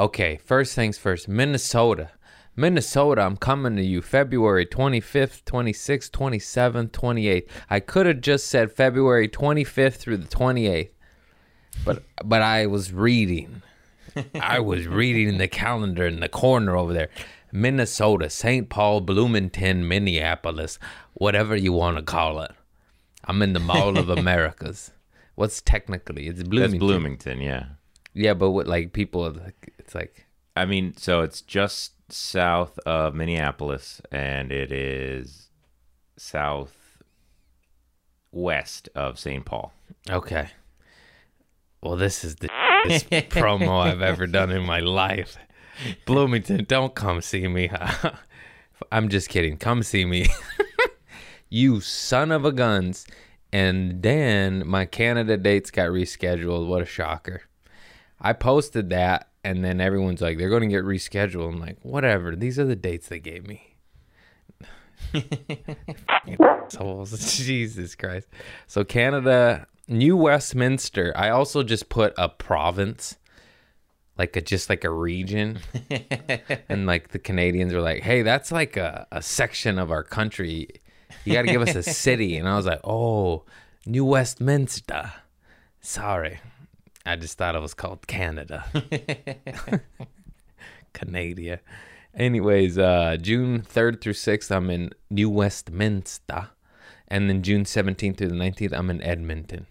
Okay, 0.00 0.38
first 0.42 0.74
things 0.74 0.96
first. 0.96 1.28
Minnesota. 1.28 2.08
Minnesota, 2.56 3.20
I'm 3.20 3.36
coming 3.36 3.76
to 3.76 3.84
you 3.84 4.00
February 4.00 4.64
25th, 4.64 5.44
26th, 5.44 6.10
27th, 6.10 6.90
28th. 6.90 7.46
I 7.68 7.80
could 7.80 8.06
have 8.06 8.22
just 8.22 8.46
said 8.46 8.72
February 8.72 9.28
25th 9.28 9.96
through 9.96 10.16
the 10.16 10.26
28th. 10.26 10.88
But 11.84 12.02
but 12.24 12.40
I 12.40 12.64
was 12.64 12.94
reading. 12.94 13.60
I 14.40 14.58
was 14.58 14.86
reading 14.86 15.36
the 15.36 15.48
calendar 15.48 16.06
in 16.06 16.20
the 16.20 16.30
corner 16.30 16.78
over 16.78 16.94
there. 16.94 17.10
Minnesota, 17.52 18.30
St. 18.30 18.70
Paul, 18.70 19.02
Bloomington, 19.02 19.86
Minneapolis, 19.86 20.78
whatever 21.12 21.54
you 21.54 21.74
want 21.74 21.98
to 21.98 22.02
call 22.02 22.40
it. 22.40 22.52
I'm 23.24 23.42
in 23.42 23.52
the 23.52 23.60
Mall 23.60 23.98
of 23.98 24.08
Americas. 24.18 24.92
What's 25.34 25.60
technically? 25.60 26.26
It's 26.26 26.42
Bloomington. 26.42 26.78
That's 26.78 26.78
Bloomington, 26.78 27.40
yeah. 27.42 27.64
Yeah, 28.14 28.34
but 28.34 28.50
what 28.50 28.66
like 28.66 28.92
people 28.92 29.26
are 29.26 29.30
like 29.30 29.74
it's 29.90 29.94
like 29.96 30.26
I 30.54 30.66
mean, 30.66 30.96
so 30.96 31.22
it's 31.22 31.40
just 31.40 32.12
south 32.12 32.78
of 32.80 33.14
Minneapolis, 33.14 34.00
and 34.12 34.52
it 34.52 34.70
is 34.70 35.48
south 36.16 37.02
west 38.30 38.88
of 38.94 39.18
St. 39.18 39.44
Paul. 39.44 39.72
Okay. 40.08 40.50
Well, 41.82 41.96
this 41.96 42.22
is 42.24 42.36
the 42.36 42.48
promo 43.30 43.80
I've 43.80 44.02
ever 44.02 44.26
done 44.26 44.50
in 44.50 44.64
my 44.64 44.80
life. 44.80 45.36
Bloomington, 46.04 46.64
don't 46.64 46.94
come 46.94 47.20
see 47.20 47.48
me. 47.48 47.70
I'm 48.92 49.08
just 49.08 49.28
kidding. 49.28 49.56
Come 49.56 49.82
see 49.82 50.04
me. 50.04 50.26
you 51.48 51.80
son 51.80 52.30
of 52.30 52.44
a 52.44 52.52
guns. 52.52 53.06
And 53.52 54.02
then 54.02 54.62
my 54.66 54.84
Canada 54.84 55.36
dates 55.36 55.70
got 55.72 55.88
rescheduled. 55.88 56.68
What 56.68 56.82
a 56.82 56.86
shocker. 56.86 57.42
I 58.20 58.34
posted 58.34 58.90
that, 58.90 59.29
and 59.44 59.64
then 59.64 59.80
everyone's 59.80 60.20
like, 60.20 60.38
they're 60.38 60.48
going 60.48 60.62
to 60.62 60.68
get 60.68 60.84
rescheduled. 60.84 61.48
I'm 61.48 61.60
like, 61.60 61.78
whatever. 61.82 62.36
These 62.36 62.58
are 62.58 62.64
the 62.64 62.76
dates 62.76 63.08
they 63.08 63.20
gave 63.20 63.46
me. 63.46 63.76
Assholes. 66.74 67.36
Jesus 67.46 67.94
Christ. 67.94 68.28
So 68.66 68.84
Canada, 68.84 69.66
New 69.88 70.16
Westminster. 70.16 71.12
I 71.16 71.30
also 71.30 71.62
just 71.62 71.88
put 71.88 72.14
a 72.16 72.28
province, 72.28 73.16
like 74.18 74.36
a 74.36 74.40
just 74.40 74.68
like 74.68 74.84
a 74.84 74.90
region, 74.90 75.60
and 76.68 76.86
like 76.86 77.08
the 77.08 77.18
Canadians 77.18 77.72
are 77.72 77.80
like, 77.80 78.02
"Hey, 78.02 78.22
that's 78.22 78.52
like 78.52 78.76
a, 78.76 79.06
a 79.10 79.22
section 79.22 79.78
of 79.78 79.90
our 79.90 80.02
country. 80.02 80.68
You 81.24 81.32
got 81.32 81.42
to 81.42 81.48
give 81.48 81.62
us 81.62 81.74
a 81.74 81.82
city." 81.82 82.36
And 82.36 82.48
I 82.48 82.56
was 82.56 82.66
like, 82.66 82.80
"Oh, 82.84 83.44
New 83.86 84.04
Westminster." 84.04 85.12
Sorry, 85.80 86.40
I 87.10 87.16
just 87.16 87.36
thought 87.36 87.56
it 87.56 87.60
was 87.60 87.74
called 87.74 88.06
Canada. 88.06 88.64
Canada. 90.92 91.60
Anyways, 92.14 92.78
uh, 92.78 93.16
June 93.20 93.62
3rd 93.62 94.00
through 94.00 94.12
6th, 94.12 94.50
I'm 94.54 94.70
in 94.70 94.90
New 95.10 95.28
Westminster. 95.28 96.50
And 97.08 97.28
then 97.28 97.42
June 97.42 97.64
17th 97.64 98.16
through 98.16 98.28
the 98.28 98.36
19th, 98.36 98.72
I'm 98.72 98.90
in 98.90 99.02
Edmonton. 99.02 99.66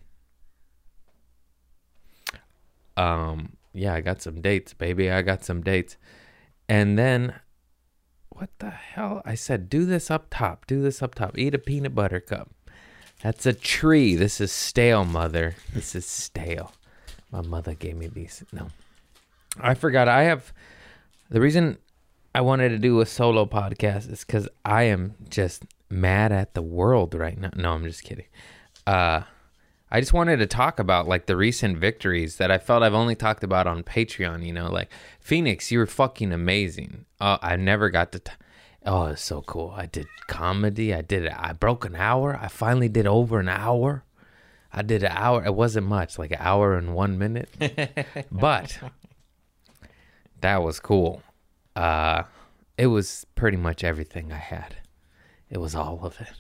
Um, 2.98 3.54
yeah, 3.74 3.94
I 3.94 4.02
got 4.02 4.22
some 4.22 4.42
dates, 4.42 4.74
baby. 4.74 5.10
I 5.10 5.22
got 5.22 5.46
some 5.46 5.62
dates. 5.62 5.96
And 6.68 7.00
then, 7.00 7.36
what 8.28 8.50
the 8.60 8.70
hell? 8.70 9.22
I 9.24 9.36
said, 9.36 9.70
do 9.70 9.86
this 9.86 10.12
up 10.12 10.28
top. 10.30 10.68
Do 10.68 10.82
this 10.82 11.02
up 11.02 11.16
top. 11.16 11.38
Eat 11.38 11.56
a 11.56 11.60
peanut 11.60 11.96
butter 11.96 12.20
cup. 12.20 12.52
That's 13.24 13.46
a 13.46 13.54
tree. 13.54 14.16
This 14.16 14.42
is 14.42 14.52
stale, 14.52 15.06
mother. 15.06 15.56
This 15.74 15.96
is 15.96 16.06
stale. 16.06 16.74
My 17.32 17.42
mother 17.42 17.74
gave 17.74 17.96
me 17.96 18.08
these. 18.08 18.44
No. 18.52 18.70
I 19.60 19.74
forgot. 19.74 20.08
I 20.08 20.24
have 20.24 20.54
the 21.30 21.42
reason 21.42 21.78
I 22.34 22.42
wanted 22.42 22.70
to 22.70 22.78
do 22.78 23.02
a 23.02 23.06
solo 23.06 23.46
podcast 23.46 24.12
is 24.12 24.24
because 24.24 24.48
I 24.64 24.84
am 24.84 25.16
just 25.30 25.64
mad 25.90 26.32
at 26.32 26.54
the 26.54 26.62
world 26.62 27.14
right 27.16 27.38
now. 27.38 27.52
No, 27.56 27.74
I'm 27.74 27.84
just 27.84 28.04
kidding. 28.04 28.26
Uh, 28.86 29.22
I 29.92 30.00
just 30.00 30.14
wanted 30.14 30.38
to 30.38 30.48
talk 30.48 30.80
about 30.80 31.08
like 31.08 31.26
the 31.26 31.36
recent 31.36 31.78
victories 31.78 32.38
that 32.38 32.52
I 32.52 32.58
felt 32.60 32.84
I've 32.84 32.94
only 32.94 33.16
talked 33.16 33.44
about 33.44 33.68
on 33.68 33.84
Patreon. 33.84 34.46
You 34.46 34.54
know, 34.54 34.70
like 34.72 34.90
Phoenix, 35.20 35.72
you 35.72 35.80
were 35.80 35.88
fucking 35.88 36.32
amazing. 36.32 37.06
Uh, 37.20 37.38
I 37.42 37.56
never 37.56 37.90
got 37.90 38.12
to. 38.12 38.20
T- 38.20 38.32
oh, 38.86 39.08
it's 39.08 39.24
so 39.24 39.42
cool. 39.42 39.74
I 39.76 39.88
did 39.88 40.08
comedy. 40.28 40.94
I 40.94 41.02
did. 41.02 41.28
I 41.28 41.54
broke 41.54 41.86
an 41.86 41.96
hour. 41.96 42.38
I 42.40 42.48
finally 42.48 42.90
did 42.90 43.08
over 43.08 43.40
an 43.40 43.50
hour. 43.50 44.04
I 44.72 44.82
did 44.82 45.04
an 45.04 45.12
hour. 45.12 45.44
It 45.44 45.56
wasn't 45.56 45.88
much, 45.88 46.20
like 46.20 46.32
an 46.32 46.38
hour 46.40 46.76
and 46.76 46.94
one 46.94 47.18
minute, 47.18 47.50
but 48.32 48.80
that 50.42 50.64
was 50.64 50.80
cool. 50.80 51.24
Uh, 51.76 52.24
it 52.78 52.88
was 52.88 53.26
pretty 53.36 53.58
much 53.58 53.84
everything 53.84 54.32
I 54.32 54.38
had. 54.38 54.78
It 55.50 55.58
was 55.58 55.76
all 55.76 56.00
of 56.04 56.20
it. 56.22 56.32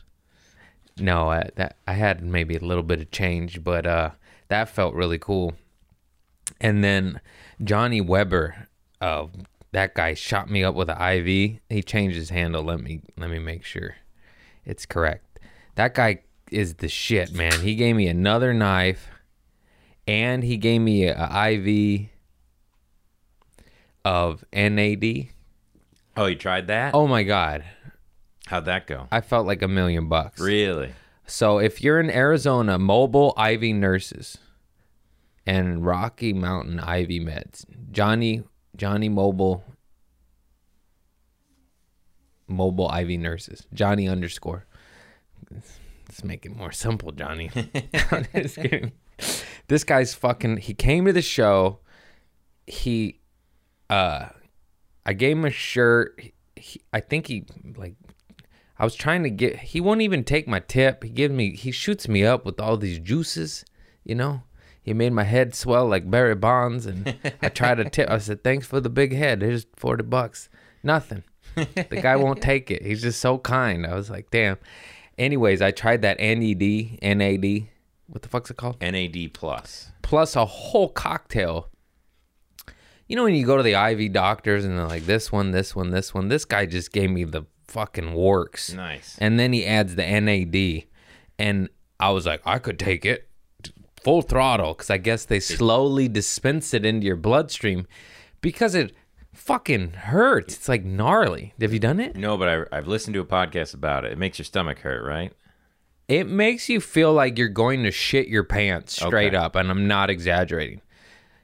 No, 1.01 1.29
I, 1.29 1.50
that 1.56 1.78
I 1.88 1.94
had 1.94 2.23
maybe 2.23 2.56
a 2.56 2.59
little 2.59 2.84
bit 2.84 3.00
of 3.00 3.12
change, 3.12 3.63
but 3.63 3.85
uh, 3.85 4.12
that 4.50 4.69
felt 4.69 4.94
really 4.94 5.17
cool. 5.17 5.53
And 6.61 6.84
then 6.84 7.22
Johnny 7.63 8.01
Weber, 8.01 8.67
uh, 9.01 9.28
that 9.72 9.96
guy 9.96 10.13
shot 10.13 10.50
me 10.50 10.63
up 10.63 10.75
with 10.75 10.90
an 10.90 11.01
IV. 11.01 11.59
He 11.69 11.81
changed 11.84 12.16
his 12.16 12.29
handle. 12.29 12.63
Let 12.63 12.81
me 12.81 13.01
let 13.17 13.29
me 13.29 13.40
make 13.40 13.63
sure 13.63 13.96
it's 14.66 14.85
correct. 14.85 15.40
That 15.75 15.94
guy 15.94 16.22
is 16.51 16.75
the 16.75 16.87
shit, 16.87 17.33
man. 17.33 17.61
He 17.61 17.75
gave 17.75 17.95
me 17.95 18.07
another 18.07 18.53
knife, 18.53 19.09
and 20.07 20.43
he 20.43 20.57
gave 20.57 20.81
me 20.81 21.05
a, 21.07 21.15
a 21.17 21.51
IV 21.53 22.09
of 24.05 24.43
NAD. 24.53 25.27
Oh, 26.17 26.25
you 26.25 26.35
tried 26.35 26.67
that? 26.67 26.93
Oh 26.93 27.07
my 27.07 27.23
god, 27.23 27.63
How'd 28.49 28.65
that 28.65 28.87
go? 28.87 29.07
I 29.11 29.21
felt 29.21 29.45
like 29.45 29.61
a 29.61 29.67
million 29.67 30.09
bucks. 30.09 30.41
Really? 30.41 30.93
So 31.27 31.59
if 31.59 31.83
you're 31.83 31.99
in 31.99 32.09
Arizona, 32.09 32.79
mobile 32.79 33.35
IV 33.37 33.61
nurses 33.75 34.39
and 35.45 35.85
Rocky 35.85 36.33
Mountain 36.33 36.79
IV 36.79 37.09
meds, 37.21 37.66
Johnny 37.91 38.41
Johnny 38.75 39.07
Mobile 39.07 39.63
mobile 42.47 42.91
IV 42.91 43.19
nurses, 43.19 43.67
Johnny 43.71 44.09
underscore. 44.09 44.66
Let's 46.09 46.24
make 46.24 46.44
it 46.44 46.56
more 46.56 46.72
simple, 46.72 47.12
Johnny. 47.12 47.52
This 49.68 49.84
guy's 49.84 50.16
fucking. 50.16 50.58
He 50.58 50.74
came 50.74 51.06
to 51.06 51.14
the 51.14 51.22
show. 51.22 51.80
He, 52.66 53.20
uh, 53.88 54.30
I 55.06 55.14
gave 55.14 55.38
him 55.38 55.46
a 55.46 55.52
shirt. 55.52 56.20
He, 56.56 56.81
I 56.92 57.02
think 57.02 57.28
he 57.28 57.46
like 57.75 57.94
I 58.80 58.86
was 58.86 58.96
trying 58.96 59.22
to 59.24 59.30
get 59.30 59.59
he 59.59 59.80
won't 59.81 60.02
even 60.02 60.24
take 60.24 60.47
my 60.47 60.59
tip. 60.59 61.03
He 61.03 61.09
gives 61.09 61.34
me 61.34 61.56
he 61.56 61.72
shoots 61.72 62.08
me 62.08 62.26
up 62.26 62.46
with 62.46 62.59
all 62.59 62.78
these 62.78 62.97
juices, 62.97 63.64
you 64.03 64.16
know. 64.16 64.41
He 64.81 64.94
made 64.94 65.14
my 65.14 65.26
head 65.26 65.53
swell 65.53 65.86
like 65.86 66.09
Barry 66.09 66.34
Bonds 66.36 66.86
and 66.86 67.16
I 67.41 67.50
tried 67.50 67.76
to 67.76 67.90
tip 67.90 68.09
I 68.09 68.18
said, 68.18 68.44
Thanks 68.44 68.66
for 68.66 68.80
the 68.80 68.90
big 68.90 69.14
head. 69.14 69.41
Here's 69.41 69.68
forty 69.76 70.03
bucks. 70.03 70.50
Nothing. 70.81 71.24
The 71.56 72.00
guy 72.02 72.16
won't 72.16 72.41
take 72.41 72.72
it. 72.72 72.84
He's 72.84 73.02
just 73.02 73.20
so 73.20 73.38
kind. 73.38 73.86
I 73.86 73.96
was 73.96 74.09
like, 74.09 74.31
damn. 74.31 74.58
Anyways, 75.19 75.62
I 75.62 75.72
tried 75.72 76.02
that 76.03 76.18
NED, 76.19 77.00
NAD. 77.03 77.68
What 78.08 78.22
the 78.22 78.29
fuck's 78.29 78.49
it 78.49 78.58
called? 78.58 78.82
NAD 78.82 79.34
plus. 79.34 79.91
Plus 80.02 80.35
a 80.35 80.46
whole 80.46 80.90
cocktail. 80.90 81.70
You 83.08 83.16
know 83.16 83.26
when 83.26 83.35
you 83.35 83.46
go 83.46 83.58
to 83.58 83.64
the 83.64 83.73
IV 83.73 84.14
doctors 84.14 84.64
and 84.64 84.78
they're 84.78 84.88
like 84.88 85.05
this 85.05 85.32
one, 85.32 85.52
this 85.52 85.76
one, 85.76 85.90
this 85.90 86.14
one. 86.14 86.29
This 86.29 86.46
guy 86.46 86.66
just 86.66 86.93
gave 86.93 87.11
me 87.11 87.26
the 87.26 87.43
fucking 87.67 88.14
works. 88.14 88.72
Nice. 88.72 89.17
And 89.20 89.38
then 89.38 89.52
he 89.52 89.66
adds 89.66 89.96
the 89.96 90.03
NAD. 90.03 90.85
And 91.38 91.70
I 91.99 92.11
was 92.11 92.26
like, 92.26 92.41
I 92.46 92.58
could 92.58 92.79
take 92.79 93.05
it 93.05 93.28
full 94.02 94.22
throttle 94.22 94.73
because 94.73 94.90
I 94.90 94.97
guess 94.97 95.26
they 95.26 95.40
slowly 95.40 96.08
dispense 96.08 96.73
it 96.73 96.85
into 96.85 97.05
your 97.05 97.17
bloodstream 97.17 97.85
because 98.41 98.73
it 98.73 98.93
fucking 99.49 99.91
hurts. 99.93 100.53
It's 100.55 100.69
like 100.69 100.85
gnarly. 100.85 101.53
Have 101.59 101.73
you 101.73 101.79
done 101.79 101.99
it? 101.99 102.16
No, 102.16 102.37
but 102.37 102.47
I, 102.72 102.78
I've 102.78 102.87
listened 102.87 103.16
to 103.16 103.19
a 103.19 103.25
podcast 103.25 103.73
about 103.73 104.05
it. 104.05 104.11
It 104.11 104.17
makes 104.19 104.37
your 104.37 104.46
stomach 104.46 104.79
hurt, 104.79 105.03
right? 105.03 105.34
It 106.07 106.28
makes 106.28 106.69
you 106.69 106.79
feel 106.79 107.13
like 107.13 107.37
you're 107.37 107.49
going 107.49 107.84
to 107.84 107.91
shit 107.91 108.28
your 108.28 108.43
pants 108.43 108.93
straight 108.96 109.34
Okay. 109.34 109.35
up. 109.37 109.55
And 109.55 109.69
I'm 109.72 109.87
not 109.87 110.09
exaggerating 110.11 110.81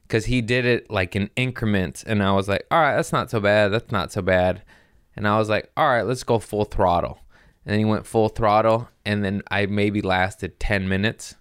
because 0.03 0.25
he 0.25 0.41
did 0.41 0.65
it 0.65 0.89
like 0.91 1.15
in 1.15 1.31
increments. 1.35 2.03
And 2.03 2.21
I 2.21 2.31
was 2.33 2.47
like, 2.47 2.65
all 2.69 2.79
right, 2.79 2.95
that's 2.95 3.11
not 3.11 3.31
so 3.31 3.39
bad. 3.39 3.69
That's 3.69 3.91
not 3.91 4.11
so 4.11 4.21
bad. 4.21 4.61
And 5.15 5.27
I 5.27 5.37
was 5.39 5.49
like, 5.49 5.71
all 5.75 5.87
right, 5.87 6.03
let's 6.03 6.23
go 6.23 6.37
full 6.39 6.65
throttle. 6.65 7.19
And 7.65 7.71
then 7.73 7.79
he 7.79 7.85
went 7.85 8.05
full 8.05 8.29
throttle. 8.29 8.87
And 9.03 9.25
then 9.25 9.41
I 9.49 9.65
maybe 9.65 10.01
lasted 10.01 10.59
10 10.59 10.87
minutes. 10.87 11.35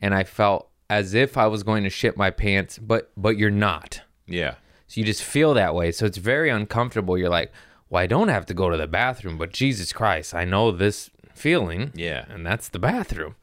And 0.00 0.12
I 0.12 0.24
felt 0.24 0.68
as 0.90 1.14
if 1.14 1.36
I 1.38 1.46
was 1.46 1.62
going 1.62 1.84
to 1.84 1.90
shit 1.90 2.16
my 2.16 2.30
pants, 2.30 2.78
but 2.78 3.12
but 3.16 3.36
you're 3.38 3.50
not. 3.50 4.02
Yeah. 4.26 4.54
So 4.92 5.00
you 5.00 5.06
just 5.06 5.22
feel 5.24 5.54
that 5.54 5.74
way. 5.74 5.90
So 5.90 6.04
it's 6.04 6.18
very 6.18 6.50
uncomfortable. 6.50 7.16
You're 7.16 7.30
like, 7.30 7.50
well, 7.88 8.02
I 8.02 8.06
don't 8.06 8.28
have 8.28 8.44
to 8.44 8.52
go 8.52 8.68
to 8.68 8.76
the 8.76 8.86
bathroom, 8.86 9.38
but 9.38 9.50
Jesus 9.50 9.90
Christ, 9.90 10.34
I 10.34 10.44
know 10.44 10.70
this 10.70 11.08
feeling. 11.32 11.92
Yeah. 11.94 12.26
And 12.28 12.44
that's 12.44 12.68
the 12.68 12.78
bathroom. 12.78 13.36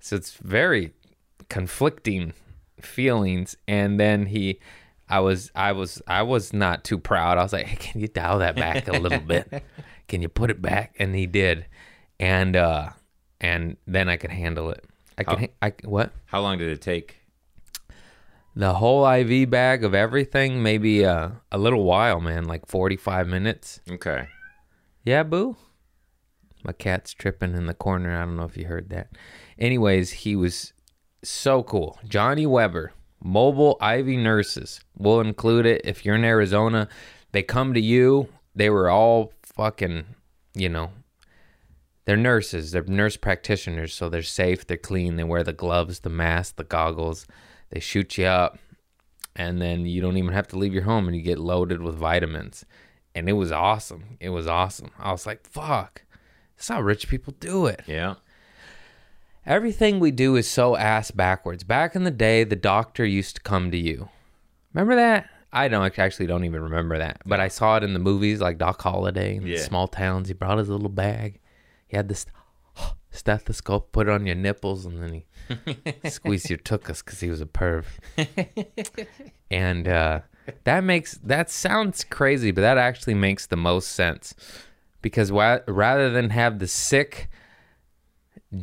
So 0.00 0.16
it's 0.16 0.32
very 0.32 0.94
conflicting 1.50 2.32
feelings. 2.80 3.54
And 3.68 4.00
then 4.00 4.24
he, 4.24 4.60
I 5.06 5.20
was 5.20 5.50
I 5.54 5.72
was 5.72 6.00
I 6.06 6.22
was 6.22 6.54
not 6.54 6.84
too 6.84 6.96
proud. 6.96 7.36
I 7.36 7.42
was 7.42 7.52
like, 7.52 7.66
hey, 7.66 7.76
"Can 7.76 8.00
you 8.00 8.08
dial 8.08 8.38
that 8.38 8.56
back 8.56 8.88
a 8.88 8.92
little 8.92 9.20
bit? 9.26 9.62
Can 10.08 10.22
you 10.22 10.30
put 10.30 10.50
it 10.50 10.62
back?" 10.62 10.96
And 10.98 11.14
he 11.14 11.26
did, 11.26 11.66
and 12.18 12.56
uh, 12.56 12.88
and 13.42 13.76
then 13.86 14.08
I 14.08 14.16
could 14.16 14.30
handle 14.30 14.70
it. 14.70 14.82
I. 15.18 15.24
How- 15.26 15.36
ha- 15.36 15.52
I 15.60 15.72
what? 15.84 16.12
How 16.24 16.40
long 16.40 16.56
did 16.56 16.68
it 16.70 16.80
take? 16.80 17.18
The 18.56 18.74
whole 18.74 19.06
IV 19.06 19.50
bag 19.50 19.82
of 19.82 19.94
everything, 19.94 20.62
maybe 20.62 21.04
uh, 21.04 21.30
a 21.50 21.58
little 21.58 21.82
while, 21.82 22.20
man, 22.20 22.44
like 22.44 22.66
forty 22.66 22.96
five 22.96 23.26
minutes. 23.26 23.80
Okay. 23.90 24.28
Yeah, 25.04 25.22
boo. 25.24 25.56
My 26.62 26.72
cat's 26.72 27.12
tripping 27.12 27.54
in 27.54 27.66
the 27.66 27.74
corner. 27.74 28.16
I 28.16 28.24
don't 28.24 28.36
know 28.36 28.44
if 28.44 28.56
you 28.56 28.66
heard 28.66 28.88
that. 28.90 29.08
Anyways, 29.58 30.12
he 30.12 30.34
was 30.34 30.72
so 31.22 31.62
cool. 31.62 31.98
Johnny 32.08 32.46
Weber, 32.46 32.92
mobile 33.22 33.78
IV 33.82 34.06
nurses. 34.06 34.80
We'll 34.96 35.20
include 35.20 35.66
it 35.66 35.82
if 35.84 36.04
you're 36.04 36.14
in 36.14 36.24
Arizona. 36.24 36.88
They 37.32 37.42
come 37.42 37.74
to 37.74 37.80
you. 37.80 38.28
They 38.54 38.70
were 38.70 38.88
all 38.88 39.32
fucking, 39.42 40.04
you 40.54 40.68
know, 40.68 40.90
they're 42.04 42.16
nurses. 42.16 42.70
They're 42.70 42.84
nurse 42.84 43.16
practitioners, 43.16 43.92
so 43.92 44.08
they're 44.08 44.22
safe. 44.22 44.66
They're 44.66 44.76
clean. 44.76 45.16
They 45.16 45.24
wear 45.24 45.42
the 45.42 45.52
gloves, 45.52 46.00
the 46.00 46.10
mask, 46.10 46.56
the 46.56 46.64
goggles. 46.64 47.26
They 47.70 47.80
shoot 47.80 48.16
you 48.18 48.26
up, 48.26 48.58
and 49.34 49.60
then 49.60 49.86
you 49.86 50.00
don't 50.00 50.16
even 50.16 50.32
have 50.32 50.48
to 50.48 50.58
leave 50.58 50.72
your 50.74 50.84
home, 50.84 51.06
and 51.08 51.16
you 51.16 51.22
get 51.22 51.38
loaded 51.38 51.82
with 51.82 51.96
vitamins. 51.96 52.64
And 53.14 53.28
it 53.28 53.32
was 53.34 53.52
awesome. 53.52 54.16
It 54.20 54.30
was 54.30 54.46
awesome. 54.46 54.90
I 54.98 55.12
was 55.12 55.26
like, 55.26 55.46
"Fuck, 55.46 56.02
that's 56.56 56.68
how 56.68 56.80
rich 56.80 57.08
people 57.08 57.34
do 57.38 57.66
it." 57.66 57.82
Yeah. 57.86 58.14
Everything 59.46 60.00
we 60.00 60.10
do 60.10 60.36
is 60.36 60.48
so 60.48 60.76
ass 60.76 61.10
backwards. 61.10 61.64
Back 61.64 61.94
in 61.94 62.04
the 62.04 62.10
day, 62.10 62.44
the 62.44 62.56
doctor 62.56 63.04
used 63.04 63.36
to 63.36 63.42
come 63.42 63.70
to 63.70 63.76
you. 63.76 64.08
Remember 64.72 64.94
that? 64.96 65.28
I 65.52 65.68
don't 65.68 65.84
actually 65.98 66.26
don't 66.26 66.44
even 66.44 66.62
remember 66.62 66.98
that, 66.98 67.20
but 67.26 67.38
I 67.40 67.46
saw 67.48 67.76
it 67.76 67.84
in 67.84 67.92
the 67.92 67.98
movies 68.00 68.40
like 68.40 68.58
Doc 68.58 68.80
Holliday 68.82 69.36
in 69.36 69.46
Yeah. 69.46 69.58
small 69.58 69.86
towns. 69.86 70.28
He 70.28 70.34
brought 70.34 70.58
his 70.58 70.68
little 70.68 70.88
bag. 70.88 71.40
He 71.86 71.96
had 71.96 72.08
this 72.08 72.26
stethoscope, 73.12 73.92
put 73.92 74.08
it 74.08 74.12
on 74.12 74.26
your 74.26 74.34
nipples, 74.34 74.84
and 74.84 75.00
then 75.00 75.12
he 75.12 75.26
squeezed 76.08 76.50
your 76.50 76.58
tuchus 76.58 77.04
because 77.04 77.20
he 77.20 77.28
was 77.28 77.40
a 77.40 77.46
perv. 77.46 77.84
and 79.50 79.88
uh, 79.88 80.20
that 80.64 80.84
makes 80.84 81.18
that 81.22 81.50
sounds 81.50 82.04
crazy, 82.04 82.50
but 82.50 82.60
that 82.60 82.78
actually 82.78 83.14
makes 83.14 83.46
the 83.46 83.56
most 83.56 83.88
sense 83.88 84.34
because 85.02 85.30
wa- 85.30 85.60
rather 85.66 86.10
than 86.10 86.30
have 86.30 86.58
the 86.58 86.66
sick 86.66 87.28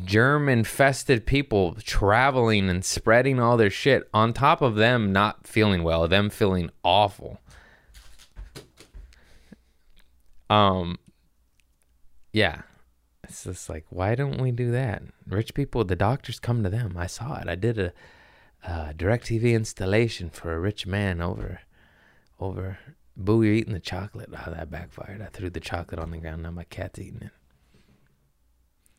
germ 0.04 0.48
infested 0.48 1.26
people 1.26 1.74
traveling 1.84 2.68
and 2.68 2.84
spreading 2.84 3.38
all 3.38 3.56
their 3.56 3.70
shit 3.70 4.08
on 4.14 4.32
top 4.32 4.62
of 4.62 4.76
them 4.76 5.12
not 5.12 5.46
feeling 5.46 5.82
well, 5.82 6.08
them 6.08 6.30
feeling 6.30 6.70
awful. 6.82 7.40
Um 10.48 10.98
yeah. 12.32 12.62
It's 13.32 13.44
just 13.44 13.70
like 13.70 13.86
why 13.88 14.14
don't 14.14 14.42
we 14.42 14.50
do 14.50 14.70
that? 14.72 15.02
Rich 15.26 15.54
people, 15.54 15.84
the 15.84 15.96
doctors 15.96 16.38
come 16.38 16.62
to 16.62 16.68
them. 16.68 16.96
I 16.98 17.06
saw 17.06 17.40
it. 17.40 17.48
I 17.48 17.54
did 17.54 17.78
a 17.78 17.92
uh, 18.62 18.92
DirecTV 18.92 19.54
installation 19.54 20.28
for 20.28 20.52
a 20.52 20.60
rich 20.60 20.86
man 20.86 21.22
over 21.22 21.60
over 22.38 22.78
Boo, 23.16 23.42
you're 23.42 23.54
eating 23.54 23.72
the 23.72 23.80
chocolate. 23.80 24.28
Oh, 24.32 24.50
that 24.50 24.70
backfired. 24.70 25.22
I 25.22 25.26
threw 25.26 25.48
the 25.48 25.60
chocolate 25.60 25.98
on 25.98 26.10
the 26.10 26.18
ground. 26.18 26.42
Now 26.42 26.50
my 26.50 26.64
cat's 26.64 26.98
eating 26.98 27.22
it. 27.22 27.30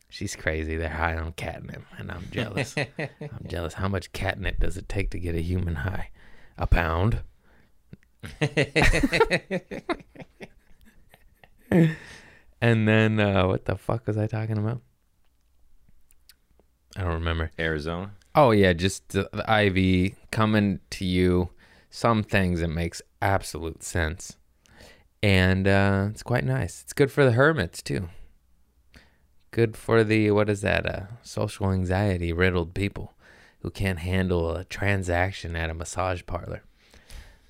She's 0.08 0.34
crazy. 0.34 0.76
They're 0.76 0.88
high 0.88 1.16
on 1.16 1.32
catnip, 1.32 1.84
and 1.96 2.10
I'm 2.10 2.26
jealous. 2.32 2.74
I'm 2.98 3.46
jealous. 3.46 3.74
How 3.74 3.86
much 3.86 4.12
catnip 4.12 4.58
does 4.58 4.76
it 4.76 4.88
take 4.88 5.10
to 5.10 5.20
get 5.20 5.36
a 5.36 5.42
human 5.42 5.76
high? 5.76 6.10
A 6.58 6.66
pound. 6.66 7.20
and 12.60 12.88
then 12.88 13.20
uh, 13.20 13.46
what 13.46 13.64
the 13.64 13.76
fuck 13.76 14.06
was 14.06 14.16
I 14.16 14.26
talking 14.26 14.58
about? 14.58 14.80
I 16.96 17.02
don't 17.02 17.14
remember. 17.14 17.50
Arizona. 17.58 18.12
Oh 18.34 18.50
yeah, 18.50 18.72
just 18.72 19.10
the, 19.10 19.28
the 19.32 19.66
IV 19.66 20.16
coming 20.30 20.80
to 20.90 21.04
you. 21.04 21.50
Some 21.90 22.22
things 22.24 22.60
it 22.60 22.68
makes 22.68 23.00
absolute 23.22 23.84
sense, 23.84 24.36
and 25.22 25.68
uh, 25.68 26.08
it's 26.10 26.24
quite 26.24 26.44
nice. 26.44 26.82
It's 26.82 26.92
good 26.92 27.12
for 27.12 27.24
the 27.24 27.32
hermits 27.32 27.82
too. 27.82 28.08
Good 29.52 29.76
for 29.76 30.02
the 30.02 30.32
what 30.32 30.48
is 30.48 30.62
that? 30.62 30.86
Uh, 30.86 31.02
social 31.22 31.70
anxiety 31.70 32.32
riddled 32.32 32.74
people 32.74 33.14
who 33.64 33.70
can't 33.70 34.00
handle 34.00 34.54
a 34.54 34.64
transaction 34.64 35.56
at 35.56 35.70
a 35.70 35.74
massage 35.74 36.22
parlor. 36.26 36.62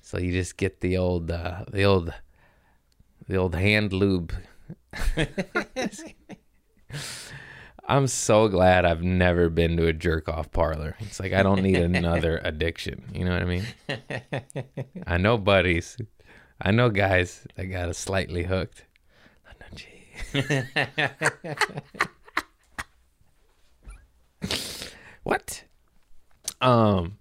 So 0.01 0.17
you 0.17 0.31
just 0.31 0.55
get 0.55 0.79
the 0.79 0.95
old, 0.95 1.29
uh, 1.29 1.65
the 1.69 1.83
old, 1.83 2.13
the 3.27 3.35
old 3.35 3.55
hand 3.55 3.91
lube. 3.91 4.31
I'm 7.87 8.07
so 8.07 8.47
glad 8.47 8.83
I've 8.85 9.03
never 9.03 9.49
been 9.49 9.77
to 9.77 9.85
a 9.87 9.93
jerk 9.93 10.27
off 10.27 10.51
parlor. 10.51 10.95
It's 10.99 11.19
like 11.19 11.33
I 11.33 11.43
don't 11.43 11.61
need 11.61 11.77
another 11.77 12.41
addiction. 12.43 13.05
You 13.13 13.25
know 13.25 13.33
what 13.33 13.41
I 13.41 13.45
mean? 13.45 13.65
I 15.05 15.17
know 15.17 15.37
buddies. 15.37 15.97
I 16.59 16.71
know 16.71 16.89
guys 16.89 17.45
that 17.55 17.65
got 17.65 17.89
us 17.89 17.97
slightly 17.97 18.43
hooked. 18.43 18.85
I 19.47 19.51
know, 19.59 19.67
gee. 19.75 20.01
what? 25.23 25.63
Um 26.61 27.19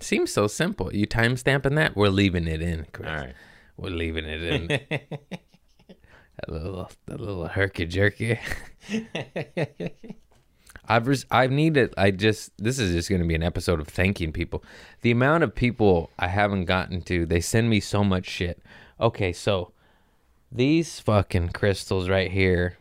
seems 0.00 0.32
so 0.32 0.46
simple. 0.46 0.94
You 0.94 1.06
timestamping 1.06 1.74
that? 1.76 1.96
We're 1.96 2.08
leaving 2.08 2.46
it 2.46 2.62
in, 2.62 2.86
Chris. 2.92 3.08
All 3.08 3.16
right. 3.16 3.34
We're 3.76 3.90
leaving 3.90 4.24
it 4.24 4.42
in. 4.42 5.00
a 6.46 6.52
little, 6.52 6.90
a 7.08 7.14
little 7.16 7.48
herky 7.48 7.86
jerky. 7.86 8.38
I've 10.88 11.06
res- 11.06 11.26
I've 11.30 11.50
needed. 11.50 11.92
I 11.98 12.10
just 12.10 12.50
this 12.56 12.78
is 12.78 12.92
just 12.92 13.10
going 13.10 13.20
to 13.20 13.28
be 13.28 13.34
an 13.34 13.42
episode 13.42 13.80
of 13.80 13.88
thanking 13.88 14.32
people. 14.32 14.64
The 15.02 15.10
amount 15.10 15.44
of 15.44 15.54
people 15.54 16.10
I 16.18 16.28
haven't 16.28 16.64
gotten 16.64 17.02
to, 17.02 17.26
they 17.26 17.40
send 17.40 17.68
me 17.68 17.80
so 17.80 18.02
much 18.02 18.26
shit. 18.26 18.62
Okay, 19.00 19.32
so 19.32 19.72
these 20.50 20.98
fucking 21.00 21.50
crystals 21.50 22.08
right 22.08 22.30
here 22.30 22.78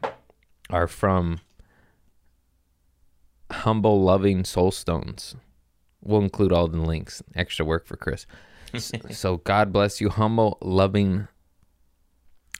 are 0.70 0.88
from 0.88 1.42
Humble 3.52 4.02
Loving 4.02 4.46
Soul 4.46 4.72
Stones. 4.72 5.36
We'll 6.02 6.22
include 6.22 6.54
all 6.54 6.68
the 6.68 6.78
links. 6.78 7.22
Extra 7.36 7.66
work 7.66 7.86
for 7.86 7.98
Chris. 7.98 8.26
So 9.12 9.38
God 9.38 9.72
bless 9.72 10.02
you, 10.02 10.10
Humble 10.10 10.58
Loving 10.62 11.30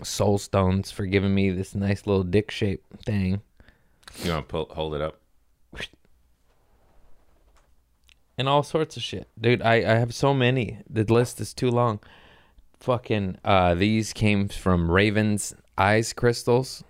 Soul 0.04 0.38
Stones, 0.38 0.92
for 0.92 1.06
giving 1.06 1.34
me 1.34 1.50
this 1.50 1.74
nice 1.76 2.06
little 2.06 2.24
dick 2.24 2.52
shape 2.52 2.84
thing. 3.06 3.42
You 4.24 4.32
want 4.32 4.48
to 4.48 4.52
pull, 4.52 4.68
hold 4.72 4.96
it 4.96 5.02
up? 5.02 5.20
and 8.38 8.48
all 8.48 8.64
sorts 8.64 8.96
of 8.98 9.04
shit. 9.04 9.28
Dude, 9.40 9.62
I, 9.62 9.76
I 9.76 9.96
have 9.98 10.14
so 10.14 10.34
many. 10.34 10.80
The 10.90 11.04
list 11.04 11.42
is 11.42 11.54
too 11.54 11.72
long. 11.72 12.00
Fucking 12.80 13.40
uh 13.44 13.74
these 13.74 14.14
came 14.14 14.48
from 14.48 14.92
Raven's 14.92 15.56
Eyes 15.78 16.14
Crystals. 16.14 16.84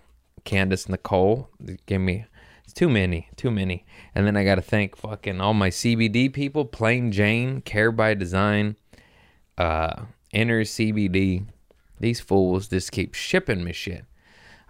Candace 0.44 0.88
Nicole. 0.88 1.48
They 1.58 1.78
gave 1.86 2.00
me 2.00 2.26
it's 2.64 2.74
too 2.74 2.88
many. 2.88 3.28
Too 3.36 3.50
many. 3.50 3.86
And 4.14 4.26
then 4.26 4.36
I 4.36 4.44
gotta 4.44 4.62
thank 4.62 4.96
fucking 4.96 5.40
all 5.40 5.54
my 5.54 5.70
CBD 5.70 6.32
people, 6.32 6.66
Plain 6.66 7.12
Jane, 7.12 7.62
Care 7.62 7.90
by 7.90 8.14
Design, 8.14 8.76
uh 9.56 10.02
Inner 10.32 10.64
CBD. 10.64 11.46
These 12.00 12.20
fools 12.20 12.68
just 12.68 12.92
keep 12.92 13.14
shipping 13.14 13.64
me 13.64 13.72
shit. 13.72 14.04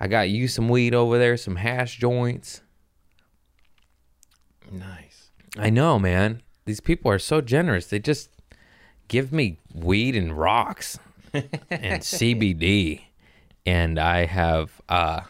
I 0.00 0.06
got 0.06 0.30
you 0.30 0.48
some 0.48 0.68
weed 0.68 0.94
over 0.94 1.18
there, 1.18 1.36
some 1.36 1.56
hash 1.56 1.98
joints. 1.98 2.62
Nice. 4.70 5.30
I 5.56 5.70
know, 5.70 5.98
man. 5.98 6.42
These 6.66 6.80
people 6.80 7.10
are 7.10 7.18
so 7.18 7.40
generous. 7.40 7.86
They 7.86 7.98
just 7.98 8.30
give 9.08 9.32
me 9.32 9.58
weed 9.72 10.14
and 10.14 10.36
rocks 10.36 10.98
and 11.32 11.50
CBD. 11.70 13.02
And 13.66 13.98
I 13.98 14.26
have 14.26 14.80
uh 14.88 15.22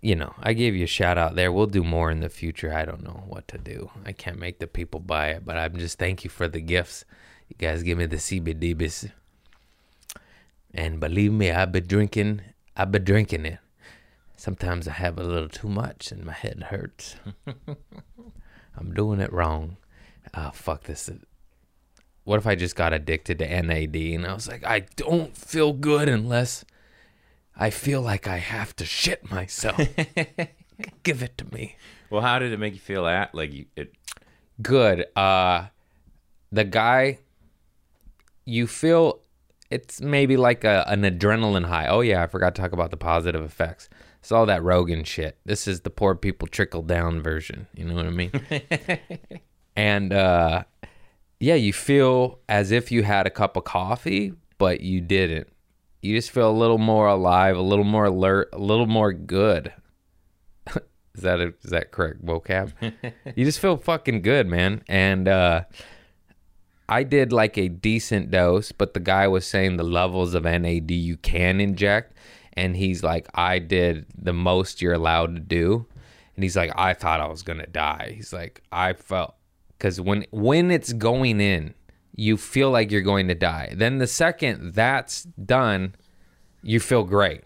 you 0.00 0.14
know, 0.14 0.34
I 0.40 0.52
gave 0.52 0.76
you 0.76 0.84
a 0.84 0.88
shout 0.88 1.18
out 1.18 1.34
there. 1.34 1.50
We'll 1.50 1.66
do 1.66 1.82
more 1.82 2.10
in 2.10 2.20
the 2.20 2.28
future. 2.28 2.72
I 2.72 2.84
don't 2.84 3.02
know 3.02 3.24
what 3.26 3.48
to 3.48 3.58
do. 3.58 3.90
I 4.04 4.12
can't 4.12 4.38
make 4.38 4.60
the 4.60 4.68
people 4.68 5.00
buy 5.00 5.30
it, 5.30 5.44
but 5.44 5.58
I'm 5.58 5.76
just 5.76 5.98
thank 5.98 6.22
you 6.22 6.30
for 6.30 6.46
the 6.46 6.60
gifts. 6.60 7.04
You 7.48 7.56
guys 7.58 7.82
give 7.82 7.98
me 7.98 8.06
the 8.06 8.16
CBD. 8.16 9.10
And 10.74 11.00
believe 11.00 11.32
me, 11.32 11.50
I've 11.50 11.72
been 11.72 11.86
drinking 11.86 12.42
I've 12.78 12.92
been 12.92 13.02
drinking 13.02 13.44
it. 13.44 13.58
Sometimes 14.36 14.86
I 14.86 14.92
have 14.92 15.18
a 15.18 15.24
little 15.24 15.48
too 15.48 15.68
much 15.68 16.12
and 16.12 16.24
my 16.24 16.32
head 16.32 16.66
hurts. 16.70 17.16
I'm 18.76 18.94
doing 18.94 19.18
it 19.20 19.32
wrong. 19.32 19.78
Oh, 20.32 20.52
fuck 20.54 20.84
this. 20.84 21.10
What 22.22 22.38
if 22.38 22.46
I 22.46 22.54
just 22.54 22.76
got 22.76 22.92
addicted 22.92 23.40
to 23.40 23.62
NAD 23.62 23.96
and 23.96 24.24
I 24.24 24.32
was 24.32 24.46
like, 24.46 24.64
I 24.64 24.80
don't 24.94 25.36
feel 25.36 25.72
good 25.72 26.08
unless 26.08 26.64
I 27.56 27.70
feel 27.70 28.00
like 28.00 28.28
I 28.28 28.36
have 28.36 28.76
to 28.76 28.84
shit 28.84 29.28
myself. 29.28 29.76
Give 31.02 31.20
it 31.24 31.36
to 31.38 31.52
me. 31.52 31.76
Well, 32.10 32.22
how 32.22 32.38
did 32.38 32.52
it 32.52 32.60
make 32.60 32.74
you 32.74 32.80
feel? 32.80 33.08
At 33.08 33.34
like 33.34 33.52
you, 33.52 33.66
it. 33.74 33.92
Good. 34.62 35.06
Uh, 35.16 35.66
the 36.52 36.62
guy, 36.62 37.18
you 38.44 38.68
feel 38.68 39.20
it's 39.70 40.00
maybe 40.00 40.36
like 40.36 40.64
a, 40.64 40.84
an 40.88 41.02
adrenaline 41.02 41.66
high. 41.66 41.86
Oh 41.86 42.00
yeah, 42.00 42.22
I 42.22 42.26
forgot 42.26 42.54
to 42.54 42.62
talk 42.62 42.72
about 42.72 42.90
the 42.90 42.96
positive 42.96 43.42
effects. 43.42 43.88
It's 44.20 44.32
all 44.32 44.46
that 44.46 44.62
Rogan 44.62 45.04
shit. 45.04 45.38
This 45.44 45.68
is 45.68 45.82
the 45.82 45.90
poor 45.90 46.14
people 46.14 46.48
trickle 46.48 46.82
down 46.82 47.22
version. 47.22 47.68
You 47.74 47.84
know 47.84 47.94
what 47.94 48.06
I 48.06 48.10
mean? 48.10 48.32
and 49.76 50.12
uh, 50.12 50.64
yeah, 51.40 51.54
you 51.54 51.72
feel 51.72 52.40
as 52.48 52.72
if 52.72 52.90
you 52.90 53.04
had 53.04 53.26
a 53.26 53.30
cup 53.30 53.56
of 53.56 53.64
coffee, 53.64 54.32
but 54.58 54.80
you 54.80 55.00
didn't. 55.00 55.48
You 56.02 56.16
just 56.16 56.30
feel 56.30 56.50
a 56.50 56.52
little 56.52 56.78
more 56.78 57.06
alive, 57.06 57.56
a 57.56 57.62
little 57.62 57.84
more 57.84 58.06
alert, 58.06 58.50
a 58.52 58.58
little 58.58 58.86
more 58.86 59.12
good. 59.12 59.72
is 61.14 61.22
that 61.22 61.40
a, 61.40 61.54
is 61.62 61.70
that 61.70 61.90
correct 61.92 62.24
vocab? 62.24 62.72
you 63.36 63.44
just 63.44 63.60
feel 63.60 63.76
fucking 63.76 64.22
good, 64.22 64.46
man. 64.46 64.82
And 64.88 65.28
uh, 65.28 65.62
I 66.88 67.02
did 67.02 67.32
like 67.32 67.58
a 67.58 67.68
decent 67.68 68.30
dose, 68.30 68.72
but 68.72 68.94
the 68.94 69.00
guy 69.00 69.28
was 69.28 69.46
saying 69.46 69.76
the 69.76 69.84
levels 69.84 70.34
of 70.34 70.44
NAD 70.44 70.90
you 70.90 71.16
can 71.16 71.60
inject, 71.60 72.14
and 72.54 72.76
he's 72.76 73.02
like, 73.02 73.28
I 73.34 73.58
did 73.58 74.06
the 74.16 74.32
most 74.32 74.80
you're 74.80 74.94
allowed 74.94 75.34
to 75.34 75.40
do, 75.40 75.86
and 76.34 76.42
he's 76.42 76.56
like, 76.56 76.72
I 76.76 76.94
thought 76.94 77.20
I 77.20 77.28
was 77.28 77.42
gonna 77.42 77.66
die. 77.66 78.12
He's 78.16 78.32
like, 78.32 78.62
I 78.72 78.94
felt 78.94 79.34
because 79.76 80.00
when 80.00 80.26
when 80.30 80.70
it's 80.70 80.92
going 80.92 81.40
in, 81.40 81.74
you 82.18 82.36
feel 82.36 82.70
like 82.70 82.90
you're 82.90 83.00
going 83.00 83.28
to 83.28 83.34
die. 83.34 83.72
Then 83.76 83.98
the 83.98 84.06
second 84.08 84.74
that's 84.74 85.22
done, 85.22 85.94
you 86.62 86.80
feel 86.80 87.04
great. 87.04 87.44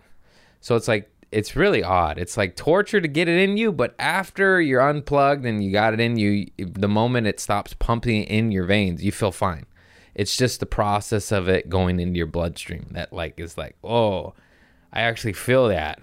So 0.60 0.76
it's 0.76 0.88
like 0.88 1.11
it's 1.32 1.56
really 1.56 1.82
odd. 1.82 2.18
It's 2.18 2.36
like 2.36 2.56
torture 2.56 3.00
to 3.00 3.08
get 3.08 3.26
it 3.26 3.38
in 3.38 3.56
you, 3.56 3.72
but 3.72 3.94
after 3.98 4.60
you're 4.60 4.86
unplugged 4.86 5.46
and 5.46 5.64
you 5.64 5.72
got 5.72 5.94
it 5.94 6.00
in 6.00 6.16
you, 6.18 6.46
the 6.58 6.88
moment 6.88 7.26
it 7.26 7.40
stops 7.40 7.74
pumping 7.74 8.24
in 8.24 8.52
your 8.52 8.64
veins, 8.64 9.02
you 9.02 9.10
feel 9.10 9.32
fine. 9.32 9.64
It's 10.14 10.36
just 10.36 10.60
the 10.60 10.66
process 10.66 11.32
of 11.32 11.48
it 11.48 11.70
going 11.70 11.98
into 11.98 12.18
your 12.18 12.26
bloodstream 12.26 12.88
that 12.90 13.14
like 13.14 13.40
is 13.40 13.56
like, 13.56 13.76
"Oh, 13.82 14.34
I 14.92 15.02
actually 15.02 15.32
feel 15.32 15.68
that." 15.68 16.00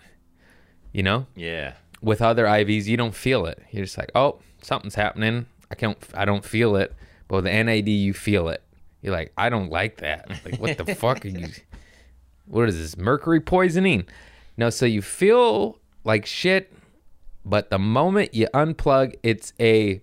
You 0.91 1.03
know? 1.03 1.27
Yeah. 1.35 1.73
With 2.01 2.21
other 2.21 2.45
IVs, 2.45 2.85
you 2.85 2.97
don't 2.97 3.13
feel 3.13 3.45
it. 3.45 3.61
You're 3.69 3.85
just 3.85 3.99
like, 3.99 4.11
"Oh, 4.15 4.39
something's 4.63 4.95
happening. 4.95 5.45
I 5.69 5.75
can't 5.75 5.97
I 6.15 6.25
don't 6.25 6.43
feel 6.43 6.75
it." 6.75 6.95
But 7.27 7.35
with 7.35 7.45
the 7.45 7.63
NAD, 7.63 7.87
you 7.87 8.13
feel 8.15 8.49
it. 8.49 8.63
You're 9.03 9.13
like, 9.13 9.31
"I 9.37 9.49
don't 9.49 9.69
like 9.69 9.97
that." 9.97 10.27
Like, 10.43 10.59
what 10.59 10.79
the 10.79 10.95
fuck 10.95 11.23
are 11.23 11.27
you 11.27 11.49
What 12.47 12.67
is 12.67 12.79
this? 12.79 12.97
Mercury 12.97 13.39
poisoning? 13.39 14.07
No, 14.59 14.69
so 14.69 14.85
you 14.85 15.01
feel 15.01 15.79
like 16.03 16.25
shit, 16.25 16.73
but 17.45 17.69
the 17.69 17.79
moment 17.79 18.33
you 18.33 18.47
unplug, 18.53 19.15
it's 19.23 19.53
a. 19.57 20.01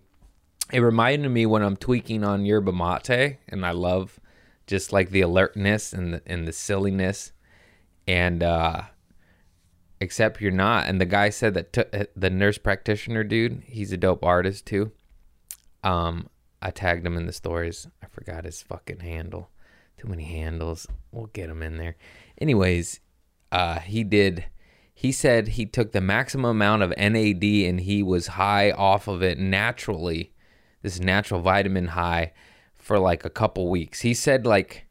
It 0.73 0.81
reminded 0.81 1.29
me 1.29 1.45
when 1.45 1.61
I'm 1.61 1.77
tweaking 1.77 2.25
on 2.25 2.47
yerba 2.47 2.73
mate, 2.73 3.37
and 3.51 3.67
I 3.67 3.73
love 3.73 4.19
just 4.67 4.95
like 4.95 5.11
the 5.11 5.21
alertness 5.21 5.93
and 5.93 6.15
the, 6.15 6.23
and 6.25 6.49
the 6.49 6.55
silliness, 6.55 7.33
and 8.09 8.43
uh, 8.43 8.85
except 10.01 10.41
you're 10.41 10.51
not. 10.51 10.87
And 10.87 11.03
the 11.03 11.05
guy 11.05 11.29
said 11.29 11.53
that 11.53 11.75
t- 11.75 12.07
the 12.17 12.31
nurse 12.31 12.57
practitioner 12.57 13.25
dude, 13.25 13.63
he's 13.67 13.93
a 13.93 13.99
dope 13.99 14.25
artist 14.25 14.65
too. 14.65 14.91
Um, 15.85 16.31
I 16.63 16.71
tagged 16.71 17.07
him 17.07 17.19
in 17.19 17.27
the 17.27 17.33
stories. 17.35 17.89
I 18.03 18.07
forgot 18.07 18.47
his 18.47 18.63
fucking 18.63 19.01
handle. 19.01 19.51
Too 19.99 20.09
many 20.09 20.25
handles. 20.25 20.87
We'll 21.13 21.27
get 21.27 21.51
him 21.51 21.63
in 21.63 21.77
there. 21.77 21.97
Anyways, 22.41 23.01
uh, 23.57 23.81
he 23.81 24.05
did. 24.05 24.45
He 24.93 25.13
said 25.13 25.49
he 25.49 25.65
took 25.65 25.93
the 25.93 26.03
maximum 26.03 26.51
amount 26.51 26.83
of 26.83 26.91
NAD 26.91 27.43
and 27.43 27.81
he 27.81 28.03
was 28.03 28.27
high 28.27 28.71
off 28.71 29.09
of 29.09 29.23
it 29.23 29.39
naturally. 29.39 30.35
This 30.83 31.01
natural 31.01 31.41
vitamin 31.41 31.89
high 31.89 32.35
for 32.77 32.99
like 32.99 33.25
a 33.25 33.31
couple 33.31 33.71
weeks. 33.71 34.01
He 34.01 34.13
said 34.13 34.45
like 34.45 34.87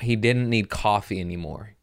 he 0.00 0.14
didn't 0.14 0.48
need 0.48 0.70
coffee 0.70 1.18
anymore. 1.18 1.74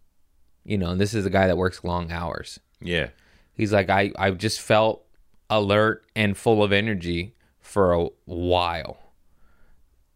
You 0.64 0.78
know, 0.78 0.92
and 0.92 1.02
this 1.02 1.14
is 1.14 1.26
a 1.26 1.30
guy 1.30 1.48
that 1.48 1.58
works 1.58 1.84
long 1.84 2.14
hours. 2.14 2.62
Yeah. 2.80 3.10
He's 3.52 3.74
like 3.74 3.90
I 3.90 4.14
I 4.18 4.32
just 4.32 4.62
felt 4.62 5.06
alert 5.50 6.06
and 6.16 6.38
full 6.38 6.64
of 6.64 6.72
energy 6.72 7.36
for 7.60 7.92
a 7.92 8.08
while. 8.24 9.00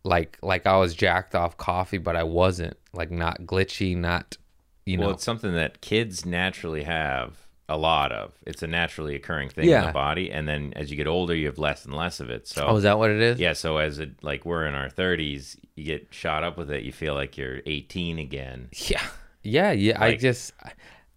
Like 0.06 0.38
like 0.42 0.66
I 0.66 0.78
was 0.78 0.96
jacked 0.96 1.36
off 1.36 1.58
coffee, 1.58 1.98
but 1.98 2.16
I 2.16 2.24
wasn't. 2.24 2.78
Like 2.94 3.12
not 3.12 3.42
glitchy, 3.42 3.98
not 3.98 4.38
you 4.86 4.98
well, 4.98 5.10
know. 5.10 5.14
it's 5.14 5.24
something 5.24 5.54
that 5.54 5.82
kids 5.82 6.26
naturally 6.26 6.84
have 6.84 7.38
a 7.70 7.78
lot 7.78 8.12
of. 8.12 8.34
It's 8.46 8.62
a 8.62 8.68
naturally 8.68 9.16
occurring 9.16 9.50
thing 9.50 9.70
in 9.70 9.86
the 9.86 9.92
body, 9.92 10.32
and 10.32 10.48
then 10.48 10.74
as 10.76 10.92
you 10.92 10.98
get 10.98 11.08
older, 11.08 11.34
you 11.34 11.48
have 11.48 11.58
less 11.58 11.86
and 11.86 11.96
less 11.96 12.20
of 12.20 12.30
it. 12.30 12.48
So 12.48 12.66
oh, 12.68 12.76
is 12.78 12.84
that 12.84 12.98
what 12.98 13.10
it 13.10 13.22
is? 13.22 13.40
yeah, 13.40 13.54
so 13.54 13.78
as 13.78 14.00
it 14.00 14.24
like 14.24 14.46
we're 14.46 14.66
in 14.66 14.76
our 14.76 14.90
thirties, 14.90 15.58
you 15.76 15.86
get 15.86 16.08
shot 16.12 16.44
up 16.44 16.58
with 16.58 16.70
it. 16.70 16.84
You 16.84 16.92
feel 16.92 17.14
like 17.14 17.38
you're 17.38 17.62
18 17.66 18.20
again. 18.20 18.70
Yeah, 18.74 19.04
yeah, 19.44 19.72
yeah. 19.72 20.04
I 20.04 20.16
just, 20.16 20.54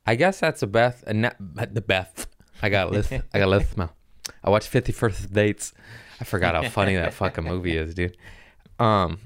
I 0.07 0.15
guess 0.15 0.41
that's 0.41 0.63
a 0.63 0.67
Beth, 0.67 1.03
And 1.07 1.23
na- 1.23 1.33
the 1.73 1.81
Beth. 1.81 2.27
I 2.63 2.69
got 2.69 2.93
lith, 2.93 3.13
I 3.13 3.39
got 3.39 3.49
lithma. 3.49 3.91
I 4.43 4.51
watched 4.51 4.69
Fifty 4.69 4.93
First 4.93 5.33
Dates. 5.33 5.73
I 6.21 6.25
forgot 6.25 6.55
how 6.55 6.71
funny 6.71 6.95
that 6.95 7.15
fucking 7.15 7.45
movie 7.45 7.77
is, 7.77 7.95
dude. 7.95 8.17
Um, 8.79 9.19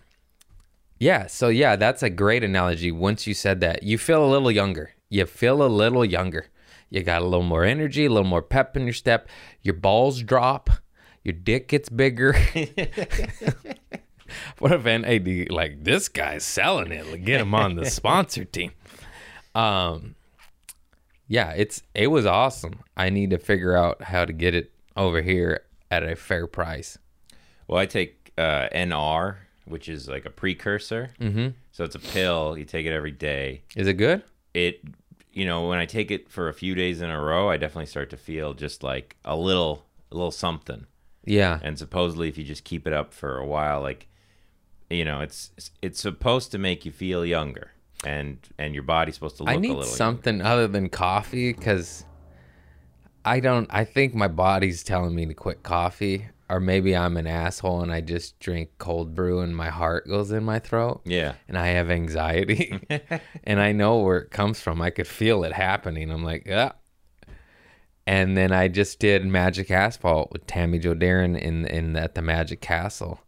yeah. 0.99 1.27
So 1.27 1.49
yeah, 1.49 1.77
that's 1.77 2.03
a 2.03 2.11
great 2.11 2.45
analogy. 2.45 2.93
Once 2.93 3.27
you 3.27 3.35
said 3.35 3.61
that, 3.61 3.83
you 3.83 3.99
feel 3.99 4.25
a 4.25 4.31
little 4.31 4.51
younger. 4.51 4.93
You 5.09 5.27
feel 5.27 5.63
a 5.63 5.69
little 5.69 6.05
younger. 6.05 6.47
You 6.91 7.03
got 7.03 7.23
a 7.23 7.25
little 7.25 7.45
more 7.45 7.65
energy, 7.65 8.07
a 8.07 8.11
little 8.11 8.29
more 8.29 8.43
pep 8.43 8.77
in 8.77 8.85
your 8.85 8.93
step. 8.93 9.29
Your 9.63 9.75
balls 9.75 10.23
drop. 10.23 10.71
Your 11.23 11.35
dick 11.35 11.69
gets 11.69 11.89
bigger. 11.89 12.33
what 14.59 14.73
if 14.73 14.85
NAD 14.85 15.51
like 15.51 15.85
this 15.85 16.09
guy's 16.09 16.45
selling 16.45 16.93
it? 16.93 17.25
Get 17.25 17.41
him 17.41 17.55
on 17.55 17.77
the 17.77 17.85
sponsor 17.91 18.45
team. 18.45 18.73
Um, 19.55 20.15
yeah, 21.27 21.53
it's 21.53 21.83
it 21.95 22.07
was 22.09 22.25
awesome. 22.25 22.81
I 22.97 23.11
need 23.11 23.31
to 23.31 23.39
figure 23.39 23.77
out 23.77 24.03
how 24.03 24.25
to 24.25 24.33
get 24.33 24.55
it 24.55 24.73
over 24.97 25.21
here 25.21 25.61
at 25.91 26.03
a 26.03 26.17
fair 26.17 26.47
price. 26.47 26.99
Well, 27.67 27.79
I 27.79 27.87
take 27.87 28.33
uh, 28.39 28.69
NR, 28.75 29.37
which 29.69 29.89
is 29.89 30.09
like 30.09 30.25
a 30.25 30.31
precursor. 30.31 31.11
Mm-hmm. 31.21 31.49
So 31.73 31.85
it's 31.85 31.95
a 31.95 32.01
pill. 32.01 32.57
You 32.57 32.65
take 32.65 32.87
it 32.87 32.93
every 32.93 33.11
day. 33.13 33.63
Is 33.77 33.87
it 33.87 33.95
good? 33.95 34.23
It, 34.55 34.83
you 35.33 35.45
know, 35.45 35.69
when 35.69 35.79
I 35.79 35.87
take 35.87 36.11
it 36.11 36.29
for 36.31 36.49
a 36.49 36.55
few 36.55 36.75
days 36.75 37.01
in 37.01 37.11
a 37.11 37.21
row, 37.21 37.49
I 37.49 37.57
definitely 37.57 37.87
start 37.87 38.11
to 38.11 38.17
feel 38.17 38.55
just 38.55 38.83
like 38.83 39.17
a 39.25 39.37
little, 39.37 39.85
a 40.11 40.15
little 40.15 40.31
something. 40.31 40.87
Yeah. 41.25 41.61
And 41.63 41.79
supposedly, 41.79 42.29
if 42.29 42.39
you 42.39 42.45
just 42.45 42.65
keep 42.65 42.87
it 42.87 42.93
up 42.93 43.13
for 43.13 43.39
a 43.39 43.47
while, 43.47 43.83
like, 43.83 44.09
you 44.91 45.05
know, 45.05 45.21
it's 45.21 45.51
it's 45.83 46.01
supposed 46.01 46.51
to 46.53 46.59
make 46.59 46.87
you 46.87 46.93
feel 46.93 47.27
younger, 47.27 47.73
and 48.05 48.39
and 48.59 48.73
your 48.73 48.83
body's 48.83 49.15
supposed 49.15 49.37
to 49.37 49.43
look 49.43 49.53
I 49.53 49.57
a 49.57 49.61
need 49.61 49.69
little. 49.69 49.83
something 49.85 50.41
other 50.41 50.67
than 50.67 50.89
coffee 50.89 51.53
because 51.53 52.07
I 53.25 53.41
don't. 53.41 53.69
I 53.71 53.85
think 53.85 54.15
my 54.15 54.29
body's 54.29 54.83
telling 54.83 55.15
me 55.15 55.27
to 55.27 55.35
quit 55.35 55.63
coffee, 55.63 56.29
or 56.51 56.61
maybe 56.61 56.97
I'm 56.97 57.17
an 57.17 57.27
asshole 57.27 57.83
and 57.83 57.93
I 57.93 58.01
just 58.01 58.39
drink 58.41 58.71
cold 58.79 59.15
brew 59.15 59.41
and 59.41 59.57
my 59.57 59.69
heart 59.69 60.09
goes 60.09 60.31
in 60.31 60.45
my 60.45 60.59
throat. 60.59 61.03
Yeah. 61.05 61.35
and 61.47 61.59
I 61.59 61.69
have 61.69 61.91
anxiety, 61.91 62.81
and 63.45 63.61
I 63.61 63.73
know 63.73 63.99
where 63.99 64.19
it 64.19 64.31
comes 64.31 64.61
from. 64.61 64.81
I 64.81 64.91
could 64.91 65.07
feel 65.07 65.45
it 65.45 65.53
happening. 65.53 66.11
I'm 66.11 66.25
like, 66.25 66.47
yeah. 66.47 66.73
And 68.07 68.37
then 68.37 68.53
I 68.53 68.69
just 68.69 68.99
did 69.01 69.27
Magic 69.27 69.71
Asphalt 69.71 70.33
with 70.33 70.47
Tammy 70.47 70.79
Jo 70.79 70.95
Darren 70.95 71.39
in 71.39 71.67
in 71.67 71.95
at 71.95 72.15
the 72.15 72.23
Magic 72.23 72.63
Castle, 72.63 73.21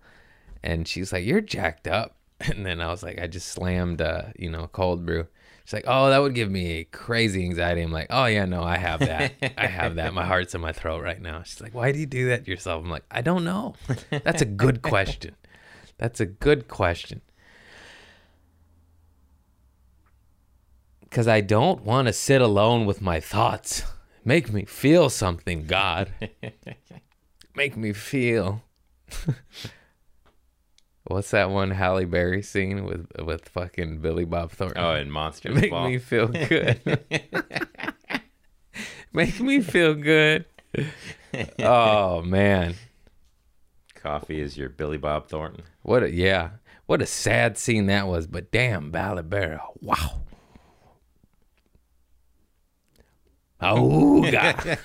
and 0.63 0.89
she's 0.89 1.13
like, 1.13 1.25
"You're 1.27 1.43
jacked 1.43 1.87
up." 1.87 2.17
And 2.49 2.65
then 2.65 2.81
I 2.81 2.89
was 2.89 3.03
like, 3.03 3.21
I 3.21 3.27
just 3.27 3.49
slammed, 3.49 4.01
uh, 4.01 4.23
you 4.35 4.49
know, 4.51 4.67
cold 4.73 5.05
brew. 5.05 5.27
She's 5.71 5.75
like, 5.75 5.85
"Oh, 5.87 6.11
that 6.11 6.19
would 6.19 6.35
give 6.35 6.51
me 6.51 6.83
crazy 6.91 7.45
anxiety." 7.45 7.83
I'm 7.83 7.93
like, 7.93 8.09
"Oh 8.11 8.27
yeah, 8.27 8.45
no, 8.45 8.65
I 8.65 8.77
have 8.77 8.99
that. 8.99 9.35
I 9.57 9.69
have 9.69 9.95
that. 9.95 10.13
My 10.13 10.27
heart's 10.27 10.53
in 10.53 10.61
my 10.61 10.73
throat 10.73 11.01
right 11.01 11.23
now." 11.23 11.45
She's 11.45 11.61
like, 11.61 11.77
"Why 11.77 11.93
do 11.93 12.01
you 12.01 12.07
do 12.07 12.31
that 12.31 12.45
to 12.45 12.51
yourself?" 12.51 12.83
I'm 12.83 12.91
like, 12.91 13.05
"I 13.09 13.23
don't 13.23 13.45
know. 13.45 13.77
That's 14.11 14.43
a 14.43 14.47
good 14.47 14.83
question. 14.83 15.37
That's 15.97 16.19
a 16.19 16.27
good 16.27 16.67
question." 16.67 17.21
because 21.03 21.29
I 21.29 21.41
don't 21.41 21.83
want 21.85 22.07
to 22.07 22.13
sit 22.13 22.41
alone 22.41 22.85
with 22.87 23.01
my 23.01 23.19
thoughts. 23.21 23.83
Make 24.25 24.53
me 24.53 24.65
feel 24.65 25.09
something, 25.09 25.67
God. 25.67 26.13
Make 27.57 27.77
me 27.77 27.93
feel. 27.93 28.63
What's 31.11 31.33
that 31.33 31.51
one 31.51 31.73
Halle 31.73 32.05
Berry 32.05 32.41
scene 32.41 32.85
with 32.85 33.09
with 33.21 33.49
fucking 33.49 33.99
Billy 33.99 34.25
Bob 34.25 34.53
Thornton? 34.53 34.81
Oh, 34.81 34.93
and 34.93 35.13
monsters 35.13 35.55
Make 35.61 35.73
ball. 35.73 35.89
me 35.89 35.99
feel 35.99 36.29
good. 36.49 36.81
Make 39.13 39.41
me 39.41 39.61
feel 39.61 39.95
good. 39.95 40.45
Oh 41.59 42.23
man, 42.23 42.77
Coffee 43.97 44.41
is 44.41 44.57
your 44.57 44.69
Billy 44.69 44.99
Bob 44.99 45.27
Thornton. 45.29 45.65
what 45.83 46.05
a 46.05 46.13
yeah, 46.13 46.51
what 46.87 47.03
a 47.03 47.07
sad 47.07 47.59
scene 47.59 47.87
that 47.87 48.07
was. 48.07 48.29
But 48.29 48.53
damn, 48.53 48.93
Balabera, 48.93 49.63
wow. 49.81 50.21
Oh 53.61 54.31
God. 54.31 54.79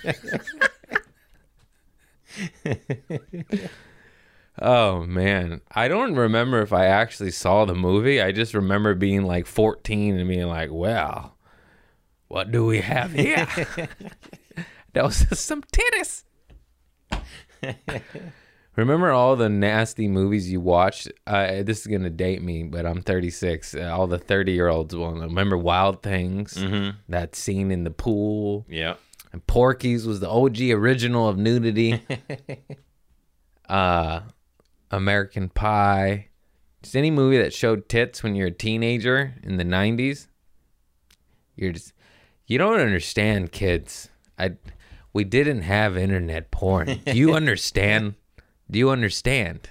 Oh 4.61 5.05
man, 5.05 5.61
I 5.71 5.87
don't 5.87 6.15
remember 6.15 6.61
if 6.61 6.71
I 6.71 6.85
actually 6.85 7.31
saw 7.31 7.65
the 7.65 7.75
movie. 7.75 8.21
I 8.21 8.31
just 8.31 8.53
remember 8.53 8.93
being 8.93 9.23
like 9.23 9.47
14 9.47 10.17
and 10.17 10.29
being 10.29 10.47
like, 10.47 10.69
"Well, 10.71 11.35
what 12.27 12.51
do 12.51 12.65
we 12.65 12.79
have 12.81 13.11
here?" 13.11 13.45
that 14.93 15.03
was 15.03 15.25
just 15.25 15.45
some 15.45 15.61
titties. 15.63 16.23
remember 18.75 19.11
all 19.11 19.35
the 19.35 19.49
nasty 19.49 20.07
movies 20.07 20.49
you 20.49 20.61
watched? 20.61 21.11
Uh, 21.27 21.63
this 21.63 21.81
is 21.81 21.87
gonna 21.87 22.09
date 22.09 22.41
me, 22.41 22.63
but 22.63 22.85
I'm 22.85 23.01
36. 23.01 23.75
Uh, 23.75 23.91
all 23.93 24.07
the 24.07 24.17
30 24.17 24.53
year 24.53 24.69
olds 24.69 24.95
will 24.95 25.13
remember 25.13 25.57
Wild 25.57 26.01
Things. 26.01 26.53
Mm-hmm. 26.53 26.97
That 27.09 27.35
scene 27.35 27.71
in 27.71 27.83
the 27.83 27.91
pool. 27.91 28.65
Yeah. 28.69 28.95
And 29.33 29.45
Porky's 29.47 30.07
was 30.07 30.21
the 30.21 30.29
OG 30.29 30.61
original 30.61 31.27
of 31.27 31.37
nudity. 31.37 32.01
uh, 33.69 34.21
American 34.91 35.49
Pie. 35.49 36.27
Just 36.81 36.95
any 36.95 37.11
movie 37.11 37.37
that 37.37 37.53
showed 37.53 37.89
tits 37.89 38.21
when 38.23 38.35
you're 38.35 38.47
a 38.47 38.51
teenager 38.51 39.33
in 39.43 39.57
the 39.57 39.63
90s. 39.63 40.27
You're 41.55 41.71
just 41.71 41.93
you 42.47 42.57
don't 42.57 42.79
understand 42.79 43.51
kids. 43.51 44.09
I 44.37 44.51
we 45.13 45.23
didn't 45.23 45.61
have 45.63 45.97
internet 45.97 46.51
porn. 46.51 47.01
Do 47.05 47.17
you 47.17 47.33
understand? 47.35 48.15
Do 48.69 48.77
you 48.79 48.89
understand? 48.89 49.69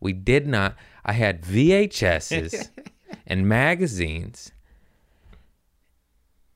We 0.00 0.12
did 0.12 0.46
not. 0.46 0.74
I 1.04 1.12
had 1.12 1.42
VHSs 1.42 2.70
and 3.26 3.46
magazines 3.48 4.52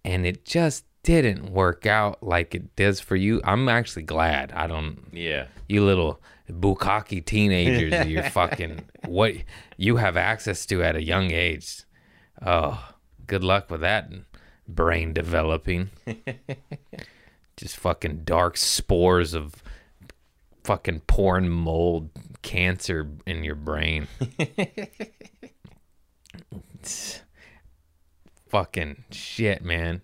and 0.05 0.25
it 0.26 0.45
just 0.45 0.85
didn't 1.02 1.50
work 1.52 1.87
out 1.87 2.23
like 2.23 2.55
it 2.55 2.75
does 2.76 3.00
for 3.00 3.14
you. 3.16 3.40
I'm 3.45 3.69
actually 3.69 4.02
glad. 4.02 4.52
I 4.52 4.66
don't 4.66 5.09
Yeah. 5.12 5.47
you 5.69 5.85
little 5.85 6.21
bukkake 6.53 7.25
teenagers 7.25 8.07
you're 8.07 8.23
fucking 8.31 8.85
what 9.07 9.35
you 9.76 9.97
have 9.97 10.17
access 10.17 10.67
to 10.67 10.83
at 10.83 10.97
a 10.97 11.03
young 11.03 11.31
age. 11.31 11.83
Oh 12.45 12.93
good 13.26 13.45
luck 13.45 13.71
with 13.71 13.81
that 13.81 14.11
brain 14.69 15.12
developing. 15.12 15.91
Just 17.57 17.76
fucking 17.76 18.23
dark 18.25 18.57
spores 18.57 19.35
of 19.35 19.62
fucking 20.65 21.00
porn 21.00 21.49
mold 21.49 22.11
cancer 22.43 23.11
in 23.26 23.45
your 23.45 23.55
brain. 23.55 24.09
Fucking 28.49 29.05
shit 29.11 29.65
man. 29.65 30.03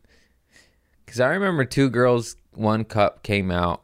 Because 1.05 1.21
i 1.21 1.29
remember 1.29 1.65
two 1.65 1.91
girls 1.91 2.37
one 2.53 2.85
cup 2.85 3.23
came 3.23 3.51
out. 3.51 3.83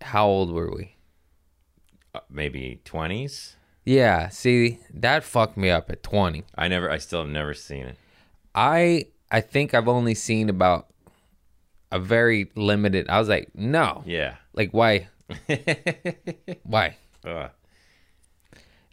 How 0.00 0.26
old 0.26 0.52
were 0.52 0.70
we 0.74 0.93
Uh, 2.14 2.20
maybe 2.30 2.80
20s. 2.84 3.54
Yeah, 3.84 4.28
see, 4.28 4.78
that 4.92 5.24
fucked 5.24 5.56
me 5.56 5.68
up 5.68 5.90
at 5.90 6.02
20. 6.02 6.44
I 6.56 6.68
never 6.68 6.90
I 6.90 6.98
still 6.98 7.20
have 7.20 7.28
never 7.28 7.52
seen 7.52 7.86
it. 7.86 7.98
I 8.54 9.06
I 9.30 9.40
think 9.40 9.74
I've 9.74 9.88
only 9.88 10.14
seen 10.14 10.48
about 10.48 10.86
a 11.90 11.98
very 11.98 12.50
limited. 12.54 13.08
I 13.08 13.18
was 13.18 13.28
like, 13.28 13.50
no. 13.54 14.02
Yeah. 14.06 14.36
Like 14.54 14.70
why? 14.70 15.08
why? 16.62 16.96
Ugh. 17.26 17.50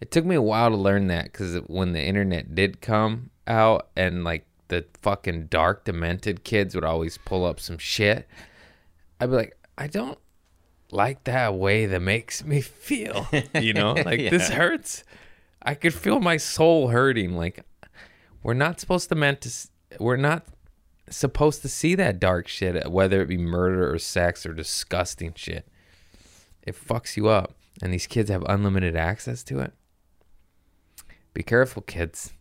It 0.02 0.12
took 0.12 0.26
me 0.26 0.36
a 0.36 0.42
while 0.42 0.72
to 0.72 0.76
learn 0.76 1.08
that 1.08 1.32
cuz 1.32 1.56
when 1.68 1.94
the 1.94 2.02
internet 2.02 2.56
did 2.56 2.82
come 2.82 3.30
out 3.48 3.90
and 3.96 4.24
like 4.24 4.46
the 4.70 4.86
fucking 5.02 5.48
dark 5.48 5.84
demented 5.86 6.44
kids 6.44 6.74
would 6.74 6.84
always 6.86 7.18
pull 7.20 7.46
up 7.46 7.60
some 7.60 7.78
shit, 7.78 8.28
I'd 9.20 9.30
be 9.30 9.36
like, 9.36 9.58
I 9.78 9.88
don't 9.88 10.18
like 10.92 11.24
that 11.26 11.56
way 11.56 11.86
that 11.86 12.02
makes 12.02 12.44
me 12.44 12.62
feel. 12.62 13.28
You 13.54 13.74
know, 13.74 13.94
like 13.94 14.30
this 14.30 14.50
hurts. 14.50 15.04
I 15.62 15.76
could 15.76 15.94
feel 15.94 16.20
my 16.20 16.38
soul 16.38 16.90
hurting. 16.90 17.36
Like 17.36 17.64
we're 18.44 18.54
not 18.54 18.80
supposed 18.80 19.10
to 19.10 19.16
meant 19.16 19.42
to. 19.42 19.70
We're 20.00 20.18
not 20.18 20.46
supposed 21.10 21.62
to 21.62 21.70
see 21.70 21.96
that 21.96 22.20
dark 22.20 22.48
shit, 22.48 22.86
uh, 22.86 22.90
whether 22.90 23.22
it 23.22 23.28
be 23.28 23.38
murder 23.38 23.92
or 23.92 24.00
sex 24.00 24.46
or 24.46 24.54
disgusting 24.54 25.34
shit. 25.36 25.68
It 26.64 26.76
fucks 26.76 27.18
you 27.18 27.28
up, 27.28 27.54
and 27.82 27.94
these 27.94 28.08
kids 28.08 28.30
have 28.30 28.44
unlimited 28.48 28.96
access 28.96 29.44
to 29.44 29.60
it. 29.60 29.74
Be 31.34 31.44
careful, 31.44 31.82
kids. 31.82 32.34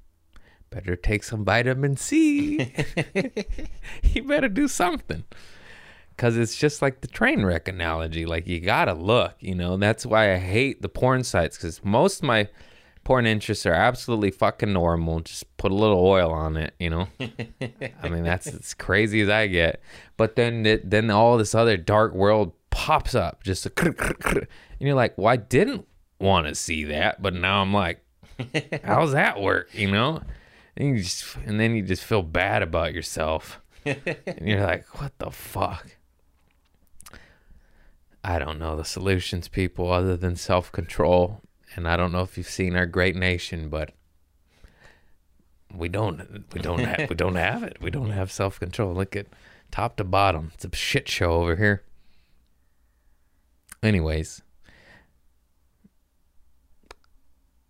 Better 0.70 0.96
take 0.96 1.24
some 1.24 1.44
vitamin 1.44 1.96
C. 1.96 2.72
you 4.02 4.22
better 4.22 4.48
do 4.48 4.68
something 4.68 5.24
because 6.20 6.36
it's 6.36 6.54
just 6.54 6.82
like 6.82 7.00
the 7.00 7.08
train 7.08 7.46
wreck 7.46 7.66
analogy. 7.66 8.26
Like 8.26 8.46
you 8.46 8.60
gotta 8.60 8.92
look, 8.92 9.36
you 9.40 9.54
know. 9.54 9.78
That's 9.78 10.04
why 10.04 10.34
I 10.34 10.36
hate 10.36 10.82
the 10.82 10.88
porn 10.90 11.24
sites 11.24 11.56
because 11.56 11.82
most 11.82 12.18
of 12.18 12.24
my 12.24 12.46
porn 13.04 13.24
interests 13.24 13.64
are 13.64 13.72
absolutely 13.72 14.30
fucking 14.30 14.70
normal. 14.70 15.20
Just 15.20 15.56
put 15.56 15.72
a 15.72 15.74
little 15.74 15.98
oil 15.98 16.30
on 16.30 16.58
it, 16.58 16.74
you 16.78 16.90
know. 16.90 17.08
I 18.02 18.10
mean, 18.10 18.22
that's 18.22 18.46
as 18.54 18.74
crazy 18.74 19.22
as 19.22 19.30
I 19.30 19.46
get. 19.46 19.80
But 20.18 20.36
then, 20.36 20.66
it, 20.66 20.90
then 20.90 21.10
all 21.10 21.38
this 21.38 21.54
other 21.54 21.78
dark 21.78 22.12
world 22.12 22.52
pops 22.68 23.14
up, 23.14 23.42
just 23.42 23.64
a 23.64 23.72
and 23.78 24.46
you're 24.78 24.94
like, 24.94 25.16
well, 25.16 25.34
didn't 25.38 25.88
want 26.18 26.48
to 26.48 26.54
see 26.54 26.84
that, 26.84 27.22
but 27.22 27.32
now 27.32 27.62
I'm 27.62 27.72
like, 27.72 28.04
how's 28.84 29.12
that 29.12 29.40
work, 29.40 29.70
you 29.72 29.90
know? 29.90 30.20
And 30.76 30.98
you 30.98 31.02
just, 31.02 31.34
and 31.46 31.58
then 31.58 31.74
you 31.74 31.82
just 31.82 32.04
feel 32.04 32.22
bad 32.22 32.62
about 32.62 32.92
yourself, 32.92 33.58
and 33.86 34.42
you're 34.42 34.62
like, 34.62 35.00
what 35.00 35.18
the 35.18 35.30
fuck? 35.30 35.96
I 38.22 38.38
don't 38.38 38.58
know 38.58 38.76
the 38.76 38.84
solutions, 38.84 39.48
people, 39.48 39.90
other 39.90 40.16
than 40.16 40.36
self 40.36 40.70
control. 40.72 41.40
And 41.74 41.88
I 41.88 41.96
don't 41.96 42.12
know 42.12 42.22
if 42.22 42.36
you've 42.36 42.48
seen 42.48 42.76
our 42.76 42.86
great 42.86 43.16
nation, 43.16 43.68
but 43.68 43.92
we 45.74 45.88
don't 45.88 46.44
we 46.52 46.60
don't 46.60 46.80
have 46.80 47.08
we 47.08 47.14
don't 47.14 47.36
have 47.36 47.62
it. 47.62 47.78
We 47.80 47.90
don't 47.90 48.10
have 48.10 48.32
self 48.32 48.58
control. 48.58 48.94
Look 48.94 49.16
at 49.16 49.26
top 49.70 49.96
to 49.96 50.04
bottom. 50.04 50.50
It's 50.54 50.64
a 50.64 50.76
shit 50.76 51.08
show 51.08 51.32
over 51.32 51.56
here. 51.56 51.82
Anyways. 53.82 54.42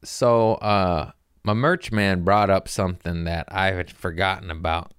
So 0.02 0.54
uh 0.54 1.12
my 1.44 1.54
merch 1.54 1.92
man 1.92 2.22
brought 2.22 2.50
up 2.50 2.68
something 2.68 3.24
that 3.24 3.46
I 3.48 3.72
had 3.72 3.90
forgotten 3.90 4.50
about. 4.50 4.92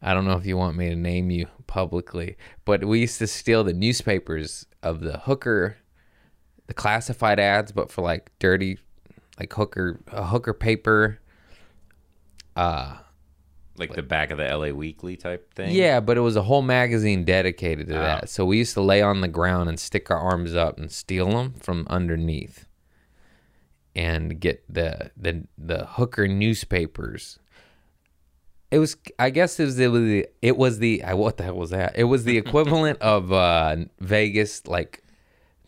I 0.00 0.14
don't 0.14 0.24
know 0.24 0.36
if 0.36 0.46
you 0.46 0.56
want 0.56 0.76
me 0.76 0.88
to 0.88 0.96
name 0.96 1.30
you 1.30 1.48
publicly, 1.66 2.36
but 2.64 2.84
we 2.84 3.00
used 3.00 3.18
to 3.18 3.26
steal 3.26 3.64
the 3.64 3.72
newspapers 3.72 4.66
of 4.82 5.00
the 5.00 5.18
hooker, 5.18 5.76
the 6.66 6.74
classified 6.74 7.38
ads, 7.40 7.72
but 7.72 7.90
for 7.90 8.02
like 8.02 8.30
dirty, 8.38 8.78
like 9.38 9.52
hooker, 9.52 10.00
a 10.08 10.24
hooker 10.26 10.52
paper. 10.54 11.18
Uh, 12.54 12.96
Like 13.76 13.94
the 13.94 14.02
back 14.02 14.30
of 14.30 14.38
the 14.38 14.44
LA 14.48 14.70
Weekly 14.70 15.16
type 15.16 15.52
thing. 15.54 15.74
yeah, 15.74 16.00
but 16.00 16.16
it 16.16 16.20
was 16.22 16.36
a 16.36 16.42
whole 16.42 16.62
magazine 16.62 17.24
dedicated 17.24 17.88
to 17.88 17.96
Oh. 17.96 18.00
that. 18.00 18.28
So 18.30 18.44
we 18.46 18.56
used 18.58 18.74
to 18.74 18.80
lay 18.80 19.02
on 19.02 19.20
the 19.20 19.28
ground 19.28 19.68
and 19.68 19.78
stick 19.78 20.10
our 20.10 20.18
arms 20.18 20.54
up 20.54 20.78
and 20.78 20.90
steal 20.90 21.28
them 21.30 21.52
from 21.52 21.86
underneath, 21.90 22.66
and 23.94 24.40
get 24.40 24.64
the 24.72 25.10
the 25.16 25.46
the 25.58 25.84
hooker 25.86 26.26
newspapers. 26.26 27.38
It 28.70 28.78
was, 28.80 28.96
I 29.18 29.30
guess, 29.30 29.60
it 29.60 29.64
was, 29.66 29.78
it 29.78 29.88
was 29.88 30.02
the, 30.02 30.26
it 30.42 30.56
was 30.56 30.78
the, 30.80 31.04
I, 31.04 31.14
what 31.14 31.36
the 31.36 31.44
hell 31.44 31.54
was 31.56 31.70
that? 31.70 31.92
It 31.96 32.04
was 32.04 32.24
the 32.24 32.36
equivalent 32.42 33.00
of 33.00 33.32
uh, 33.32 33.76
Vegas, 34.00 34.66
like 34.66 35.02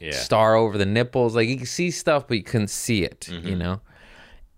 Yeah. 0.00 0.12
star 0.12 0.54
over 0.56 0.76
the 0.78 0.86
nipples. 0.86 1.36
Like 1.36 1.48
you 1.48 1.56
can 1.56 1.66
see 1.66 1.90
stuff, 1.90 2.26
but 2.26 2.36
you 2.36 2.42
couldn't 2.42 2.68
see 2.70 3.04
it, 3.04 3.28
you 3.28 3.54
know? 3.56 3.80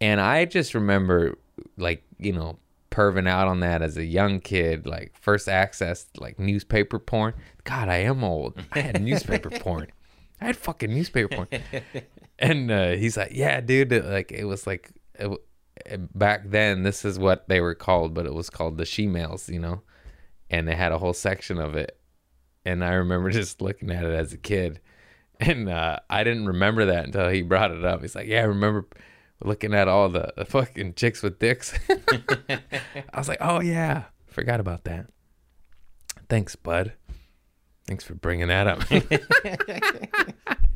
And 0.01 0.21
I 0.21 0.47
just 0.47 0.73
remember, 0.75 1.37
like, 1.77 2.03
you 2.19 2.33
know, 2.33 2.59
perving 2.91 3.29
out 3.29 3.47
on 3.47 3.61
that 3.61 3.83
as 3.83 3.97
a 3.99 4.05
young 4.05 4.41
kid, 4.41 4.87
like 4.87 5.13
first 5.21 5.47
access, 5.49 6.07
like 6.19 6.39
newspaper 6.39 6.99
porn. 6.99 7.35
God, 7.65 7.89
I 7.91 7.99
am 7.99 8.25
old. 8.25 8.55
I 8.73 8.81
had 8.81 9.01
newspaper 9.03 9.51
porn. 9.61 9.89
I 10.41 10.47
had 10.47 10.57
fucking 10.57 10.93
newspaper 10.93 11.29
porn. 11.37 11.49
And 12.43 12.71
uh, 12.71 12.93
he's 12.93 13.19
like, 13.19 13.33
yeah, 13.35 13.61
dude, 13.61 13.93
like 14.07 14.33
it 14.33 14.45
was 14.47 14.67
like, 14.67 14.91
it, 15.19 15.31
back 16.15 16.43
then, 16.47 16.83
this 16.83 17.05
is 17.05 17.19
what 17.19 17.49
they 17.49 17.61
were 17.61 17.75
called, 17.75 18.15
but 18.15 18.27
it 18.27 18.35
was 18.35 18.51
called 18.51 18.77
the 18.77 18.85
she-males, 18.85 19.49
you 19.49 19.59
know? 19.59 19.83
And 20.49 20.67
they 20.67 20.75
had 20.75 20.93
a 20.93 20.99
whole 20.99 21.13
section 21.13 21.59
of 21.59 21.75
it 21.77 22.01
and 22.65 22.85
I 22.85 22.93
remember 22.95 23.31
just 23.33 23.61
looking 23.61 23.91
at 23.91 24.05
it 24.05 24.15
as 24.15 24.33
a 24.33 24.39
kid, 24.39 24.81
and 25.39 25.69
uh, 25.69 25.99
I 26.09 26.25
didn't 26.25 26.47
remember 26.47 26.87
that 26.87 27.05
until 27.07 27.29
he 27.29 27.43
brought 27.43 27.71
it 27.71 27.85
up. 27.85 28.03
He's 28.03 28.15
like, 28.15 28.27
"Yeah, 28.27 28.41
I 28.43 28.45
remember 28.45 28.87
looking 29.43 29.75
at 29.75 29.89
all 29.89 30.09
the, 30.09 30.33
fucking 30.47 30.95
chicks 30.95 31.23
with 31.23 31.39
dicks." 31.39 31.79
I 32.49 32.61
was 33.17 33.29
like, 33.29 33.39
"Oh 33.41 33.61
yeah, 33.61 34.05
forgot 34.27 34.61
about 34.61 34.85
that." 34.85 35.07
Thanks, 36.29 36.57
bud. 36.57 36.93
Thanks 37.87 38.05
for 38.05 38.15
bringing 38.15 38.49
that 38.49 38.67
up. 38.69 38.83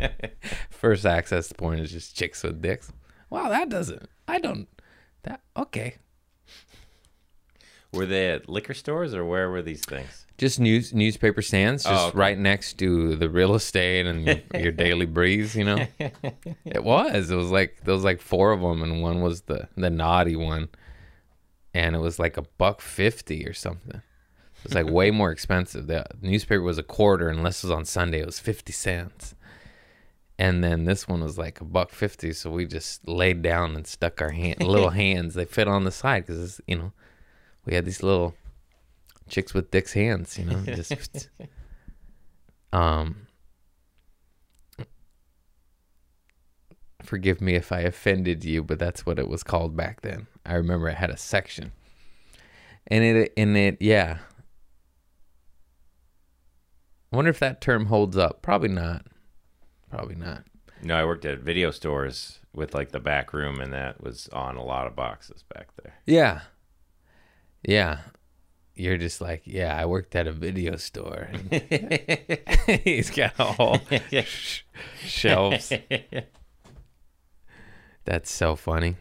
First 0.71 1.07
access 1.07 1.53
point 1.53 1.81
is 1.81 1.93
just 1.93 2.17
chicks 2.17 2.43
with 2.43 2.61
dicks. 2.61 2.91
Wow, 3.31 3.51
that 3.51 3.69
doesn't. 3.69 4.09
I 4.27 4.41
don't. 4.41 4.67
That 5.25 5.41
okay. 5.57 5.97
Were 7.93 8.07
they 8.07 8.31
at 8.31 8.49
liquor 8.49 8.75
stores 8.75 9.15
or 9.15 9.25
where 9.25 9.51
were 9.51 9.63
these 9.63 9.85
things? 9.85 10.27
Just 10.37 10.59
news 10.59 10.93
newspaper 10.93 11.43
stands, 11.43 11.87
oh, 11.87 11.91
just 11.91 12.03
Oh, 12.03 12.07
okay. 12.09 12.19
right 12.19 12.39
next 12.39 12.77
to 12.79 13.15
the 13.15 13.31
real 13.31 13.55
estate 13.55 14.05
and 14.07 14.27
your, 14.27 14.37
your 14.61 14.73
daily 14.73 15.07
breeze. 15.07 15.55
You 15.55 15.65
know, 15.65 15.87
it 16.65 16.83
was. 16.83 17.31
It 17.31 17.37
was 17.37 17.51
like 17.53 17.77
there 17.85 17.95
was 17.95 18.03
like 18.03 18.21
four 18.21 18.51
of 18.51 18.61
them, 18.61 18.83
and 18.83 19.01
one 19.01 19.21
was 19.23 19.43
the 19.43 19.69
the 19.77 19.91
naughty 19.91 20.35
one, 20.35 20.69
and 21.73 21.95
it 21.95 22.01
was 22.01 22.19
like 22.19 22.37
a 22.37 22.43
buck 22.59 22.81
fifty 22.81 23.47
or 23.47 23.53
something. 23.53 24.03
It 24.65 24.65
was 24.65 24.75
like 24.75 24.91
way 24.91 25.13
more 25.13 25.31
expensive. 25.31 25.87
The 25.87 26.05
newspaper 26.21 26.63
was 26.63 26.79
a 26.79 26.83
quarter, 26.83 27.29
unless 27.29 27.63
it 27.63 27.69
was 27.69 27.77
on 27.77 27.85
Sunday. 27.85 28.19
It 28.21 28.27
was 28.27 28.41
fifty 28.41 28.73
cents, 28.73 29.37
and 30.39 30.65
then 30.65 30.85
this 30.85 31.07
one 31.07 31.23
was 31.23 31.39
like 31.39 31.61
a 31.61 31.65
buck 31.65 31.91
fifty. 31.91 32.33
So 32.33 32.51
we 32.51 32.67
just 32.67 33.07
laid 33.07 33.43
down 33.43 33.77
and 33.77 33.87
stuck 33.87 34.21
our 34.21 34.31
hand, 34.31 34.63
little 34.67 34.91
hands. 34.91 35.35
They 35.35 35.45
fit 35.45 35.69
on 35.69 35.85
the 35.85 35.93
side 35.93 36.27
because 36.27 36.61
you 36.67 36.77
know 36.77 36.93
we 37.65 37.75
had 37.75 37.85
these 37.85 38.03
little 38.03 38.35
chicks 39.29 39.55
with 39.55 39.71
Dick's 39.71 39.93
hands. 39.93 40.39
You 40.39 40.47
know, 40.47 40.63
just 40.65 41.29
um. 42.73 43.27
Forgive 47.03 47.43
me 47.43 47.55
if 47.55 47.71
I 47.71 47.81
offended 47.81 48.47
you, 48.47 48.63
but 48.65 48.79
that's 48.79 49.05
what 49.05 49.19
it 49.19 49.29
was 49.29 49.43
called 49.43 49.77
back 49.77 50.01
then. 50.01 50.27
I 50.47 50.55
remember 50.55 50.89
it 50.89 50.95
had 50.95 51.11
a 51.11 51.19
section, 51.19 51.73
and 52.87 53.05
it 53.05 53.33
and 53.37 53.57
it 53.57 53.77
yeah. 53.81 54.19
I 57.13 57.17
wonder 57.17 57.31
if 57.31 57.39
that 57.39 57.61
term 57.61 57.87
holds 57.87 58.17
up. 58.17 58.43
Probably 58.43 58.71
not. 58.71 59.05
Probably 59.95 60.17
not. 60.17 60.45
No, 60.83 60.97
I 60.97 61.05
worked 61.05 61.25
at 61.25 61.39
video 61.39 61.71
stores 61.71 62.41
with 62.53 62.75
like 62.75 62.91
the 62.91 63.01
back 63.01 63.33
room, 63.33 63.61
and 63.61 63.73
that 63.73 64.03
was 64.03 64.29
on 64.33 64.57
a 64.57 64.65
lot 64.65 64.87
of 64.87 64.97
boxes 64.97 65.45
back 65.55 65.69
there. 65.83 65.95
Yeah. 66.05 66.41
Yeah. 67.67 67.99
You're 68.75 68.99
just 68.99 69.21
like, 69.21 69.43
yeah, 69.45 69.81
I 69.81 69.87
worked 69.87 70.17
at 70.17 70.27
a 70.27 70.33
video 70.33 70.77
store. 70.77 71.29
He's 72.85 73.11
got 73.11 73.39
all 73.39 73.81
sh- 74.25 74.63
shelves. 75.05 75.73
That's 78.05 78.31
so 78.33 78.57
funny. 78.57 78.97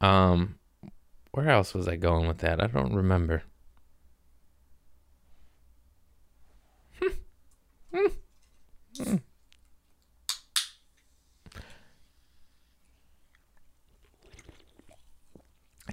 Um, 0.00 0.58
where 1.32 1.50
else 1.50 1.74
was 1.74 1.86
I 1.86 1.96
going 1.96 2.26
with 2.26 2.38
that? 2.38 2.62
I 2.62 2.66
don't 2.66 2.94
remember. 2.94 3.42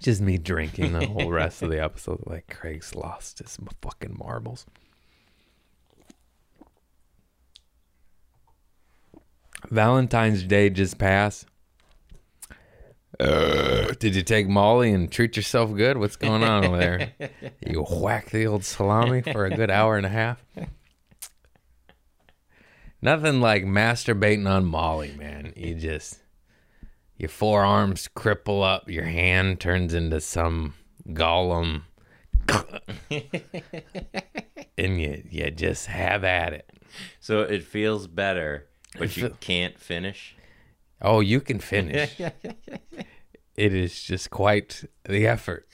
Just 0.01 0.21
me 0.21 0.37
drinking 0.37 0.93
the 0.93 1.05
whole 1.07 1.29
rest 1.31 1.61
of 1.61 1.69
the 1.69 1.81
episode. 1.83 2.23
Like 2.25 2.47
Craig's 2.47 2.95
lost 2.95 3.39
his 3.39 3.57
fucking 3.81 4.15
marbles. 4.17 4.65
Valentine's 9.69 10.43
Day 10.43 10.69
just 10.69 10.97
passed. 10.97 11.45
Uh, 13.19 13.91
did 13.99 14.15
you 14.15 14.21
take 14.21 14.47
Molly 14.47 14.93
and 14.93 15.11
treat 15.11 15.35
yourself 15.35 15.75
good? 15.75 15.97
What's 15.97 16.15
going 16.15 16.43
on 16.43 16.65
over 16.65 16.77
there? 16.77 17.13
You 17.65 17.83
whack 17.83 18.29
the 18.29 18.47
old 18.47 18.63
salami 18.63 19.21
for 19.21 19.45
a 19.45 19.49
good 19.49 19.69
hour 19.69 19.97
and 19.97 20.05
a 20.05 20.09
half. 20.09 20.43
Nothing 23.01 23.39
like 23.39 23.63
masturbating 23.63 24.49
on 24.49 24.65
Molly, 24.65 25.13
man. 25.17 25.53
You 25.55 25.75
just 25.75 26.19
your 27.17 27.29
forearms 27.29 28.09
cripple 28.15 28.63
up, 28.63 28.89
your 28.89 29.05
hand 29.05 29.59
turns 29.59 29.93
into 29.93 30.21
some 30.21 30.73
golem, 31.09 31.83
and 34.77 35.01
you 35.01 35.23
you 35.29 35.51
just 35.51 35.87
have 35.87 36.23
at 36.23 36.53
it. 36.53 36.69
So 37.19 37.41
it 37.41 37.63
feels 37.63 38.07
better, 38.07 38.67
but 38.97 39.15
you 39.15 39.35
can't 39.39 39.79
finish. 39.79 40.35
Oh, 41.01 41.19
you 41.21 41.39
can 41.39 41.59
finish. 41.59 42.19
it 43.55 43.73
is 43.73 44.01
just 44.01 44.29
quite 44.29 44.83
the 45.05 45.27
effort, 45.27 45.67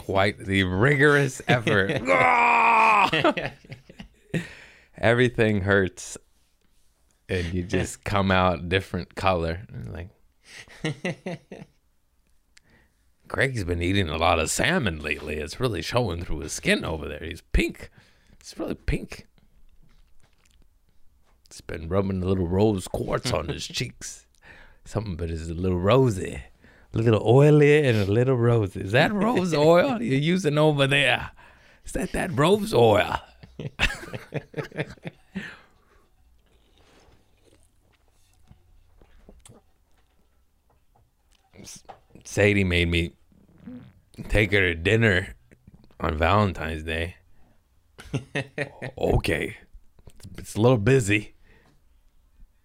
quite 0.00 0.38
the 0.38 0.64
rigorous 0.64 1.40
effort. 1.46 2.02
Everything 4.98 5.62
hurts, 5.62 6.16
and 7.32 7.54
you 7.54 7.62
just 7.78 8.04
come 8.04 8.30
out 8.30 8.68
different 8.68 9.14
color. 9.14 9.62
And 9.72 9.92
Like 9.92 10.08
Craig's 13.28 13.64
been 13.64 13.82
eating 13.82 14.08
a 14.08 14.18
lot 14.18 14.38
of 14.38 14.50
salmon 14.50 15.00
lately. 15.00 15.36
It's 15.36 15.58
really 15.58 15.82
showing 15.82 16.24
through 16.24 16.40
his 16.40 16.52
skin 16.52 16.84
over 16.84 17.08
there. 17.08 17.20
He's 17.22 17.40
pink. 17.52 17.90
It's 18.38 18.58
really 18.58 18.74
pink. 18.74 19.26
He's 21.48 21.62
been 21.62 21.88
rubbing 21.88 22.22
a 22.22 22.26
little 22.26 22.46
rose 22.46 22.88
quartz 22.88 23.32
on 23.32 23.48
his 23.48 23.66
cheeks. 23.78 24.26
Something, 24.84 25.16
but 25.16 25.30
it's 25.30 25.48
a 25.48 25.54
little 25.54 25.78
rosy, 25.78 26.42
a 26.92 26.98
little 26.98 27.22
oily, 27.24 27.86
and 27.86 27.96
a 27.98 28.10
little 28.10 28.36
rosy. 28.36 28.80
Is 28.80 28.92
that 28.92 29.12
rose 29.12 29.54
oil 29.54 30.02
you're 30.02 30.18
using 30.18 30.58
over 30.58 30.86
there? 30.88 31.30
Is 31.86 31.92
that 31.92 32.12
that 32.12 32.36
rose 32.36 32.74
oil? 32.74 33.20
Sadie 42.32 42.64
made 42.64 42.88
me 42.88 43.12
take 44.30 44.52
her 44.52 44.60
to 44.60 44.74
dinner 44.74 45.36
on 46.00 46.16
Valentine's 46.16 46.82
Day. 46.82 47.16
okay. 48.98 49.58
It's 50.38 50.54
a 50.54 50.60
little 50.62 50.78
busy. 50.78 51.34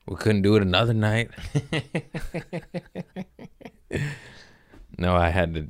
We 0.08 0.16
couldn't 0.16 0.44
do 0.44 0.56
it 0.56 0.62
another 0.62 0.94
night. 0.94 1.32
no, 4.98 5.14
I 5.18 5.32
had 5.32 5.54
to 5.56 5.68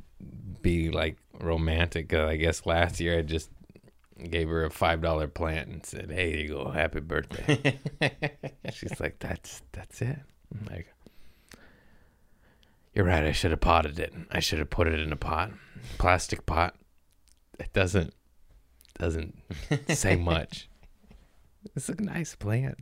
be 0.62 0.90
like 0.90 1.16
romantic. 1.40 2.14
I 2.14 2.36
guess 2.36 2.66
last 2.66 3.00
year 3.00 3.18
I 3.18 3.22
just 3.22 3.50
gave 4.30 4.48
her 4.48 4.64
a 4.64 4.70
five 4.70 5.02
dollar 5.02 5.26
plant 5.26 5.70
and 5.70 5.84
said, 5.84 6.12
"Hey, 6.12 6.42
you 6.42 6.50
go, 6.50 6.70
happy 6.70 7.00
birthday." 7.00 7.80
She's 8.72 9.00
like, 9.00 9.18
"That's 9.18 9.62
that's 9.72 10.00
it." 10.02 10.20
I'm 10.54 10.66
like, 10.70 10.86
"You're 12.98 13.06
right. 13.06 13.22
I 13.22 13.30
should 13.30 13.52
have 13.52 13.60
potted 13.60 14.00
it. 14.00 14.12
I 14.28 14.40
should 14.40 14.58
have 14.58 14.70
put 14.70 14.88
it 14.88 14.98
in 14.98 15.12
a 15.12 15.16
pot, 15.16 15.52
plastic 15.98 16.46
pot. 16.46 16.74
It 17.56 17.72
doesn't 17.72 18.12
doesn't 18.98 19.38
say 19.90 20.16
much. 20.32 20.68
It's 21.76 21.88
a 21.88 21.94
nice 22.02 22.34
plant. 22.34 22.80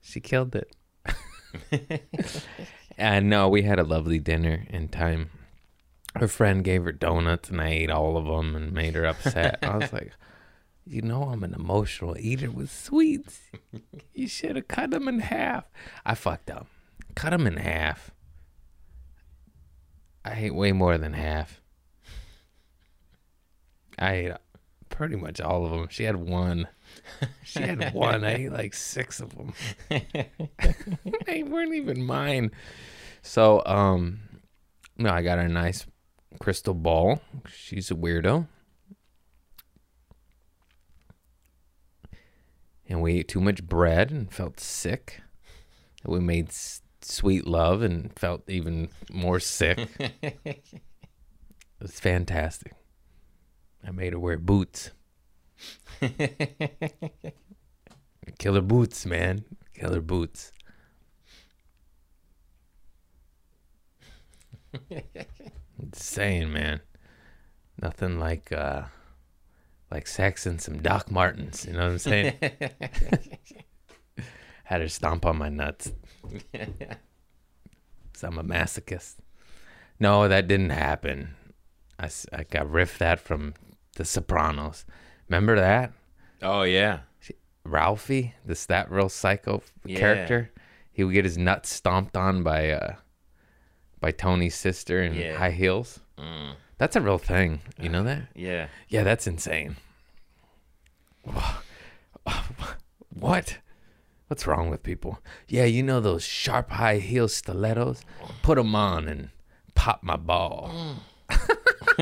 She 0.00 0.20
killed 0.20 0.54
it." 0.54 0.72
and 2.96 3.28
no, 3.28 3.48
we 3.48 3.62
had 3.62 3.80
a 3.80 3.82
lovely 3.82 4.20
dinner 4.20 4.66
in 4.70 4.86
time. 4.86 5.30
Her 6.14 6.28
friend 6.28 6.62
gave 6.62 6.84
her 6.84 6.92
donuts, 6.92 7.50
and 7.50 7.60
I 7.60 7.70
ate 7.70 7.90
all 7.90 8.16
of 8.16 8.26
them 8.26 8.54
and 8.54 8.70
made 8.72 8.94
her 8.94 9.04
upset. 9.04 9.58
I 9.62 9.76
was 9.78 9.92
like, 9.92 10.12
"You 10.86 11.02
know, 11.02 11.24
I'm 11.24 11.42
an 11.42 11.54
emotional 11.54 12.16
eater 12.16 12.52
with 12.52 12.70
sweets. 12.70 13.40
You 14.14 14.28
should 14.28 14.54
have 14.54 14.68
cut 14.68 14.92
them 14.92 15.08
in 15.08 15.18
half." 15.18 15.64
I 16.06 16.14
fucked 16.14 16.50
up. 16.52 16.68
Cut 17.16 17.30
them 17.30 17.48
in 17.48 17.56
half. 17.56 18.12
I 20.24 20.32
ate 20.34 20.54
way 20.54 20.72
more 20.72 20.96
than 20.96 21.12
half. 21.12 21.60
I 23.98 24.12
ate 24.14 24.32
pretty 24.88 25.16
much 25.16 25.40
all 25.40 25.64
of 25.64 25.72
them. 25.72 25.88
She 25.90 26.04
had 26.04 26.16
one. 26.16 26.68
She 27.44 27.60
had 27.60 27.92
one. 27.92 28.24
I 28.24 28.34
ate 28.34 28.52
like 28.52 28.72
six 28.72 29.20
of 29.20 29.34
them. 29.36 29.52
they 31.26 31.42
weren't 31.42 31.74
even 31.74 32.04
mine. 32.04 32.52
So, 33.20 33.62
um, 33.66 34.20
no, 34.96 35.10
I 35.10 35.22
got 35.22 35.38
her 35.38 35.44
a 35.44 35.48
nice 35.48 35.86
crystal 36.38 36.74
ball. 36.74 37.20
She's 37.48 37.90
a 37.90 37.94
weirdo. 37.94 38.46
And 42.88 43.02
we 43.02 43.18
ate 43.18 43.28
too 43.28 43.40
much 43.40 43.64
bread 43.64 44.10
and 44.10 44.32
felt 44.32 44.60
sick. 44.60 45.20
We 46.04 46.20
made 46.20 46.52
sweet 47.04 47.46
love 47.46 47.82
and 47.82 48.16
felt 48.18 48.48
even 48.48 48.88
more 49.10 49.40
sick. 49.40 49.88
it 49.98 50.62
was 51.80 52.00
fantastic. 52.00 52.74
I 53.86 53.90
made 53.90 54.12
her 54.12 54.18
wear 54.18 54.38
boots. 54.38 54.90
Killer 58.38 58.62
boots, 58.62 59.06
man. 59.06 59.44
Killer 59.74 60.00
boots. 60.00 60.52
Insane, 65.78 66.52
man. 66.52 66.80
Nothing 67.80 68.18
like 68.18 68.52
uh 68.52 68.84
like 69.90 70.06
sex 70.06 70.46
and 70.46 70.60
some 70.60 70.80
Doc 70.80 71.10
Martens, 71.10 71.66
you 71.66 71.72
know 71.72 71.84
what 71.84 71.92
I'm 71.92 71.98
saying? 71.98 72.38
Had 74.64 74.80
her 74.80 74.88
stomp 74.88 75.24
on 75.26 75.38
my 75.38 75.48
nuts. 75.48 75.92
So 78.16 78.28
I'm 78.28 78.38
a 78.38 78.44
masochist. 78.44 79.16
No, 79.98 80.28
that 80.28 80.46
didn't 80.46 80.70
happen. 80.70 81.34
I, 81.98 82.08
I 82.32 82.44
got 82.44 82.66
riffed 82.68 82.98
that 82.98 83.18
from 83.18 83.54
The 83.96 84.04
Sopranos. 84.04 84.84
Remember 85.28 85.56
that? 85.56 85.92
Oh 86.40 86.62
yeah. 86.62 87.00
Ralphie, 87.64 88.34
this 88.44 88.66
that 88.66 88.88
real 88.90 89.08
psycho 89.08 89.62
Yeah. 89.84 89.98
character. 89.98 90.52
He 90.92 91.02
would 91.02 91.12
get 91.14 91.24
his 91.24 91.36
nuts 91.36 91.70
stomped 91.70 92.16
on 92.16 92.44
by 92.44 92.70
uh 92.70 92.94
by 94.00 94.12
Tony's 94.12 94.54
sister 94.54 95.02
in 95.02 95.14
Yeah. 95.14 95.36
high 95.36 95.50
heels. 95.50 95.98
Mm. 96.16 96.54
That's 96.78 96.94
a 96.94 97.00
real 97.00 97.18
thing. 97.18 97.62
You 97.80 97.88
know 97.88 98.04
that? 98.04 98.28
Yeah. 98.36 98.68
Yeah, 98.88 99.02
that's 99.02 99.26
insane. 99.26 99.74
What? 103.10 103.58
What's 104.28 104.46
wrong 104.46 104.70
with 104.70 104.82
people? 104.82 105.18
Yeah, 105.48 105.64
you 105.64 105.82
know 105.82 106.00
those 106.00 106.24
sharp 106.24 106.70
high 106.70 106.98
heel 106.98 107.28
stilettos? 107.28 108.02
Put 108.42 108.56
them 108.56 108.74
on 108.74 109.06
and 109.06 109.28
pop 109.74 110.02
my 110.02 110.16
ball. 110.16 110.96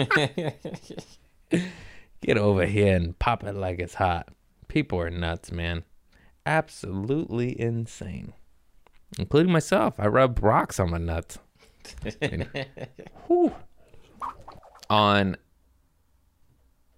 Get 2.20 2.38
over 2.38 2.64
here 2.66 2.94
and 2.96 3.18
pop 3.18 3.42
it 3.44 3.56
like 3.56 3.80
it's 3.80 3.94
hot. 3.94 4.28
People 4.68 5.00
are 5.00 5.11
nuts, 5.11 5.50
man. 5.50 5.82
Absolutely 6.46 7.61
insane. 7.61 8.32
Including 9.18 9.52
myself. 9.52 9.98
I 9.98 10.06
rub 10.06 10.42
rocks 10.42 10.78
on 10.78 10.90
my 10.90 10.98
nuts. 10.98 11.38
On 14.88 15.37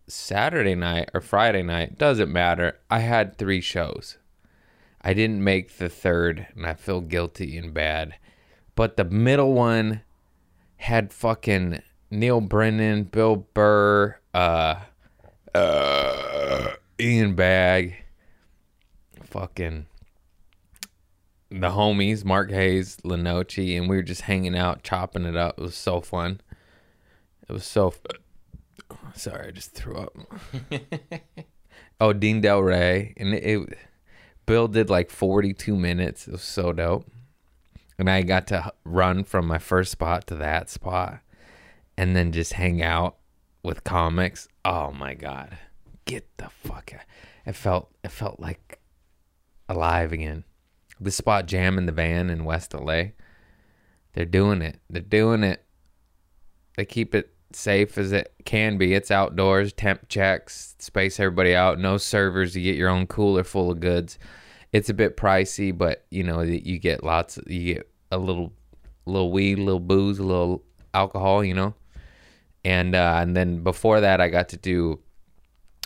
Saturday 0.06 0.74
night 0.74 1.10
or 1.14 1.20
Friday 1.20 1.62
night, 1.62 1.96
doesn't 1.96 2.30
matter. 2.30 2.78
I 2.90 2.98
had 3.00 3.38
three 3.38 3.60
shows. 3.60 4.18
I 5.07 5.12
didn't 5.12 5.45
make 5.45 5.77
the 5.77 5.90
third, 5.90 6.47
and 6.57 6.67
I 6.67 6.73
feel 6.73 7.03
guilty 7.03 7.59
and 7.59 7.75
bad. 7.75 8.14
But 8.75 8.97
the 8.97 9.05
middle 9.05 9.53
one 9.53 10.01
had 10.79 11.12
fucking 11.12 11.83
Neal 12.11 12.40
Brennan, 12.40 13.05
Bill 13.05 13.37
Burr, 13.37 14.17
uh, 14.33 14.77
uh, 15.55 16.71
Ian 16.99 17.35
Bagg, 17.35 17.97
fucking 19.23 19.87
the 21.51 21.71
homies, 21.71 22.25
Mark 22.25 22.51
Hayes, 22.51 22.97
Lenoci, 23.05 23.77
and 23.77 23.88
we 23.90 23.97
were 23.97 24.03
just 24.03 24.23
hanging 24.23 24.57
out, 24.57 24.83
chopping 24.83 25.27
it 25.27 25.37
up. 25.37 25.59
It 25.59 25.62
was 25.62 25.77
so 25.77 26.01
fun. 26.01 26.40
It 27.47 27.53
was 27.53 27.64
so. 27.64 27.88
F- 27.88 28.01
Sorry, 29.14 29.49
I 29.49 29.51
just 29.51 29.73
threw 29.73 29.97
up. 29.97 30.17
oh, 32.01 32.14
Dean 32.14 32.43
Delray, 32.43 33.12
and 33.19 33.35
it, 33.35 33.45
it. 33.45 33.79
Bill 34.46 34.68
did 34.68 34.90
like 34.90 35.11
forty-two 35.11 35.76
minutes. 35.76 36.28
It 36.28 36.33
was 36.33 36.42
so 36.42 36.72
dope, 36.72 37.11
and 37.98 38.11
I 38.11 38.22
got 38.22 38.46
to 38.48 38.72
run 38.85 39.24
from 39.24 39.46
my 39.46 39.59
first 39.59 39.92
spot 39.92 40.26
to 40.28 40.35
that 40.37 40.70
spot, 40.70 41.20
and 41.96 42.14
then 42.14 42.33
just 42.33 42.54
hang 42.54 42.83
out 42.83 43.16
with 43.62 43.85
comics. 43.85 44.48
Oh 44.64 44.92
my 44.92 45.14
god, 45.14 45.57
get 46.04 46.28
the 46.37 46.48
fuck 46.48 46.92
out! 46.94 47.04
It 47.46 47.57
felt 47.57 47.90
it 48.02 48.11
felt 48.11 48.40
like 48.40 48.80
alive 49.68 50.12
again. 50.12 50.44
The 51.00 51.11
spot 51.11 51.46
jam 51.46 51.78
in 51.78 51.87
the 51.87 51.92
van 51.92 52.30
in 52.30 52.44
West 52.44 52.72
LA. 52.74 53.02
They're 54.12 54.24
doing 54.24 54.62
it. 54.62 54.78
They're 54.88 55.02
doing 55.02 55.42
it. 55.42 55.64
They 56.76 56.85
keep 56.85 57.14
it 57.14 57.34
safe 57.55 57.99
as 57.99 58.12
it 58.12 58.33
can 58.45 58.79
be. 58.79 58.95
It's 58.95 59.11
outdoors, 59.11 59.73
temp 59.73 60.09
checks, 60.09 60.75
space 60.79 61.19
everybody 61.21 61.55
out, 61.55 61.79
no 61.79 61.97
servers. 61.97 62.57
You 62.57 62.62
get 62.62 62.77
your 62.77 62.88
own 62.88 63.07
cooler 63.07 63.45
full 63.45 63.71
of 63.71 63.81
goods. 63.81 64.19
It's 64.73 64.88
a 64.88 64.95
bit 64.95 65.17
pricey, 65.17 65.77
but 65.77 66.05
you 66.11 66.23
know 66.23 66.40
you 66.40 66.79
get 66.79 67.05
lots. 67.05 67.38
You 67.47 67.75
get 67.75 67.90
a 68.11 68.19
little, 68.19 68.53
little 69.07 69.31
weed, 69.31 69.59
little 69.59 69.81
booze, 69.81 70.19
a 70.19 70.25
little 70.25 70.64
alcohol. 70.93 71.45
You 71.45 71.55
know, 71.55 71.75
and 72.64 72.95
uh, 72.95 73.19
and 73.21 73.37
then 73.37 73.62
before 73.62 74.01
that, 74.01 74.21
I 74.21 74.29
got 74.29 74.49
to 74.51 74.57
do 74.57 75.01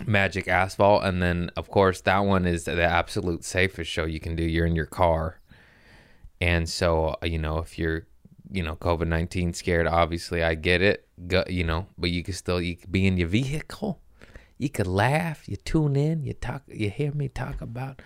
Magic 0.07 0.49
Asphalt, 0.49 1.05
and 1.05 1.23
then 1.23 1.51
of 1.57 1.69
course 1.71 2.01
that 2.03 2.21
one 2.21 2.47
is 2.47 2.65
the 2.65 2.83
absolute 2.83 3.45
safest 3.45 3.91
show 3.91 4.05
you 4.05 4.21
can 4.21 4.37
do. 4.37 4.45
You're 4.45 4.67
in 4.67 4.77
your 4.77 4.87
car, 4.87 5.41
and 6.41 6.69
so 6.69 7.17
uh, 7.23 7.27
you 7.27 7.39
know 7.39 7.59
if 7.59 7.79
you're 7.79 8.07
you 8.51 8.63
know 8.63 8.77
COVID 8.77 9.07
nineteen 9.07 9.53
scared, 9.53 9.87
obviously 9.87 10.43
I 10.43 10.55
get 10.55 10.83
it. 10.83 11.07
Go, 11.27 11.45
you 11.49 11.65
know, 11.65 11.87
but 11.97 12.11
you 12.11 12.23
can 12.23 12.35
still 12.35 12.61
you 12.61 12.77
could 12.77 12.93
be 12.93 13.07
in 13.07 13.17
your 13.17 13.29
vehicle. 13.29 14.01
You 14.59 14.69
could 14.69 14.87
laugh. 14.87 15.49
You 15.49 15.57
tune 15.57 15.97
in. 15.97 16.25
You 16.25 16.35
talk. 16.35 16.63
You 16.67 16.91
hear 16.91 17.13
me 17.13 17.29
talk 17.29 17.61
about 17.61 18.03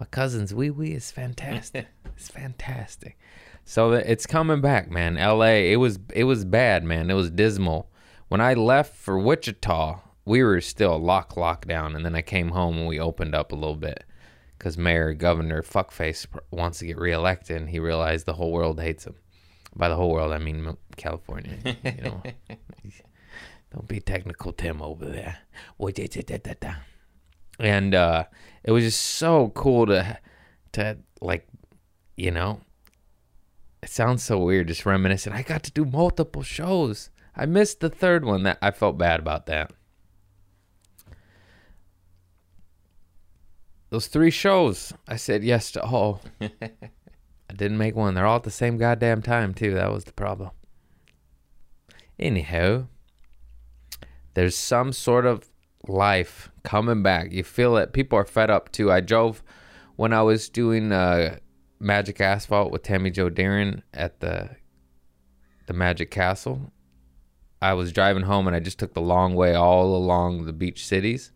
my 0.00 0.06
cousin's 0.06 0.54
wee 0.54 0.70
wee. 0.70 0.92
It's 0.92 1.10
fantastic. 1.10 1.86
it's 2.16 2.28
fantastic. 2.28 3.18
So 3.64 3.92
uh, 3.92 4.02
it's 4.04 4.26
coming 4.26 4.60
back, 4.60 4.90
man. 4.90 5.16
L.A. 5.16 5.72
It 5.72 5.76
was 5.76 5.98
it 6.14 6.24
was 6.24 6.44
bad, 6.44 6.84
man. 6.84 7.10
It 7.10 7.14
was 7.14 7.30
dismal. 7.30 7.90
When 8.28 8.40
I 8.40 8.54
left 8.54 8.96
for 8.96 9.18
Wichita, 9.18 10.00
we 10.24 10.42
were 10.42 10.60
still 10.60 10.98
lock 10.98 11.34
lockdown, 11.34 11.94
and 11.94 12.04
then 12.04 12.14
I 12.14 12.22
came 12.22 12.50
home 12.50 12.78
and 12.78 12.88
we 12.88 12.98
opened 12.98 13.34
up 13.34 13.52
a 13.52 13.56
little 13.56 13.76
bit 13.76 14.04
because 14.56 14.78
Mayor 14.78 15.12
Governor 15.12 15.62
Fuckface 15.62 16.26
wants 16.50 16.78
to 16.78 16.86
get 16.86 16.98
reelected, 16.98 17.56
and 17.56 17.70
he 17.70 17.78
realized 17.78 18.26
the 18.26 18.34
whole 18.34 18.52
world 18.52 18.80
hates 18.80 19.06
him. 19.06 19.16
By 19.74 19.88
the 19.88 19.96
whole 19.96 20.10
world, 20.10 20.32
I 20.32 20.38
mean 20.38 20.76
California. 20.96 21.56
You 21.64 22.02
know, 22.02 22.22
don't 23.72 23.88
be 23.88 24.00
technical, 24.00 24.52
Tim 24.52 24.82
over 24.82 25.06
there. 25.06 25.38
And 27.58 27.94
uh, 27.94 28.24
it 28.64 28.72
was 28.72 28.84
just 28.84 29.00
so 29.00 29.50
cool 29.54 29.86
to 29.86 30.18
to 30.72 30.98
like, 31.20 31.46
you 32.16 32.30
know, 32.30 32.60
it 33.82 33.90
sounds 33.90 34.22
so 34.22 34.38
weird, 34.38 34.68
just 34.68 34.86
reminiscing. 34.86 35.32
I 35.32 35.42
got 35.42 35.62
to 35.64 35.72
do 35.72 35.84
multiple 35.84 36.42
shows. 36.42 37.10
I 37.34 37.46
missed 37.46 37.80
the 37.80 37.90
third 37.90 38.24
one. 38.24 38.42
That 38.42 38.58
I 38.60 38.70
felt 38.70 38.98
bad 38.98 39.20
about 39.20 39.46
that. 39.46 39.72
Those 43.90 44.06
three 44.06 44.30
shows, 44.30 44.94
I 45.06 45.16
said 45.16 45.44
yes 45.44 45.70
to 45.72 45.82
all. 45.82 46.22
I 47.52 47.54
didn't 47.54 47.76
make 47.76 47.94
one. 47.94 48.14
They're 48.14 48.24
all 48.24 48.36
at 48.36 48.44
the 48.44 48.50
same 48.50 48.78
goddamn 48.78 49.20
time 49.20 49.52
too. 49.52 49.74
That 49.74 49.92
was 49.92 50.04
the 50.04 50.12
problem. 50.12 50.52
Anyhow, 52.18 52.86
there's 54.32 54.56
some 54.56 54.94
sort 54.94 55.26
of 55.26 55.50
life 55.86 56.50
coming 56.62 57.02
back. 57.02 57.30
You 57.30 57.44
feel 57.44 57.76
it. 57.76 57.92
People 57.92 58.18
are 58.18 58.24
fed 58.24 58.48
up 58.48 58.72
too. 58.72 58.90
I 58.90 59.00
drove 59.00 59.42
when 59.96 60.14
I 60.14 60.22
was 60.22 60.48
doing 60.48 60.92
uh, 60.92 61.40
Magic 61.78 62.22
Asphalt 62.22 62.72
with 62.72 62.84
Tammy 62.84 63.10
Joe 63.10 63.28
Darren 63.28 63.82
at 63.92 64.20
the 64.20 64.56
the 65.66 65.74
Magic 65.74 66.10
Castle. 66.10 66.72
I 67.60 67.74
was 67.74 67.92
driving 67.92 68.22
home 68.22 68.46
and 68.46 68.56
I 68.56 68.60
just 68.60 68.78
took 68.78 68.94
the 68.94 69.02
long 69.02 69.34
way 69.34 69.54
all 69.54 69.94
along 69.94 70.46
the 70.46 70.54
beach 70.54 70.86
cities 70.86 71.32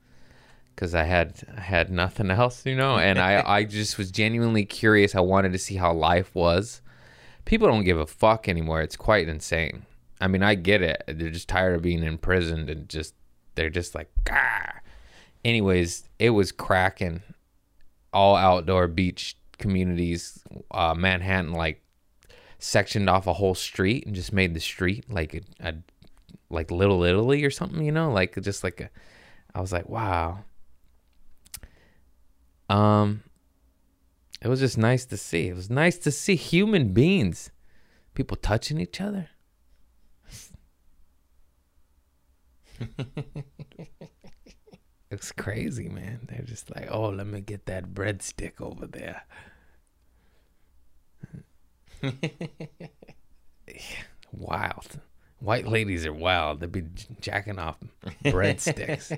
because 0.77 0.95
I 0.95 1.05
had 1.05 1.43
I 1.57 1.61
had 1.61 1.91
nothing 1.91 2.31
else, 2.31 2.65
you 2.67 2.77
know, 2.77 2.99
and 2.99 3.19
I 3.19 3.43
I 3.47 3.65
just 3.65 3.99
was 3.99 4.11
genuinely 4.11 4.65
curious. 4.65 5.15
I 5.15 5.21
wanted 5.21 5.53
to 5.53 5.59
see 5.59 5.77
how 5.77 5.93
life 5.93 6.35
was. 6.35 6.83
People 7.47 7.67
don't 7.67 7.85
give 7.85 7.99
a 7.99 8.07
fuck 8.07 8.49
anymore. 8.49 8.83
It's 8.83 8.97
quite 8.97 9.29
insane. 9.29 9.87
I 10.21 10.29
mean, 10.29 10.43
I 10.43 10.55
get 10.55 10.83
it. 10.83 11.03
They're 11.07 11.31
just 11.31 11.49
tired 11.49 11.75
of 11.75 11.83
being 11.83 12.03
imprisoned 12.03 12.69
and 12.71 12.89
just 12.89 13.15
they're 13.55 13.71
just 13.71 13.95
like, 13.95 14.11
Gah. 14.25 14.81
anyways, 15.45 16.05
it 16.19 16.31
was 16.31 16.53
cracking. 16.53 17.23
All 18.13 18.37
outdoor 18.37 18.89
beach 18.89 19.37
communities, 19.59 20.43
uh, 20.71 20.95
Manhattan, 20.95 21.53
like 21.53 21.83
sectioned 22.59 23.11
off 23.11 23.27
a 23.27 23.35
whole 23.35 23.55
street 23.55 24.07
and 24.07 24.15
just 24.15 24.33
made 24.33 24.55
the 24.55 24.61
street 24.61 25.11
like 25.11 25.35
a, 25.35 25.41
a 25.61 25.75
like 26.49 26.71
Little 26.71 27.03
Italy 27.03 27.45
or 27.45 27.51
something, 27.51 27.85
you 27.85 27.93
know, 27.93 28.11
like 28.11 28.41
just 28.43 28.65
like 28.65 28.81
a. 28.81 28.91
I 29.55 29.61
was 29.61 29.73
like, 29.73 29.89
wow. 29.89 30.45
Um, 32.69 33.23
it 34.41 34.49
was 34.49 34.61
just 34.61 34.79
nice 34.79 35.05
to 35.07 35.17
see. 35.17 35.49
It 35.49 35.57
was 35.57 35.71
nice 35.71 35.99
to 35.99 36.11
see 36.11 36.37
human 36.37 36.93
beings, 36.93 37.51
people 38.15 38.37
touching 38.37 38.81
each 38.81 39.01
other. 39.01 39.29
it's 45.11 45.33
crazy, 45.33 45.89
man. 45.89 46.29
They're 46.29 46.45
just 46.45 46.75
like, 46.75 46.89
oh, 46.91 47.09
let 47.09 47.27
me 47.27 47.41
get 47.41 47.67
that 47.67 47.95
breadstick 47.95 48.61
over 48.61 48.87
there. 48.87 49.23
wild. 54.33 55.01
White 55.47 55.69
ladies 55.69 56.05
are 56.05 56.13
wild. 56.13 56.59
They'd 56.59 56.73
be 56.73 56.83
jacking 57.21 57.61
off 57.61 57.79
breadsticks 58.25 59.17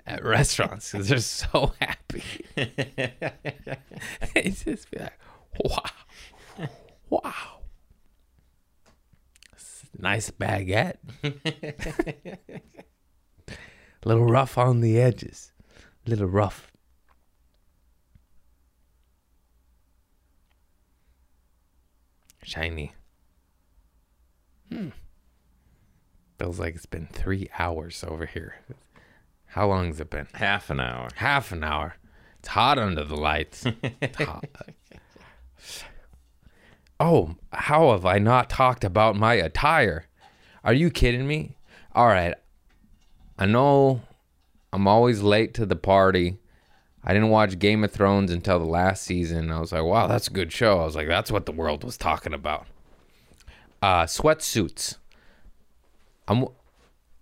at 0.06 0.22
restaurants 0.22 0.92
because 0.92 1.08
they're 1.08 1.20
so 1.20 1.72
happy. 1.80 2.22
they 2.54 4.50
just 4.50 4.90
be 4.90 4.98
like, 4.98 5.18
wow, 5.58 6.68
wow. 7.08 7.32
Nice 9.98 10.30
baguette. 10.30 10.98
A 11.24 11.32
little 14.04 14.26
rough 14.26 14.58
on 14.58 14.82
the 14.82 15.00
edges. 15.00 15.50
A 16.06 16.10
Little 16.10 16.28
rough. 16.28 16.69
Feels 26.50 26.58
like 26.58 26.74
it's 26.74 26.84
been 26.84 27.06
three 27.06 27.48
hours 27.60 28.02
over 28.02 28.26
here. 28.26 28.56
How 29.46 29.68
long 29.68 29.86
has 29.86 30.00
it 30.00 30.10
been? 30.10 30.26
Half 30.32 30.68
an 30.68 30.80
hour. 30.80 31.08
Half 31.14 31.52
an 31.52 31.62
hour. 31.62 31.94
It's 32.40 32.48
hot 32.48 32.76
under 32.76 33.04
the 33.04 33.14
lights. 33.14 33.64
Oh, 36.98 37.36
how 37.52 37.92
have 37.92 38.04
I 38.04 38.18
not 38.18 38.50
talked 38.50 38.84
about 38.84 39.16
my 39.16 39.34
attire? 39.34 40.06
Are 40.64 40.74
you 40.74 40.90
kidding 40.90 41.26
me? 41.26 41.56
All 41.94 42.08
right. 42.08 42.34
I 43.38 43.46
know 43.46 44.02
I'm 44.72 44.86
always 44.88 45.22
late 45.22 45.54
to 45.54 45.64
the 45.64 45.76
party. 45.76 46.40
I 47.04 47.14
didn't 47.14 47.30
watch 47.30 47.58
Game 47.58 47.84
of 47.84 47.92
Thrones 47.92 48.30
until 48.30 48.58
the 48.58 48.66
last 48.66 49.04
season. 49.04 49.50
I 49.50 49.60
was 49.60 49.72
like, 49.72 49.84
wow, 49.84 50.08
that's 50.08 50.26
a 50.26 50.32
good 50.32 50.52
show. 50.52 50.80
I 50.80 50.84
was 50.84 50.96
like, 50.96 51.08
that's 51.08 51.30
what 51.30 51.46
the 51.46 51.52
world 51.52 51.84
was 51.84 51.96
talking 51.96 52.34
about. 52.34 52.66
Uh, 53.80 54.02
sweatsuits. 54.04 54.96
I'm 56.30 56.46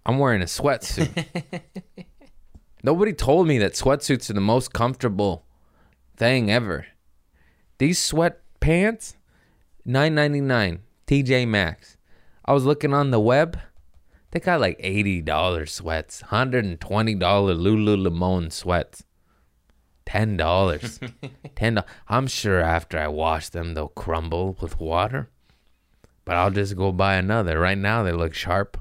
I'm 0.05 0.19
wearing 0.19 0.43
a 0.43 0.45
sweatsuit. 0.45 1.63
Nobody 2.83 3.15
told 3.15 3.49
me 3.49 3.57
that 3.59 3.73
sweatsuits 3.73 4.29
are 4.29 4.35
the 4.35 4.41
most 4.41 4.75
comfortable 4.75 5.47
thing 6.17 6.51
ever. 6.51 6.87
These 7.79 7.99
sweatpants, 7.99 9.15
nine 9.87 10.15
ninety 10.15 10.43
nine, 10.43 10.81
TJ 11.07 11.49
Maxx. 11.49 11.97
I 12.45 12.53
was 12.53 12.67
looking 12.67 12.93
on 12.93 13.11
the 13.11 13.19
web. 13.19 13.59
They 14.31 14.41
got 14.41 14.61
like 14.61 14.77
eighty 14.81 15.23
dollars 15.23 15.73
sweats, 15.73 16.21
hundred 16.21 16.67
and 16.67 16.79
twenty 16.79 17.15
dollar 17.15 17.55
Lululemon 17.55 18.53
sweats, 18.53 19.05
ten 20.05 20.37
dollars, 20.37 21.01
ten. 21.57 21.83
I'm 22.09 22.27
sure 22.27 22.61
after 22.61 22.99
I 22.99 23.09
wash 23.09 23.49
them, 23.49 23.73
they'll 23.73 23.89
crumble 23.89 24.59
with 24.61 24.79
water. 24.79 25.31
But 26.27 26.37
I'll 26.37 26.51
just 26.51 26.77
go 26.77 26.93
buy 26.93 27.15
another. 27.15 27.59
Right 27.59 27.79
now, 27.79 28.03
they 28.03 28.13
look 28.13 28.35
sharp. 28.35 28.79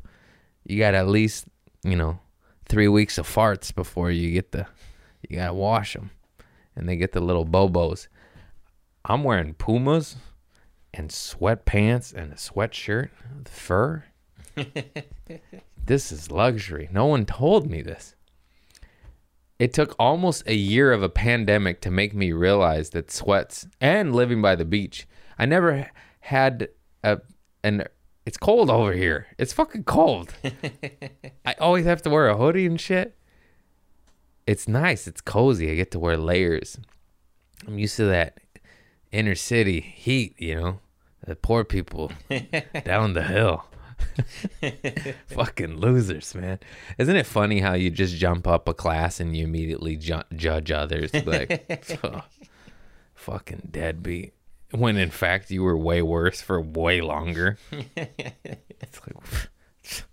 You 0.67 0.77
got 0.80 0.95
at 0.95 1.08
least, 1.08 1.45
you 1.84 1.95
know, 1.95 2.19
three 2.67 2.89
weeks 2.89 3.17
of 3.17 3.25
farts 3.25 3.73
before 3.73 4.12
you 4.12 4.32
get 4.32 4.51
the. 4.51 4.67
You 5.27 5.38
gotta 5.38 5.53
wash 5.53 5.93
them, 5.93 6.12
and 6.75 6.88
they 6.88 6.97
get 6.97 7.13
the 7.13 7.21
little 7.21 7.45
bobos. 7.45 8.08
I'm 9.06 9.23
wearing 9.23 9.53
Pumas 9.53 10.17
and 10.93 11.10
sweatpants 11.10 12.13
and 12.13 12.34
a 12.34 12.36
sweatshirt, 12.36 13.10
with 13.38 13.47
fur. 13.47 14.03
this 15.86 16.12
is 16.12 16.32
luxury. 16.32 16.89
No 16.91 17.06
one 17.06 17.25
told 17.25 17.69
me 17.69 17.82
this. 17.82 18.15
It 19.60 19.73
took 19.73 19.95
almost 19.97 20.43
a 20.47 20.56
year 20.56 20.91
of 20.91 21.01
a 21.01 21.10
pandemic 21.10 21.80
to 21.82 21.91
make 21.91 22.13
me 22.13 22.34
realize 22.34 22.89
that 22.89 23.10
sweats 23.10 23.67
and 23.80 24.13
living 24.13 24.41
by 24.41 24.56
the 24.56 24.65
beach. 24.65 25.08
I 25.39 25.45
never 25.45 25.89
had 26.19 26.69
a 27.03 27.21
an 27.63 27.86
it's 28.28 28.38
cold 28.38 28.70
over 28.70 28.92
here. 28.92 29.28
It's 29.38 29.54
fucking 29.54 29.86
cold. 29.86 30.34
I 31.46 31.54
always 31.62 31.86
have 31.86 32.02
to 32.02 32.10
wear 32.10 32.28
a 32.28 32.36
hoodie 32.36 32.66
and 32.66 32.80
shit. 32.80 33.16
It's 34.46 34.68
nice. 34.68 35.08
It's 35.08 35.22
cozy. 35.22 35.72
I 35.72 35.76
get 35.76 35.92
to 35.92 36.00
wear 36.00 36.18
layers. 36.18 36.78
I'm 37.66 37.80
used 37.80 37.96
to 37.96 38.04
that 38.08 38.40
inner 39.13 39.34
city 39.34 39.80
heat, 39.80 40.36
you 40.40 40.56
know, 40.56 40.80
the 41.26 41.38
poor 41.38 41.63
people 41.63 42.12
down 42.84 43.13
the 43.13 43.24
hill. 43.24 43.63
Fucking 45.28 45.78
losers, 45.78 46.36
man. 46.36 46.60
Isn't 46.98 47.16
it 47.16 47.26
funny 47.26 47.62
how 47.62 47.76
you 47.76 47.90
just 47.90 48.18
jump 48.18 48.46
up 48.46 48.68
a 48.68 48.74
class 48.74 49.22
and 49.22 49.38
you 49.38 49.46
immediately 49.46 49.96
ju- 49.96 50.24
judge 50.36 50.70
others? 50.70 51.13
Like, 51.13 51.98
oh, 52.04 52.24
fucking 53.16 53.70
deadbeat. 53.72 54.34
When 54.71 54.97
in 54.97 55.12
fact 55.12 55.49
you 55.49 55.63
were 55.63 55.77
way 55.77 56.01
worse 56.01 56.41
for 56.41 56.60
way 56.60 57.01
longer. 57.01 57.58
it's 57.71 58.99
like, 59.01 59.15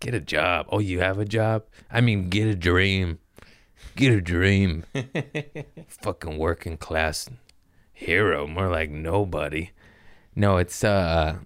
get 0.00 0.14
a 0.14 0.20
job. 0.20 0.66
Oh, 0.70 0.80
you 0.80 1.00
have 1.00 1.18
a 1.18 1.24
job? 1.24 1.64
I 1.90 2.00
mean, 2.00 2.28
get 2.28 2.46
a 2.46 2.54
dream. 2.54 3.18
Get 3.94 4.12
a 4.12 4.20
dream. 4.20 4.84
Fucking 5.88 6.36
working 6.36 6.76
class 6.76 7.30
hero. 7.92 8.46
More 8.46 8.68
like 8.68 8.90
nobody. 8.90 9.70
No, 10.34 10.58
it's 10.58 10.84
uh 10.84 11.38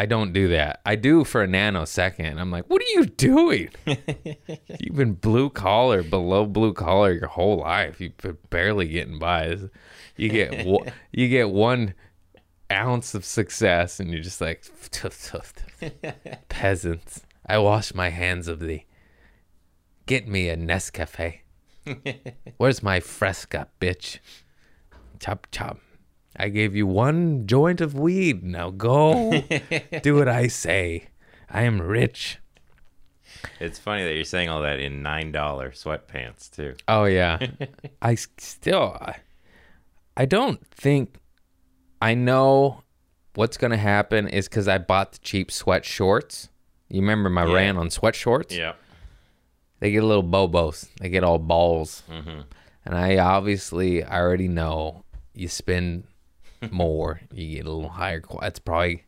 I 0.00 0.06
don't 0.06 0.32
do 0.32 0.48
that. 0.48 0.80
I 0.86 0.96
do 0.96 1.24
for 1.24 1.42
a 1.42 1.46
nanosecond. 1.46 2.38
I'm 2.40 2.50
like, 2.50 2.64
what 2.70 2.80
are 2.80 2.88
you 2.94 3.04
doing? 3.04 3.68
You've 3.84 4.96
been 4.96 5.12
blue 5.12 5.50
collar, 5.50 6.02
below 6.02 6.46
blue 6.46 6.72
collar 6.72 7.12
your 7.12 7.26
whole 7.26 7.58
life. 7.58 8.00
You've 8.00 8.16
been 8.16 8.38
barely 8.48 8.88
getting 8.88 9.18
by. 9.18 9.58
You 10.16 10.30
get 10.30 10.64
one- 10.66 10.90
you 11.12 11.28
get 11.28 11.50
one 11.50 11.92
ounce 12.72 13.14
of 13.14 13.26
success, 13.26 14.00
and 14.00 14.10
you're 14.10 14.22
just 14.22 14.40
like 14.40 14.64
peasants. 16.48 17.20
I 17.44 17.58
wash 17.58 17.92
my 17.92 18.08
hands 18.08 18.48
of 18.48 18.60
thee. 18.60 18.86
Get 20.06 20.26
me 20.26 20.48
a 20.48 20.56
Nescafe. 20.56 21.40
Where's 22.56 22.82
my 22.82 23.00
Fresca, 23.00 23.68
bitch? 23.82 24.18
Chop 25.18 25.46
chop. 25.52 25.78
I 26.40 26.48
gave 26.48 26.74
you 26.74 26.86
one 26.86 27.46
joint 27.46 27.80
of 27.80 27.94
weed. 27.94 28.42
Now 28.42 28.70
go 28.70 29.42
do 30.02 30.14
what 30.16 30.28
I 30.28 30.46
say. 30.46 31.08
I 31.50 31.62
am 31.62 31.80
rich. 31.82 32.38
It's 33.58 33.78
funny 33.78 34.04
that 34.04 34.14
you're 34.14 34.24
saying 34.24 34.48
all 34.48 34.62
that 34.62 34.80
in 34.80 35.02
nine 35.02 35.32
dollar 35.32 35.70
sweatpants 35.70 36.50
too. 36.50 36.74
Oh 36.88 37.04
yeah. 37.04 37.38
I 38.02 38.14
still 38.14 38.96
I, 40.16 40.24
don't 40.26 40.66
think 40.68 41.16
I 42.02 42.14
know 42.14 42.82
what's 43.34 43.56
going 43.56 43.70
to 43.70 43.76
happen 43.76 44.28
is 44.28 44.48
cuz 44.48 44.66
I 44.68 44.78
bought 44.78 45.12
the 45.12 45.18
cheap 45.18 45.50
sweat 45.50 45.84
shorts. 45.84 46.48
You 46.88 47.00
remember 47.00 47.30
my 47.30 47.46
Yeah. 47.46 47.54
rant 47.54 47.78
on 47.78 47.90
sweat 47.90 48.14
shorts? 48.14 48.54
Yeah. 48.56 48.72
They 49.80 49.90
get 49.92 50.02
a 50.02 50.06
little 50.06 50.24
bobos. 50.24 50.88
They 51.00 51.08
get 51.08 51.24
all 51.24 51.38
balls. 51.38 52.02
Mhm. 52.10 52.44
And 52.84 52.94
I 52.94 53.16
obviously 53.18 54.02
I 54.04 54.18
already 54.20 54.48
know 54.48 55.04
you 55.34 55.48
spend 55.48 56.04
more, 56.70 57.20
you 57.32 57.56
get 57.56 57.66
a 57.66 57.70
little 57.70 57.90
higher. 57.90 58.20
qual- 58.20 58.40
That's 58.40 58.58
probably 58.58 59.04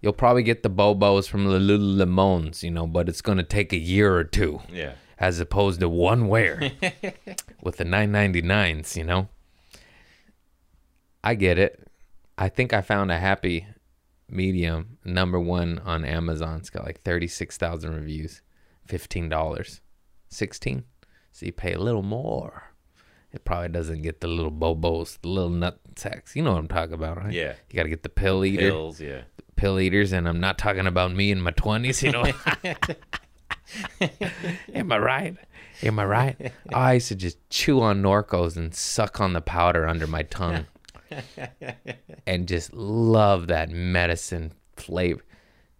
you'll 0.00 0.12
probably 0.12 0.42
get 0.42 0.62
the 0.62 0.70
bobos 0.70 1.28
from 1.28 1.44
the 1.44 1.58
Lululemons, 1.58 2.62
you 2.62 2.70
know, 2.70 2.86
but 2.86 3.08
it's 3.08 3.22
going 3.22 3.38
to 3.38 3.44
take 3.44 3.72
a 3.72 3.78
year 3.78 4.14
or 4.14 4.24
two 4.24 4.60
Yeah. 4.70 4.92
as 5.18 5.40
opposed 5.40 5.80
to 5.80 5.88
one 5.88 6.28
wear 6.28 6.58
with 7.62 7.76
the 7.78 7.84
999s, 7.84 8.96
you 8.96 9.04
know. 9.04 9.28
I 11.22 11.34
get 11.34 11.58
it. 11.58 11.88
I 12.36 12.48
think 12.50 12.72
I 12.74 12.82
found 12.82 13.10
a 13.10 13.18
happy 13.18 13.66
medium, 14.28 14.98
number 15.04 15.40
1 15.40 15.78
on 15.78 16.04
Amazon. 16.04 16.58
It's 16.58 16.68
got 16.70 16.84
like 16.84 17.00
36,000 17.02 17.94
reviews, 17.94 18.42
$15. 18.88 19.80
16. 20.28 20.84
So 21.32 21.46
you 21.46 21.52
pay 21.52 21.72
a 21.72 21.78
little 21.80 22.02
more. 22.02 22.73
It 23.34 23.44
probably 23.44 23.68
doesn't 23.70 24.02
get 24.02 24.20
the 24.20 24.28
little 24.28 24.52
bobos, 24.52 25.18
the 25.20 25.28
little 25.28 25.50
nut 25.50 25.80
sacks. 25.96 26.36
You 26.36 26.42
know 26.42 26.52
what 26.52 26.60
I'm 26.60 26.68
talking 26.68 26.94
about, 26.94 27.16
right? 27.16 27.32
Yeah. 27.32 27.54
You 27.68 27.76
got 27.76 27.82
to 27.82 27.88
get 27.88 28.04
the 28.04 28.08
pill 28.08 28.44
eater 28.44 28.70
Pills. 28.70 29.00
Yeah. 29.00 29.22
pill 29.56 29.80
eaters, 29.80 30.12
and 30.12 30.28
I'm 30.28 30.38
not 30.38 30.56
talking 30.56 30.86
about 30.86 31.12
me 31.12 31.32
in 31.32 31.40
my 31.40 31.50
twenties. 31.50 32.00
You 32.02 32.12
know, 32.12 32.24
am 34.72 34.92
I 34.92 34.98
right? 34.98 35.36
Am 35.82 35.98
I 35.98 36.04
right? 36.04 36.52
I 36.72 36.92
used 36.94 37.08
to 37.08 37.16
just 37.16 37.38
chew 37.50 37.80
on 37.80 38.02
Norcos 38.02 38.56
and 38.56 38.72
suck 38.72 39.20
on 39.20 39.32
the 39.32 39.40
powder 39.40 39.86
under 39.88 40.06
my 40.06 40.22
tongue, 40.22 40.66
and 42.26 42.46
just 42.46 42.72
love 42.72 43.48
that 43.48 43.68
medicine 43.68 44.52
flavor. 44.76 45.22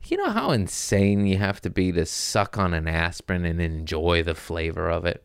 You 0.07 0.17
know 0.17 0.31
how 0.31 0.51
insane 0.51 1.27
you 1.27 1.38
have 1.38 1.61
to 1.63 1.71
be 1.71 1.92
to 1.92 2.05
suck 2.05 2.59
on 2.59 2.75
an 2.75 2.88
aspirin 2.88 3.44
and 3.46 3.61
enjoy 3.61 4.25
the 4.25 4.35
flavor 4.35 4.90
of 4.90 5.07
it. 5.07 5.25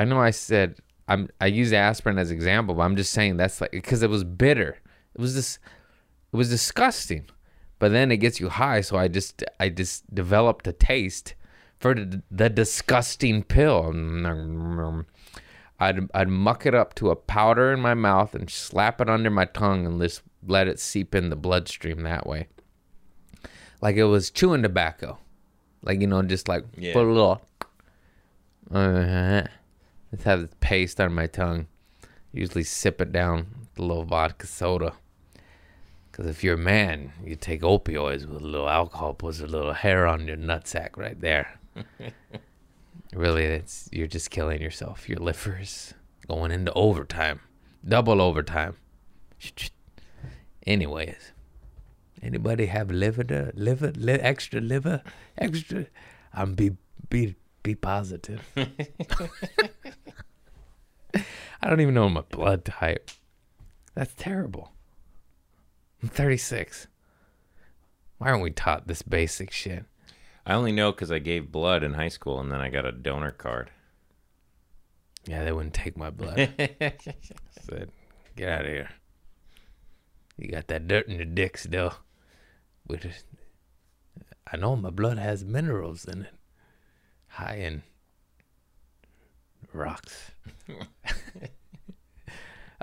I 0.00 0.04
know 0.04 0.18
I 0.20 0.30
said 0.30 0.76
I'm 1.08 1.28
I 1.40 1.46
use 1.46 1.72
aspirin 1.72 2.18
as 2.18 2.30
example, 2.30 2.74
but 2.74 2.82
I'm 2.82 2.96
just 2.96 3.12
saying 3.12 3.36
that's 3.36 3.60
like 3.60 3.72
because 3.72 4.02
it 4.02 4.10
was 4.10 4.24
bitter. 4.24 4.78
It 5.14 5.20
was 5.20 5.34
this 5.34 5.58
it 6.32 6.36
was 6.36 6.48
disgusting. 6.48 7.26
But 7.78 7.92
then 7.92 8.12
it 8.12 8.18
gets 8.18 8.40
you 8.40 8.48
high, 8.50 8.80
so 8.82 8.96
I 8.96 9.08
just 9.08 9.42
I 9.58 9.68
just 9.68 10.14
developed 10.14 10.66
a 10.66 10.72
taste 10.72 11.34
for 11.78 11.94
the, 11.94 12.22
the 12.30 12.48
disgusting 12.50 13.42
pill. 13.42 13.92
I'd 15.78 15.98
I'd 16.14 16.28
muck 16.28 16.66
it 16.66 16.74
up 16.74 16.94
to 16.96 17.10
a 17.10 17.16
powder 17.16 17.72
in 17.72 17.80
my 17.80 17.94
mouth 17.94 18.34
and 18.34 18.48
slap 18.50 19.00
it 19.00 19.08
under 19.08 19.30
my 19.30 19.46
tongue 19.46 19.86
and 19.86 20.00
just 20.00 20.22
let 20.46 20.68
it 20.68 20.78
seep 20.78 21.14
in 21.14 21.30
the 21.30 21.36
bloodstream 21.36 22.02
that 22.02 22.26
way. 22.26 22.48
Like 23.80 23.96
it 23.96 24.04
was 24.04 24.30
chewing 24.30 24.62
tobacco. 24.62 25.18
Like 25.82 26.00
you 26.00 26.06
know, 26.06 26.22
just 26.22 26.48
like 26.48 26.64
Yeah. 26.76 26.92
put 26.92 27.06
a 27.06 27.12
little 27.12 27.40
uh, 28.70 29.42
just 30.10 30.24
have 30.24 30.40
the 30.42 30.56
paste 30.56 31.00
on 31.00 31.14
my 31.14 31.26
tongue. 31.26 31.66
Usually 32.32 32.64
sip 32.64 33.00
it 33.00 33.12
down 33.12 33.46
with 33.60 33.78
a 33.78 33.82
little 33.82 34.04
vodka 34.04 34.46
soda. 34.46 34.94
Because 36.10 36.26
if 36.26 36.42
you're 36.42 36.54
a 36.54 36.58
man, 36.58 37.12
you 37.24 37.36
take 37.36 37.62
opioids 37.62 38.26
with 38.26 38.42
a 38.42 38.46
little 38.46 38.68
alcohol, 38.68 39.14
puts 39.14 39.40
a 39.40 39.46
little 39.46 39.72
hair 39.72 40.06
on 40.06 40.26
your 40.26 40.36
nutsack 40.36 40.96
right 40.96 41.20
there. 41.20 41.58
really, 43.14 43.44
it's 43.44 43.88
you're 43.92 44.06
just 44.06 44.30
killing 44.30 44.60
yourself. 44.60 45.08
Your 45.08 45.18
liver's 45.18 45.94
going 46.26 46.50
into 46.50 46.72
overtime, 46.72 47.40
double 47.86 48.20
overtime. 48.20 48.76
Anyways, 50.66 51.32
anybody 52.22 52.66
have 52.66 52.90
liver, 52.90 53.24
to, 53.24 53.52
liver, 53.54 53.92
li- 53.92 54.12
extra 54.14 54.60
liver, 54.60 55.02
extra? 55.38 55.86
I'm 56.34 56.54
be 56.54 56.72
be 57.08 57.36
be 57.62 57.74
positive. 57.74 58.42
I 61.62 61.68
don't 61.68 61.80
even 61.80 61.94
know 61.94 62.08
my 62.08 62.22
blood 62.22 62.64
type. 62.64 63.10
That's 63.94 64.14
terrible. 64.14 64.72
I'm 66.02 66.08
36. 66.08 66.86
Why 68.18 68.30
aren't 68.30 68.42
we 68.42 68.50
taught 68.50 68.86
this 68.86 69.02
basic 69.02 69.50
shit? 69.50 69.84
I 70.46 70.54
only 70.54 70.72
know 70.72 70.92
because 70.92 71.12
I 71.12 71.18
gave 71.18 71.52
blood 71.52 71.82
in 71.82 71.94
high 71.94 72.08
school 72.08 72.40
and 72.40 72.50
then 72.50 72.60
I 72.60 72.70
got 72.70 72.86
a 72.86 72.92
donor 72.92 73.30
card. 73.30 73.70
Yeah, 75.26 75.44
they 75.44 75.52
wouldn't 75.52 75.74
take 75.74 75.96
my 75.96 76.10
blood. 76.10 76.36
Said, 77.60 77.90
get 78.36 78.48
out 78.48 78.64
of 78.64 78.70
here. 78.70 78.90
You 80.38 80.48
got 80.50 80.68
that 80.68 80.88
dirt 80.88 81.06
in 81.08 81.16
your 81.16 81.26
dick 81.26 81.58
still. 81.58 81.94
We 82.88 82.96
just, 82.96 83.26
I 84.50 84.56
know 84.56 84.76
my 84.76 84.90
blood 84.90 85.18
has 85.18 85.44
minerals 85.44 86.06
in 86.06 86.22
it, 86.22 86.34
high 87.40 87.56
in 87.56 87.82
rocks. 89.72 90.32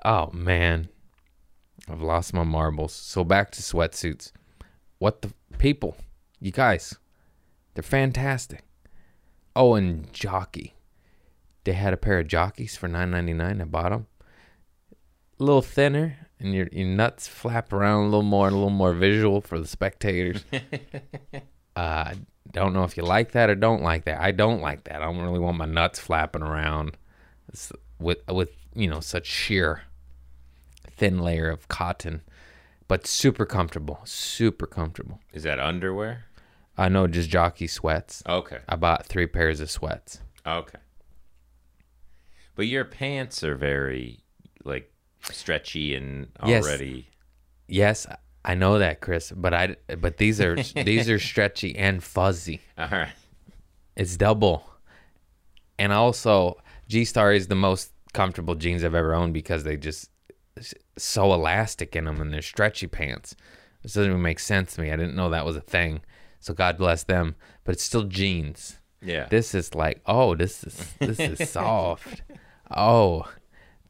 oh 0.05 0.29
man, 0.31 0.89
I've 1.89 2.01
lost 2.01 2.33
my 2.33 2.43
marbles. 2.43 2.93
So 2.93 3.23
back 3.23 3.51
to 3.51 3.61
sweatsuits. 3.61 4.31
What 4.99 5.21
the 5.21 5.31
people? 5.57 5.97
You 6.39 6.51
guys, 6.51 6.95
they're 7.73 7.83
fantastic. 7.83 8.63
Oh, 9.55 9.75
and 9.75 10.11
jockey. 10.13 10.73
They 11.63 11.73
had 11.73 11.93
a 11.93 11.97
pair 11.97 12.19
of 12.19 12.27
jockeys 12.27 12.77
for 12.77 12.87
nine 12.87 13.11
ninety 13.11 13.33
nine. 13.33 13.61
I 13.61 13.65
bought 13.65 13.91
them. 13.91 14.07
A 15.39 15.43
little 15.43 15.61
thinner, 15.61 16.17
and 16.39 16.53
your 16.53 16.67
your 16.71 16.87
nuts 16.87 17.27
flap 17.27 17.73
around 17.73 18.03
a 18.03 18.05
little 18.05 18.23
more, 18.23 18.47
a 18.47 18.51
little 18.51 18.69
more 18.69 18.93
visual 18.93 19.41
for 19.41 19.59
the 19.59 19.67
spectators. 19.67 20.43
uh, 21.77 22.15
don't 22.49 22.73
know 22.73 22.83
if 22.83 22.97
you 22.97 23.03
like 23.03 23.33
that 23.33 23.51
or 23.51 23.55
don't 23.55 23.83
like 23.83 24.05
that. 24.05 24.19
I 24.19 24.31
don't 24.31 24.61
like 24.61 24.85
that. 24.85 25.03
I 25.03 25.05
don't 25.05 25.21
really 25.21 25.37
want 25.37 25.57
my 25.57 25.65
nuts 25.65 25.99
flapping 25.99 26.41
around 26.41 26.97
It's 27.49 27.71
with 27.99 28.17
with 28.27 28.49
you 28.73 28.87
know 28.87 28.99
such 28.99 29.27
sheer 29.27 29.83
thin 30.89 31.19
layer 31.19 31.51
of 31.51 31.67
cotton, 31.67 32.21
but 32.87 33.05
super 33.05 33.45
comfortable, 33.45 33.99
super 34.05 34.65
comfortable. 34.65 35.19
Is 35.33 35.43
that 35.43 35.59
underwear? 35.59 36.25
I 36.79 36.89
know 36.89 37.05
just 37.05 37.29
jockey 37.29 37.67
sweats. 37.67 38.23
Okay. 38.27 38.59
I 38.67 38.75
bought 38.75 39.05
three 39.05 39.27
pairs 39.27 39.59
of 39.59 39.69
sweats. 39.69 40.21
Okay. 40.47 40.79
But 42.55 42.65
your 42.65 42.85
pants 42.85 43.43
are 43.43 43.55
very 43.55 44.21
like 44.63 44.91
stretchy 45.21 45.93
and 45.93 46.29
already. 46.39 46.53
Yes. 46.53 46.65
already. 46.65 47.09
Yes, 47.67 48.07
I 48.47 48.55
know 48.55 48.79
that, 48.79 49.01
Chris, 49.01 49.33
but 49.35 49.53
I 49.53 49.75
but 49.99 50.17
these 50.17 50.39
are 50.39 50.55
these 50.83 51.09
are 51.09 51.19
stretchy 51.19 51.75
and 51.75 52.01
fuzzy. 52.01 52.61
All 52.77 52.87
right. 52.89 53.11
It's 53.97 54.15
double. 54.15 54.63
And 55.77 55.91
also, 55.91 56.57
G 56.87 57.03
Star 57.03 57.33
is 57.33 57.47
the 57.47 57.55
most 57.55 57.91
comfortable 58.13 58.55
jeans 58.55 58.83
I've 58.85 58.95
ever 58.95 59.13
owned 59.13 59.33
because 59.33 59.65
they 59.65 59.75
just 59.75 60.09
so 60.97 61.33
elastic 61.33 61.95
in 61.95 62.05
them 62.05 62.21
and 62.21 62.33
they're 62.33 62.41
stretchy 62.41 62.87
pants. 62.87 63.35
This 63.83 63.93
doesn't 63.93 64.09
even 64.09 64.21
make 64.21 64.39
sense 64.39 64.75
to 64.75 64.81
me. 64.81 64.91
I 64.91 64.95
didn't 64.95 65.15
know 65.15 65.29
that 65.29 65.45
was 65.45 65.57
a 65.57 65.61
thing. 65.61 66.01
So 66.39 66.53
God 66.53 66.77
bless 66.77 67.03
them, 67.03 67.35
but 67.65 67.73
it's 67.73 67.83
still 67.83 68.03
jeans. 68.03 68.77
Yeah. 69.01 69.27
This 69.29 69.53
is 69.53 69.75
like, 69.75 70.01
oh, 70.05 70.35
this 70.35 70.63
is 70.63 70.93
this 70.99 71.19
is 71.19 71.49
soft. 71.51 72.21
Oh, 72.71 73.29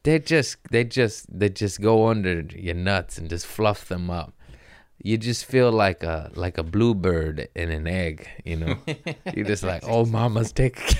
they 0.02 0.18
just 0.18 0.56
they 0.72 0.82
just 0.82 1.26
they 1.38 1.48
just 1.48 1.80
go 1.80 2.08
under 2.08 2.40
your 2.56 2.74
nuts 2.74 3.18
and 3.18 3.30
just 3.30 3.46
fluff 3.46 3.88
them 3.88 4.10
up. 4.10 4.34
You 5.00 5.16
just 5.16 5.44
feel 5.44 5.70
like 5.70 6.02
a 6.02 6.30
like 6.34 6.58
a 6.58 6.64
bluebird 6.64 7.48
in 7.54 7.70
an 7.70 7.86
egg, 7.86 8.28
you 8.44 8.56
know. 8.56 8.78
You're 9.34 9.46
just 9.46 9.62
like, 9.62 9.84
oh, 9.86 10.04
mama's 10.04 10.50
taking 10.52 10.96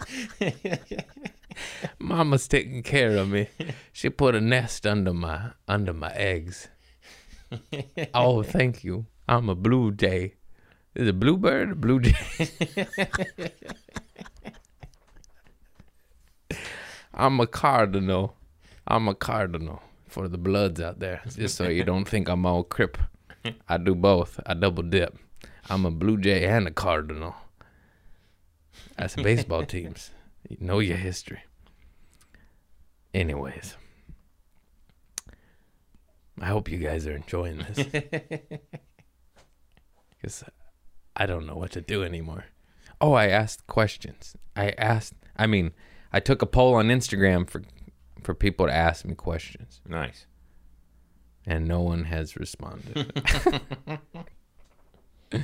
care. 0.00 0.78
mama's 1.98 2.46
taking 2.46 2.82
care 2.82 3.16
of 3.16 3.30
me. 3.30 3.48
She 3.92 4.10
put 4.10 4.34
a 4.34 4.40
nest 4.40 4.86
under 4.86 5.14
my 5.14 5.52
under 5.66 5.94
my 5.94 6.12
eggs. 6.12 6.68
oh, 8.14 8.42
thank 8.42 8.84
you. 8.84 9.06
I'm 9.26 9.48
a 9.48 9.54
blue 9.54 9.92
jay. 9.92 10.34
Is 10.94 11.08
it 11.08 11.18
bluebird 11.18 11.70
or 11.70 11.74
blue 11.74 12.00
jay? 12.00 12.14
I'm 17.14 17.40
a 17.40 17.46
cardinal. 17.46 18.36
I'm 18.86 19.08
a 19.08 19.14
cardinal 19.14 19.82
for 20.16 20.28
the 20.28 20.38
bloods 20.38 20.80
out 20.80 20.98
there. 20.98 21.20
Just 21.28 21.56
so 21.56 21.68
you 21.68 21.84
don't 21.84 22.08
think 22.08 22.26
I'm 22.26 22.46
all 22.46 22.64
crip. 22.64 22.96
I 23.68 23.76
do 23.76 23.94
both. 23.94 24.40
I 24.46 24.54
double 24.54 24.82
dip. 24.82 25.18
I'm 25.68 25.84
a 25.84 25.90
blue 25.90 26.16
jay 26.16 26.46
and 26.46 26.66
a 26.66 26.70
cardinal. 26.70 27.34
That's 28.96 29.14
baseball 29.28 29.66
teams. 29.66 30.12
You 30.48 30.56
know 30.58 30.78
your 30.78 30.96
history. 30.96 31.42
Anyways. 33.12 33.76
I 36.40 36.46
hope 36.46 36.70
you 36.70 36.78
guys 36.78 37.06
are 37.06 37.16
enjoying 37.16 37.58
this. 37.58 37.86
Because 40.16 40.44
I 41.14 41.26
don't 41.26 41.46
know 41.46 41.56
what 41.56 41.72
to 41.72 41.82
do 41.82 42.02
anymore. 42.02 42.46
Oh, 43.02 43.12
I 43.12 43.28
asked 43.28 43.66
questions. 43.66 44.34
I 44.56 44.70
asked, 44.78 45.12
I 45.36 45.46
mean, 45.46 45.72
I 46.10 46.20
took 46.20 46.40
a 46.40 46.46
poll 46.46 46.74
on 46.74 46.88
Instagram 46.88 47.48
for 47.48 47.62
for 48.22 48.34
people 48.34 48.66
to 48.66 48.72
ask 48.74 49.04
me 49.04 49.14
questions, 49.14 49.80
Nice. 49.86 50.26
and 51.46 51.66
no 51.66 51.80
one 51.80 52.04
has 52.04 52.36
responded. 52.36 53.12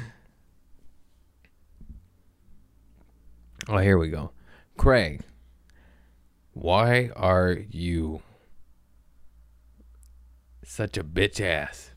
oh, 3.68 3.78
here 3.78 3.98
we 3.98 4.08
go. 4.08 4.30
Craig, 4.76 5.20
why 6.52 7.10
are 7.16 7.56
you 7.70 8.22
such 10.64 10.96
a 10.96 11.04
bitch 11.04 11.40
ass? 11.40 11.90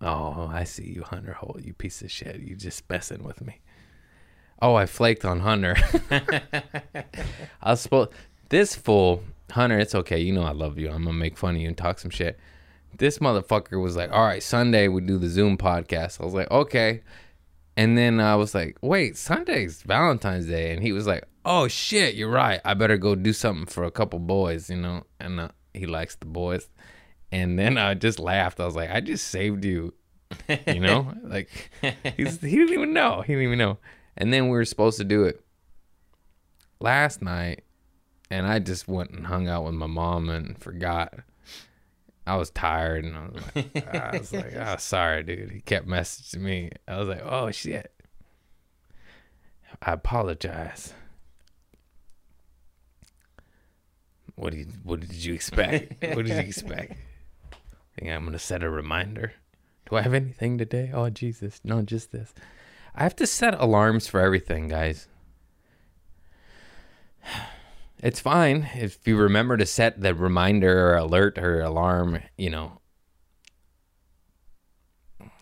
Oh, 0.00 0.48
I 0.52 0.64
see 0.64 0.88
you, 0.88 1.02
Hunter 1.02 1.34
Hole, 1.34 1.58
you 1.60 1.74
piece 1.74 2.02
of 2.02 2.10
shit. 2.10 2.40
You 2.40 2.56
just 2.56 2.88
messing 2.88 3.22
with 3.22 3.40
me. 3.40 3.60
Oh, 4.60 4.74
I 4.74 4.86
flaked 4.86 5.24
on 5.24 5.40
Hunter. 5.40 5.76
I 6.10 7.70
was 7.70 7.80
supposed 7.80 8.10
this 8.52 8.76
fool, 8.76 9.24
Hunter, 9.50 9.78
it's 9.78 9.94
okay. 9.94 10.20
You 10.20 10.30
know 10.30 10.42
I 10.42 10.52
love 10.52 10.78
you. 10.78 10.90
I'm 10.90 11.04
gonna 11.04 11.14
make 11.14 11.38
fun 11.38 11.56
of 11.56 11.62
you 11.62 11.68
and 11.68 11.76
talk 11.76 11.98
some 11.98 12.10
shit. 12.10 12.38
This 12.98 13.18
motherfucker 13.18 13.82
was 13.82 13.96
like, 13.96 14.12
All 14.12 14.24
right, 14.24 14.42
Sunday 14.42 14.88
we 14.88 15.00
do 15.00 15.16
the 15.16 15.28
Zoom 15.28 15.56
podcast. 15.56 16.20
I 16.20 16.24
was 16.24 16.34
like, 16.34 16.50
Okay. 16.50 17.00
And 17.78 17.96
then 17.96 18.20
I 18.20 18.36
was 18.36 18.54
like, 18.54 18.76
Wait, 18.82 19.16
Sunday's 19.16 19.80
Valentine's 19.82 20.46
Day. 20.46 20.74
And 20.74 20.82
he 20.82 20.92
was 20.92 21.06
like, 21.06 21.24
Oh 21.46 21.66
shit, 21.66 22.14
you're 22.14 22.28
right. 22.28 22.60
I 22.62 22.74
better 22.74 22.98
go 22.98 23.14
do 23.14 23.32
something 23.32 23.64
for 23.64 23.84
a 23.84 23.90
couple 23.90 24.18
boys, 24.18 24.68
you 24.68 24.76
know? 24.76 25.04
And 25.18 25.40
uh, 25.40 25.48
he 25.72 25.86
likes 25.86 26.16
the 26.16 26.26
boys. 26.26 26.68
And 27.32 27.58
then 27.58 27.78
I 27.78 27.94
just 27.94 28.18
laughed. 28.18 28.60
I 28.60 28.66
was 28.66 28.76
like, 28.76 28.90
I 28.90 29.00
just 29.00 29.28
saved 29.28 29.64
you, 29.64 29.94
you 30.66 30.80
know? 30.80 31.14
like, 31.22 31.48
he 31.80 32.24
didn't 32.24 32.44
even 32.44 32.92
know. 32.92 33.22
He 33.22 33.32
didn't 33.32 33.46
even 33.46 33.58
know. 33.58 33.78
And 34.14 34.30
then 34.30 34.44
we 34.44 34.50
were 34.50 34.66
supposed 34.66 34.98
to 34.98 35.04
do 35.04 35.24
it 35.24 35.42
last 36.80 37.22
night, 37.22 37.64
and 38.32 38.46
I 38.46 38.60
just 38.60 38.88
went 38.88 39.10
and 39.10 39.26
hung 39.26 39.46
out 39.46 39.64
with 39.64 39.74
my 39.74 39.86
mom 39.86 40.30
and 40.30 40.56
forgot. 40.58 41.12
I 42.26 42.36
was 42.36 42.48
tired, 42.50 43.04
and 43.04 43.14
I 43.14 43.28
was 43.28 43.42
like, 43.54 43.94
I 43.94 44.18
was 44.18 44.32
like, 44.32 44.54
oh, 44.56 44.76
sorry, 44.78 45.22
dude. 45.22 45.50
He 45.50 45.60
kept 45.60 45.86
messaging 45.86 46.40
me. 46.40 46.70
I 46.88 46.98
was 46.98 47.08
like, 47.08 47.20
oh 47.22 47.50
shit. 47.50 47.92
I 49.82 49.92
apologize. 49.92 50.94
What 54.34 54.54
did 54.54 54.82
what 54.82 55.00
did 55.00 55.12
you 55.12 55.34
expect? 55.34 56.02
what 56.14 56.24
did 56.24 56.28
you 56.28 56.36
expect? 56.36 56.96
Think 57.98 58.10
I'm 58.10 58.24
gonna 58.24 58.38
set 58.38 58.62
a 58.62 58.70
reminder? 58.70 59.34
Do 59.90 59.96
I 59.96 60.00
have 60.00 60.14
anything 60.14 60.56
today? 60.56 60.90
Oh 60.94 61.10
Jesus, 61.10 61.60
no, 61.64 61.82
just 61.82 62.12
this. 62.12 62.32
I 62.94 63.02
have 63.02 63.16
to 63.16 63.26
set 63.26 63.60
alarms 63.60 64.06
for 64.06 64.20
everything, 64.20 64.68
guys. 64.68 65.06
It's 68.02 68.18
fine 68.18 68.68
if 68.74 69.06
you 69.06 69.16
remember 69.16 69.56
to 69.56 69.64
set 69.64 70.00
the 70.00 70.12
reminder 70.12 70.88
or 70.88 70.96
alert 70.96 71.38
or 71.38 71.60
alarm, 71.60 72.18
you 72.36 72.50
know. 72.50 72.80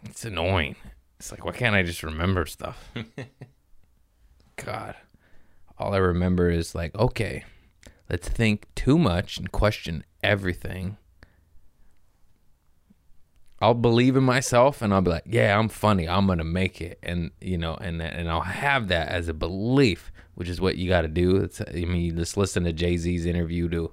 It's 0.05 0.27
annoying. 0.27 0.77
It's 1.19 1.31
like, 1.31 1.45
why 1.45 1.53
can't 1.53 1.75
I 1.75 1.83
just 1.83 2.03
remember 2.03 2.45
stuff? 2.45 2.93
God. 4.57 4.95
All 5.79 5.95
I 5.95 5.99
remember 5.99 6.51
is 6.51 6.75
like, 6.75 6.95
okay, 6.95 7.45
let's 8.11 8.29
think 8.29 8.67
too 8.75 8.99
much 8.99 9.39
and 9.39 9.51
question 9.51 10.05
everything. 10.23 10.99
I'll 13.61 13.75
believe 13.75 14.17
in 14.17 14.25
myself 14.25 14.81
and 14.81 14.95
I'll 14.95 15.03
be 15.03 15.11
like, 15.11 15.25
yeah, 15.27 15.59
I'm 15.59 15.69
funny. 15.69 16.09
I'm 16.09 16.27
going 16.27 16.39
to 16.39 16.45
make 16.45 16.81
it. 16.81 16.99
And, 17.03 17.31
you 17.41 17.59
know, 17.59 17.75
and 17.75 18.01
and 18.01 18.31
I'll 18.31 18.41
have 18.41 18.89
that 18.89 19.09
as 19.09 19.29
a 19.29 19.35
belief, 19.35 20.11
which 20.35 20.49
is 20.49 20.61
what 20.61 20.77
you 20.77 20.89
got 20.89 21.03
to 21.03 21.09
do. 21.09 21.37
It's, 21.37 21.61
I 21.61 21.85
mean, 21.85 22.17
just 22.17 22.37
listen 22.37 22.65
to 22.65 22.73
Jay-Z's 22.73 23.27
interview 23.27 23.69
to 23.69 23.93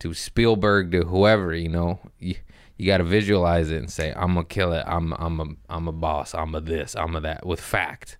to 0.00 0.14
Spielberg 0.14 0.92
to 0.92 1.02
whoever, 1.02 1.54
you 1.54 1.68
know. 1.68 2.00
You, 2.18 2.36
You 2.78 2.86
got 2.86 2.98
to 2.98 3.04
visualize 3.04 3.72
it 3.72 3.78
and 3.78 3.90
say, 3.90 4.12
"I'm 4.14 4.34
gonna 4.34 4.44
kill 4.44 4.72
it. 4.72 4.84
I'm 4.86 5.12
I'm 5.14 5.40
a 5.40 5.46
I'm 5.68 5.88
a 5.88 5.92
boss. 5.92 6.32
I'm 6.32 6.54
a 6.54 6.60
this. 6.60 6.94
I'm 6.94 7.16
a 7.16 7.20
that." 7.20 7.44
With 7.44 7.60
fact, 7.60 8.18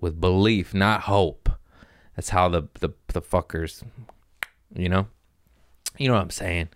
with 0.00 0.18
belief, 0.18 0.72
not 0.72 1.02
hope. 1.02 1.50
That's 2.16 2.30
how 2.30 2.48
the 2.48 2.62
the 2.80 2.90
the 3.08 3.20
fuckers, 3.20 3.84
you 4.74 4.88
know, 4.88 5.06
you 5.98 6.08
know 6.08 6.14
what 6.14 6.22
I'm 6.22 6.30
saying. 6.30 6.70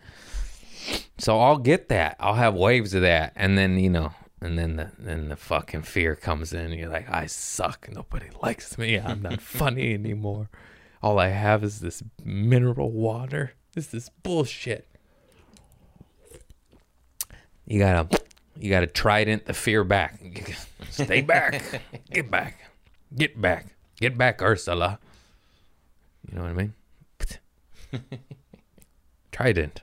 So 1.18 1.40
I'll 1.40 1.58
get 1.58 1.88
that. 1.88 2.16
I'll 2.18 2.34
have 2.34 2.54
waves 2.54 2.94
of 2.94 3.02
that, 3.02 3.32
and 3.36 3.56
then 3.56 3.78
you 3.78 3.90
know, 3.90 4.12
and 4.40 4.58
then 4.58 4.76
the 4.76 4.92
then 4.98 5.28
the 5.28 5.36
fucking 5.36 5.82
fear 5.82 6.14
comes 6.14 6.52
in. 6.52 6.72
You're 6.72 6.88
like, 6.90 7.08
I 7.10 7.26
suck. 7.26 7.88
Nobody 7.92 8.26
likes 8.42 8.76
me. 8.76 8.98
I'm 8.98 9.22
not 9.22 9.40
funny 9.60 9.94
anymore. 9.94 10.50
All 11.02 11.18
I 11.18 11.28
have 11.28 11.62
is 11.62 11.80
this 11.80 12.02
mineral 12.24 12.90
water. 12.90 13.52
This 13.74 13.92
is 13.92 14.10
bullshit. 14.22 14.88
You 17.66 17.78
gotta, 17.78 18.20
you 18.58 18.70
gotta 18.70 18.86
trident 18.86 19.46
the 19.46 19.54
fear 19.54 19.84
back. 19.84 20.20
Stay 20.90 21.22
back. 21.22 21.62
Get 22.10 22.30
back. 22.30 22.70
Get 23.14 23.40
back. 23.40 23.74
Get 24.00 24.18
back, 24.18 24.42
Ursula. 24.42 24.98
You 26.30 26.36
know 26.36 26.42
what 26.42 26.50
I 26.50 26.54
mean? 26.54 26.74
trident. 29.32 29.82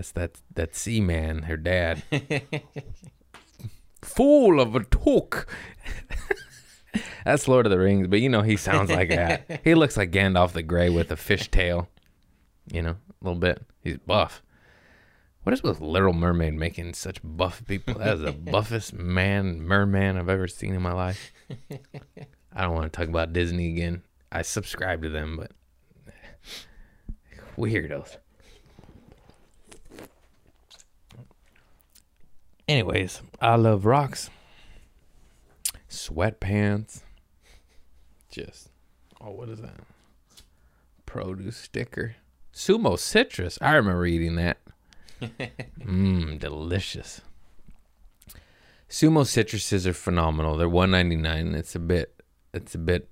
That's 0.00 0.12
that 0.12 0.40
that 0.54 0.74
sea 0.74 1.02
man, 1.02 1.42
her 1.42 1.58
dad. 1.58 2.02
Fool 4.00 4.58
of 4.58 4.74
a 4.74 4.82
took. 4.82 5.46
That's 7.26 7.46
Lord 7.46 7.66
of 7.66 7.70
the 7.70 7.78
Rings, 7.78 8.08
but 8.08 8.22
you 8.22 8.30
know 8.30 8.40
he 8.40 8.56
sounds 8.56 8.90
like 8.90 9.10
that. 9.10 9.60
He 9.64 9.74
looks 9.74 9.98
like 9.98 10.10
Gandalf 10.10 10.52
the 10.52 10.62
Grey 10.62 10.88
with 10.88 11.12
a 11.12 11.18
fish 11.18 11.50
tail. 11.50 11.90
You 12.72 12.80
know, 12.80 12.90
a 12.92 12.96
little 13.20 13.38
bit. 13.38 13.62
He's 13.82 13.98
buff. 13.98 14.42
What 15.42 15.52
is 15.52 15.62
with 15.62 15.82
Little 15.82 16.14
Mermaid 16.14 16.54
making 16.54 16.94
such 16.94 17.20
buff 17.22 17.62
people? 17.66 17.98
That 17.98 18.14
is 18.14 18.20
the 18.22 18.32
buffest 18.32 18.94
man 18.94 19.60
merman 19.60 20.16
I've 20.16 20.30
ever 20.30 20.48
seen 20.48 20.74
in 20.74 20.80
my 20.80 20.94
life. 20.94 21.30
I 22.54 22.62
don't 22.62 22.74
want 22.74 22.90
to 22.90 22.96
talk 22.98 23.08
about 23.08 23.34
Disney 23.34 23.68
again. 23.68 24.02
I 24.32 24.40
subscribe 24.40 25.02
to 25.02 25.10
them, 25.10 25.36
but 25.36 25.52
weirdos. 27.58 28.16
Anyways, 32.70 33.20
I 33.40 33.56
love 33.56 33.84
rocks. 33.84 34.30
Sweatpants. 35.90 37.02
Just 38.30 38.68
oh, 39.20 39.32
what 39.32 39.48
is 39.48 39.60
that? 39.60 39.74
Produce 41.04 41.56
sticker. 41.56 42.14
Sumo 42.54 42.96
citrus. 42.96 43.58
I 43.60 43.72
remember 43.72 44.06
eating 44.06 44.36
that. 44.36 44.58
Mmm, 45.20 46.38
delicious. 46.38 47.22
Sumo 48.88 49.24
citruses 49.24 49.84
are 49.84 49.92
phenomenal. 49.92 50.56
They're 50.56 50.68
one 50.68 50.92
ninety 50.92 51.16
nine. 51.16 51.56
It's 51.56 51.74
a 51.74 51.80
bit 51.80 52.22
it's 52.54 52.76
a 52.76 52.78
bit 52.78 53.08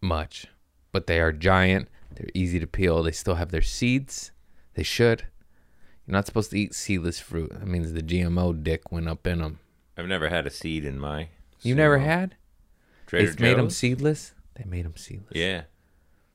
much. 0.00 0.46
But 0.90 1.06
they 1.06 1.20
are 1.20 1.32
giant. 1.32 1.88
They're 2.14 2.30
easy 2.32 2.58
to 2.60 2.66
peel. 2.66 3.02
They 3.02 3.12
still 3.12 3.34
have 3.34 3.50
their 3.50 3.60
seeds. 3.60 4.32
They 4.72 4.84
should. 4.84 5.26
You're 6.06 6.12
not 6.12 6.26
supposed 6.26 6.50
to 6.50 6.58
eat 6.58 6.74
seedless 6.74 7.18
fruit. 7.18 7.50
That 7.50 7.66
means 7.66 7.92
the 7.92 8.02
GMO 8.02 8.62
dick 8.62 8.92
went 8.92 9.08
up 9.08 9.26
in 9.26 9.38
them. 9.40 9.58
I've 9.96 10.06
never 10.06 10.28
had 10.28 10.46
a 10.46 10.50
seed 10.50 10.84
in 10.84 10.98
my. 10.98 11.28
You 11.62 11.74
never 11.74 11.98
had? 11.98 12.36
Trader 13.06 13.32
they 13.32 13.42
made 13.42 13.58
them 13.58 13.70
seedless. 13.70 14.34
They 14.54 14.64
made 14.64 14.84
them 14.84 14.96
seedless. 14.96 15.32
Yeah. 15.34 15.62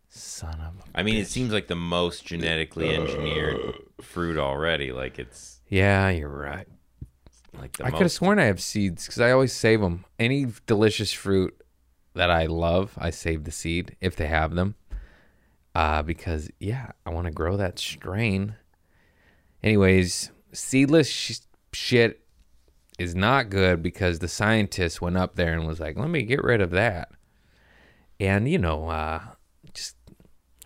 Son 0.10 0.60
of 0.60 0.74
a. 0.80 1.00
I 1.00 1.04
mean, 1.04 1.16
it 1.18 1.28
seems 1.28 1.52
like 1.54 1.68
the 1.68 1.76
most 1.76 2.26
genetically 2.26 2.96
engineered 2.96 3.60
fruit 4.02 4.38
already. 4.38 4.92
Like 4.92 5.20
it's 5.20 5.60
Yeah, 5.68 6.10
you're 6.10 6.30
right. 6.30 6.68
like 7.60 7.78
the 7.78 7.84
I 7.86 7.90
could 7.92 7.96
have 8.00 8.02
most. 8.06 8.16
sworn 8.16 8.40
I 8.40 8.46
have 8.46 8.60
seeds 8.62 9.06
because 9.06 9.20
I 9.22 9.32
always 9.32 9.54
save 9.54 9.82
them. 9.82 10.06
Any 10.18 10.48
delicious 10.66 11.12
fruit 11.14 11.56
that 12.16 12.32
I 12.32 12.48
love, 12.48 12.98
I 12.98 13.12
save 13.12 13.44
the 13.44 13.52
seed 13.52 13.96
if 14.02 14.16
they 14.16 14.28
have 14.28 14.56
them. 14.56 14.76
Uh, 15.76 16.02
because 16.02 16.50
yeah, 16.60 16.92
I 17.06 17.12
want 17.12 17.26
to 17.26 17.32
grow 17.32 17.56
that 17.58 17.78
strain. 17.78 18.56
Anyways, 19.64 20.32
seedless 20.54 21.10
sh- 21.10 21.40
shit 21.74 22.22
is 22.98 23.16
not 23.16 23.50
good 23.50 23.82
because 23.82 24.20
the 24.20 24.28
scientists 24.28 25.02
went 25.02 25.18
up 25.18 25.36
there 25.36 25.54
and 25.54 25.68
was 25.68 25.80
like, 25.80 25.98
"Let 25.98 26.10
me 26.10 26.24
get 26.24 26.44
rid 26.44 26.62
of 26.62 26.72
that," 26.72 27.12
and 28.20 28.50
you 28.50 28.58
know, 28.58 28.90
uh, 28.90 29.22
just 29.74 29.96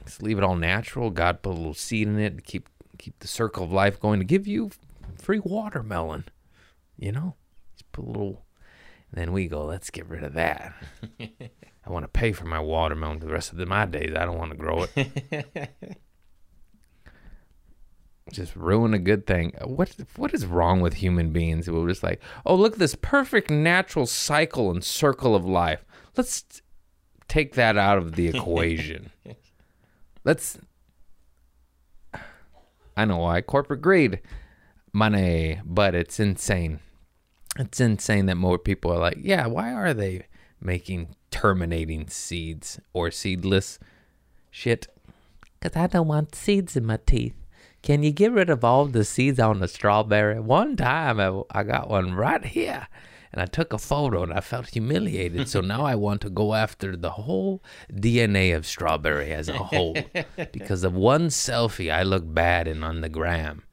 just 0.06 0.22
leave 0.22 0.38
it 0.38 0.44
all 0.44 0.56
natural. 0.56 1.10
God 1.10 1.42
put 1.42 1.52
a 1.52 1.58
little 1.58 1.74
seed 1.74 2.08
in 2.08 2.20
it 2.20 2.38
to 2.38 2.42
keep 2.42 2.70
keep 2.98 3.20
the 3.20 3.28
circle 3.28 3.64
of 3.64 3.72
life 3.72 4.00
going 4.00 4.20
to 4.20 4.26
give 4.26 4.48
you 4.48 4.72
free 5.18 5.40
watermelon. 5.40 6.26
You 6.98 7.12
know, 7.12 7.36
just 7.76 7.92
put 7.92 8.06
a 8.06 8.08
little. 8.08 8.46
And 9.12 9.22
then 9.22 9.32
we 9.32 9.48
go, 9.48 9.66
let's 9.66 9.92
get 9.92 10.08
rid 10.08 10.24
of 10.24 10.34
that. 10.34 10.74
I 11.20 11.90
want 11.90 12.04
to 12.04 12.08
pay 12.08 12.32
for 12.32 12.46
my 12.46 12.60
watermelon 12.60 13.20
for 13.20 13.28
the 13.28 13.34
rest 13.34 13.52
of 13.52 13.58
the, 13.58 13.66
my 13.66 13.86
days. 13.86 14.16
I 14.16 14.26
don't 14.26 14.38
want 14.38 14.52
to 14.52 14.58
grow 14.58 14.88
it. 14.96 15.98
just 18.34 18.56
ruin 18.56 18.94
a 18.94 19.00
good 19.00 19.26
thing. 19.26 19.54
What 19.64 19.96
what 20.16 20.34
is 20.34 20.46
wrong 20.46 20.82
with 20.82 20.96
human 20.96 21.32
beings? 21.32 21.70
We're 21.70 21.88
just 21.88 22.04
like, 22.04 22.22
oh, 22.46 22.56
look 22.56 22.74
at 22.74 22.80
this 22.80 22.96
perfect 22.96 23.50
natural 23.50 24.06
cycle 24.06 24.72
and 24.72 24.84
circle 24.84 25.36
of 25.36 25.46
life. 25.46 25.86
Let's 26.18 26.44
take 27.28 27.56
that 27.56 27.78
out 27.78 27.98
of 27.98 28.16
the 28.16 28.28
equation. 28.28 29.12
Let's. 30.24 30.58
I 32.96 33.06
know 33.06 33.18
why 33.18 33.42
corporate 33.42 33.82
greed, 33.82 34.22
money, 34.94 35.60
but 35.66 35.96
it's 35.96 36.20
insane. 36.20 36.80
It's 37.58 37.80
insane 37.80 38.28
that 38.28 38.36
more 38.36 38.60
people 38.60 38.92
are 38.92 39.00
like, 39.00 39.18
yeah, 39.20 39.48
why 39.48 39.74
are 39.74 39.94
they 39.94 40.28
making 40.62 41.16
terminating 41.32 42.08
seeds 42.08 42.80
or 42.94 43.10
seedless 43.10 43.80
shit? 44.52 44.88
Because 45.60 45.76
I 45.76 45.88
don't 45.88 46.08
want 46.08 46.36
seeds 46.36 46.76
in 46.76 46.86
my 46.86 47.00
teeth. 47.06 47.36
Can 47.84 48.02
you 48.02 48.12
get 48.12 48.32
rid 48.32 48.50
of 48.50 48.64
all 48.64 48.86
the 48.86 49.04
seeds 49.04 49.40
on 49.40 49.60
the 49.60 49.68
strawberry? 49.68 50.40
One 50.40 50.78
time 50.78 51.20
I, 51.20 51.42
I 51.52 51.64
got 51.64 51.90
one 51.90 52.16
right 52.16 52.44
here 52.44 52.88
and 53.34 53.42
I 53.42 53.46
took 53.46 53.74
a 53.74 53.78
photo 53.78 54.24
and 54.24 54.32
I 54.32 54.40
felt 54.40 54.70
humiliated. 54.70 55.50
so 55.50 55.60
now 55.60 55.84
I 55.84 55.96
want 55.96 56.22
to 56.22 56.30
go 56.30 56.54
after 56.54 56.96
the 56.96 57.10
whole 57.10 57.62
DNA 57.92 58.56
of 58.56 58.66
strawberry 58.66 59.34
as 59.34 59.50
a 59.50 59.58
whole. 59.58 59.98
because 60.54 60.86
of 60.86 60.94
one 60.94 61.28
selfie 61.28 61.94
I 61.94 62.04
look 62.04 62.24
bad 62.26 62.70
in 62.70 62.86
on 62.86 63.02
the 63.02 63.10
gram. 63.10 63.64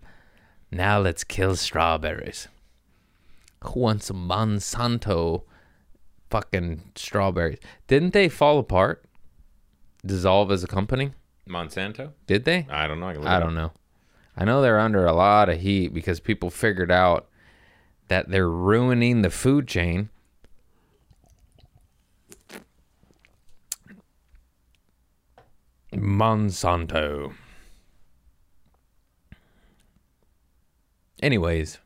Now 0.72 0.98
let's 0.98 1.22
kill 1.22 1.54
strawberries. 1.54 2.48
Who 3.62 3.78
wants 3.78 4.06
some 4.06 4.28
Monsanto 4.28 5.44
fucking 6.30 6.92
strawberries? 6.96 7.58
Didn't 7.86 8.12
they 8.12 8.28
fall 8.28 8.58
apart? 8.58 9.04
Dissolve 10.04 10.50
as 10.50 10.64
a 10.64 10.66
company? 10.66 11.12
Monsanto? 11.48 12.12
Did 12.26 12.44
they? 12.44 12.66
I 12.68 12.88
don't 12.88 12.98
know. 12.98 13.08
I, 13.08 13.36
I 13.36 13.38
don't 13.38 13.54
know. 13.54 13.72
I 14.40 14.44
know 14.44 14.62
they're 14.62 14.80
under 14.80 15.04
a 15.04 15.12
lot 15.12 15.50
of 15.50 15.60
heat 15.60 15.92
because 15.92 16.18
people 16.18 16.48
figured 16.48 16.90
out 16.90 17.28
that 18.08 18.30
they're 18.30 18.48
ruining 18.48 19.20
the 19.20 19.28
food 19.28 19.68
chain. 19.68 20.08
Monsanto. 25.92 27.34
Anyways, 31.22 31.78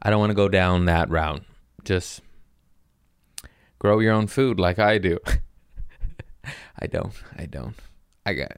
I 0.00 0.08
don't 0.08 0.20
want 0.20 0.30
to 0.30 0.34
go 0.34 0.48
down 0.48 0.86
that 0.86 1.10
route. 1.10 1.42
Just 1.84 2.22
grow 3.78 3.98
your 3.98 4.14
own 4.14 4.26
food 4.26 4.58
like 4.58 4.78
I 4.78 4.96
do. 4.96 5.18
I 6.78 6.86
don't. 6.86 7.12
I 7.36 7.44
don't. 7.44 7.76
I 8.24 8.32
got 8.32 8.52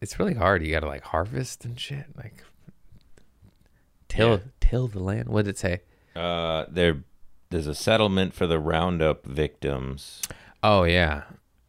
it's 0.00 0.18
really 0.18 0.34
hard. 0.34 0.62
You 0.64 0.70
got 0.72 0.80
to 0.80 0.86
like 0.86 1.02
harvest 1.04 1.64
and 1.64 1.78
shit, 1.78 2.06
like 2.16 2.42
till 4.08 4.30
Yeah. 4.32 4.38
till 4.60 4.88
the 4.88 5.00
land. 5.00 5.28
What 5.28 5.44
did 5.44 5.50
it 5.52 5.58
say? 5.58 5.80
Uh, 6.16 6.64
there, 6.68 7.02
there's 7.50 7.66
a 7.66 7.74
settlement 7.74 8.34
for 8.34 8.46
the 8.46 8.58
Roundup 8.58 9.24
victims. 9.26 10.20
Oh 10.62 10.84
yeah. 10.84 11.22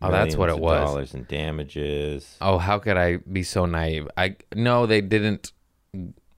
Oh, 0.04 0.12
that's 0.12 0.36
what 0.36 0.50
it 0.50 0.58
was. 0.58 0.90
Dollars 0.90 1.14
in 1.14 1.26
damages. 1.26 2.36
Oh, 2.42 2.58
how 2.58 2.80
could 2.80 2.98
I 2.98 3.18
be 3.18 3.44
so 3.44 3.66
naive? 3.68 4.08
I 4.18 4.36
no, 4.56 4.86
they 4.88 5.02
didn't. 5.02 5.52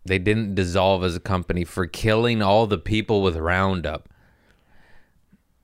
They 0.06 0.20
didn't 0.20 0.56
dissolve 0.56 1.06
as 1.06 1.16
a 1.16 1.22
company 1.22 1.64
for 1.64 1.88
killing 1.88 2.42
all 2.42 2.68
the 2.68 2.78
people 2.78 3.22
with 3.22 3.38
Roundup. 3.38 4.10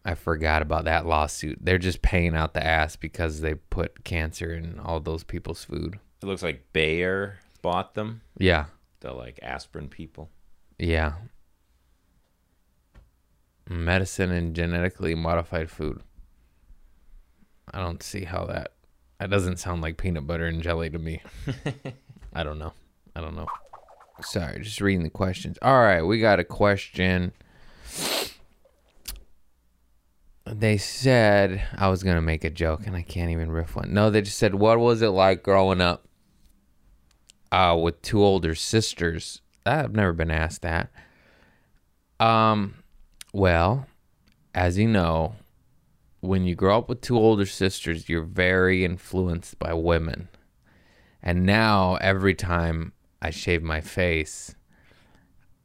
I 0.06 0.16
forgot 0.16 0.62
about 0.62 0.86
that 0.86 1.06
lawsuit. 1.06 1.60
They're 1.62 1.78
just 1.78 2.02
paying 2.02 2.36
out 2.38 2.54
the 2.54 2.66
ass 2.66 2.96
because 2.96 3.42
they 3.42 3.56
put 3.56 4.06
cancer 4.06 4.54
in 4.54 4.80
all 4.80 5.02
those 5.02 5.26
people's 5.26 5.66
food. 5.66 6.00
It 6.22 6.26
looks 6.26 6.44
like 6.44 6.72
Bayer 6.74 7.38
bought 7.62 7.94
them. 7.96 8.22
Yeah, 8.38 8.66
The 9.00 9.14
like 9.14 9.40
aspirin 9.42 9.88
people. 9.90 10.30
yeah. 10.78 11.14
Medicine 13.70 14.32
and 14.32 14.56
genetically 14.56 15.14
modified 15.14 15.70
food. 15.70 16.02
I 17.72 17.80
don't 17.80 18.02
see 18.02 18.24
how 18.24 18.46
that. 18.46 18.74
That 19.20 19.30
doesn't 19.30 19.58
sound 19.58 19.84
like 19.84 19.98
peanut 19.98 20.26
butter 20.26 20.48
and 20.48 20.64
jelly 20.64 20.90
to 20.90 20.98
me. 20.98 21.22
I 22.34 22.42
don't 22.44 22.58
know. 22.58 22.74
I 23.16 23.22
don't 23.22 23.36
know. 23.36 23.46
Sorry, 24.22 24.60
just 24.64 24.82
reading 24.82 25.04
the 25.04 25.10
questions. 25.12 25.60
All 25.62 25.80
right, 25.84 26.02
we 26.02 26.20
got 26.20 26.40
a 26.40 26.44
question. 26.44 27.32
They 30.46 30.78
said 30.78 31.62
I 31.78 31.90
was 31.90 32.02
gonna 32.02 32.22
make 32.24 32.44
a 32.44 32.50
joke, 32.50 32.88
and 32.88 32.96
I 32.96 33.04
can't 33.04 33.30
even 33.30 33.52
riff 33.52 33.76
one. 33.76 33.94
No, 33.94 34.10
they 34.10 34.22
just 34.22 34.38
said, 34.40 34.56
"What 34.56 34.80
was 34.80 35.02
it 35.04 35.10
like 35.10 35.44
growing 35.44 35.80
up 35.80 36.08
uh, 37.52 37.78
with 37.82 38.02
two 38.02 38.24
older 38.24 38.56
sisters?" 38.56 39.42
I've 39.66 39.94
never 39.94 40.14
been 40.14 40.32
asked 40.32 40.62
that. 40.64 40.90
Um, 42.20 42.76
well, 43.34 43.86
as 44.56 44.78
you 44.78 44.88
know, 44.88 45.36
when 46.22 46.44
you 46.44 46.56
grow 46.56 46.78
up 46.80 46.90
with 46.90 47.02
two 47.02 47.18
older 47.18 47.46
sisters, 47.46 48.10
you're 48.10 48.24
very 48.24 48.84
influenced 48.84 49.60
by 49.60 49.74
women. 49.74 50.28
And 51.22 51.46
now 51.46 51.96
every 52.02 52.34
time 52.34 52.94
I 53.22 53.30
shave 53.30 53.62
my 53.62 53.82
face, 53.82 54.56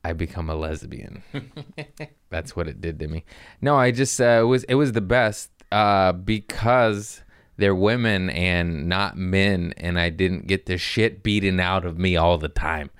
I 0.04 0.12
become 0.12 0.50
a 0.50 0.54
lesbian. 0.54 1.22
That's 2.30 2.54
what 2.54 2.68
it 2.68 2.80
did 2.80 2.98
to 2.98 3.08
me. 3.08 3.24
No, 3.60 3.76
I 3.76 3.90
just 3.90 4.20
uh, 4.20 4.40
it 4.42 4.46
was 4.46 4.64
it 4.64 4.74
was 4.74 4.92
the 4.92 5.00
best 5.00 5.50
uh, 5.72 6.12
because 6.12 7.22
they're 7.56 7.74
women 7.74 8.30
and 8.30 8.88
not 8.88 9.16
men, 9.16 9.74
and 9.76 9.98
I 9.98 10.10
didn't 10.10 10.46
get 10.46 10.66
the 10.66 10.78
shit 10.78 11.22
beaten 11.22 11.60
out 11.60 11.84
of 11.84 11.98
me 11.98 12.16
all 12.16 12.38
the 12.38 12.48
time. 12.48 12.90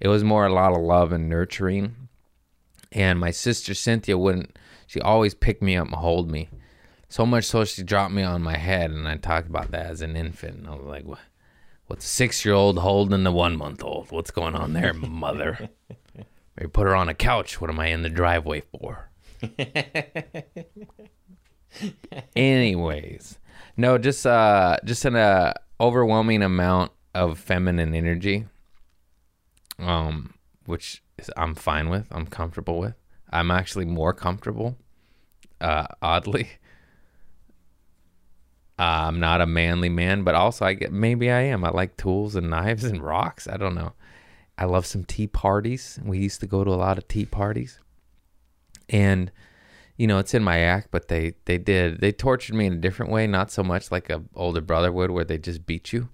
It 0.00 0.08
was 0.08 0.24
more 0.24 0.46
a 0.46 0.52
lot 0.52 0.72
of 0.72 0.82
love 0.82 1.12
and 1.12 1.28
nurturing. 1.28 2.08
And 2.92 3.18
my 3.18 3.30
sister 3.30 3.74
Cynthia 3.74 4.16
wouldn't. 4.16 4.58
She 4.86 5.00
always 5.00 5.34
picked 5.34 5.62
me 5.62 5.76
up 5.76 5.88
and 5.88 5.96
hold 5.96 6.30
me. 6.30 6.48
So 7.10 7.26
much 7.26 7.44
so 7.44 7.64
she 7.64 7.82
dropped 7.82 8.12
me 8.12 8.22
on 8.22 8.42
my 8.42 8.56
head, 8.56 8.90
and 8.90 9.08
I 9.08 9.16
talked 9.16 9.48
about 9.48 9.70
that 9.70 9.86
as 9.86 10.00
an 10.00 10.16
infant. 10.16 10.66
I 10.66 10.74
was 10.74 10.84
like, 10.84 11.04
"What? 11.04 11.20
What's 11.86 12.04
a 12.04 12.08
six-year-old 12.08 12.78
holding 12.78 13.24
the 13.24 13.32
one-month-old? 13.32 14.10
What's 14.10 14.30
going 14.30 14.54
on 14.54 14.72
there, 14.74 14.92
mother?" 14.92 15.70
Maybe 16.56 16.70
put 16.70 16.86
her 16.86 16.94
on 16.94 17.08
a 17.08 17.14
couch. 17.14 17.60
What 17.60 17.70
am 17.70 17.80
I 17.80 17.86
in 17.86 18.02
the 18.02 18.10
driveway 18.10 18.60
for? 18.60 19.10
Anyways, 22.36 23.38
no, 23.78 23.96
just 23.96 24.26
uh, 24.26 24.76
just 24.84 25.04
an 25.04 25.14
uh, 25.16 25.54
overwhelming 25.80 26.42
amount 26.42 26.90
of 27.14 27.38
feminine 27.38 27.94
energy, 27.94 28.46
um, 29.78 30.34
which 30.66 31.02
is, 31.16 31.30
I'm 31.36 31.54
fine 31.54 31.88
with. 31.88 32.06
I'm 32.10 32.26
comfortable 32.26 32.80
with. 32.80 32.94
I'm 33.30 33.52
actually 33.52 33.84
more 33.84 34.12
comfortable. 34.12 34.76
Uh, 35.60 35.86
oddly, 36.02 36.48
uh, 38.78 39.06
I'm 39.06 39.20
not 39.20 39.40
a 39.40 39.46
manly 39.46 39.88
man, 39.88 40.24
but 40.24 40.34
also 40.34 40.66
I 40.66 40.74
get 40.74 40.92
maybe 40.92 41.30
I 41.30 41.42
am. 41.42 41.64
I 41.64 41.70
like 41.70 41.96
tools 41.96 42.34
and 42.34 42.50
knives 42.50 42.82
and 42.82 43.00
rocks. 43.00 43.46
I 43.46 43.56
don't 43.56 43.76
know. 43.76 43.92
I 44.58 44.64
love 44.64 44.86
some 44.86 45.04
tea 45.04 45.28
parties. 45.28 46.00
We 46.04 46.18
used 46.18 46.40
to 46.40 46.48
go 46.48 46.64
to 46.64 46.70
a 46.70 46.74
lot 46.74 46.98
of 46.98 47.06
tea 47.06 47.26
parties. 47.26 47.78
And 48.88 49.30
you 49.98 50.06
know, 50.06 50.18
it's 50.18 50.32
in 50.32 50.44
my 50.44 50.60
act, 50.60 50.88
but 50.90 51.08
they 51.08 51.34
they 51.44 51.58
did 51.58 52.00
they 52.00 52.12
tortured 52.12 52.54
me 52.54 52.66
in 52.66 52.74
a 52.74 52.76
different 52.76 53.12
way, 53.12 53.26
not 53.26 53.50
so 53.50 53.62
much 53.64 53.90
like 53.90 54.08
a 54.08 54.22
older 54.34 54.60
brother 54.60 54.92
would 54.92 55.10
where 55.10 55.24
they 55.24 55.38
just 55.38 55.66
beat 55.66 55.92
you. 55.92 56.08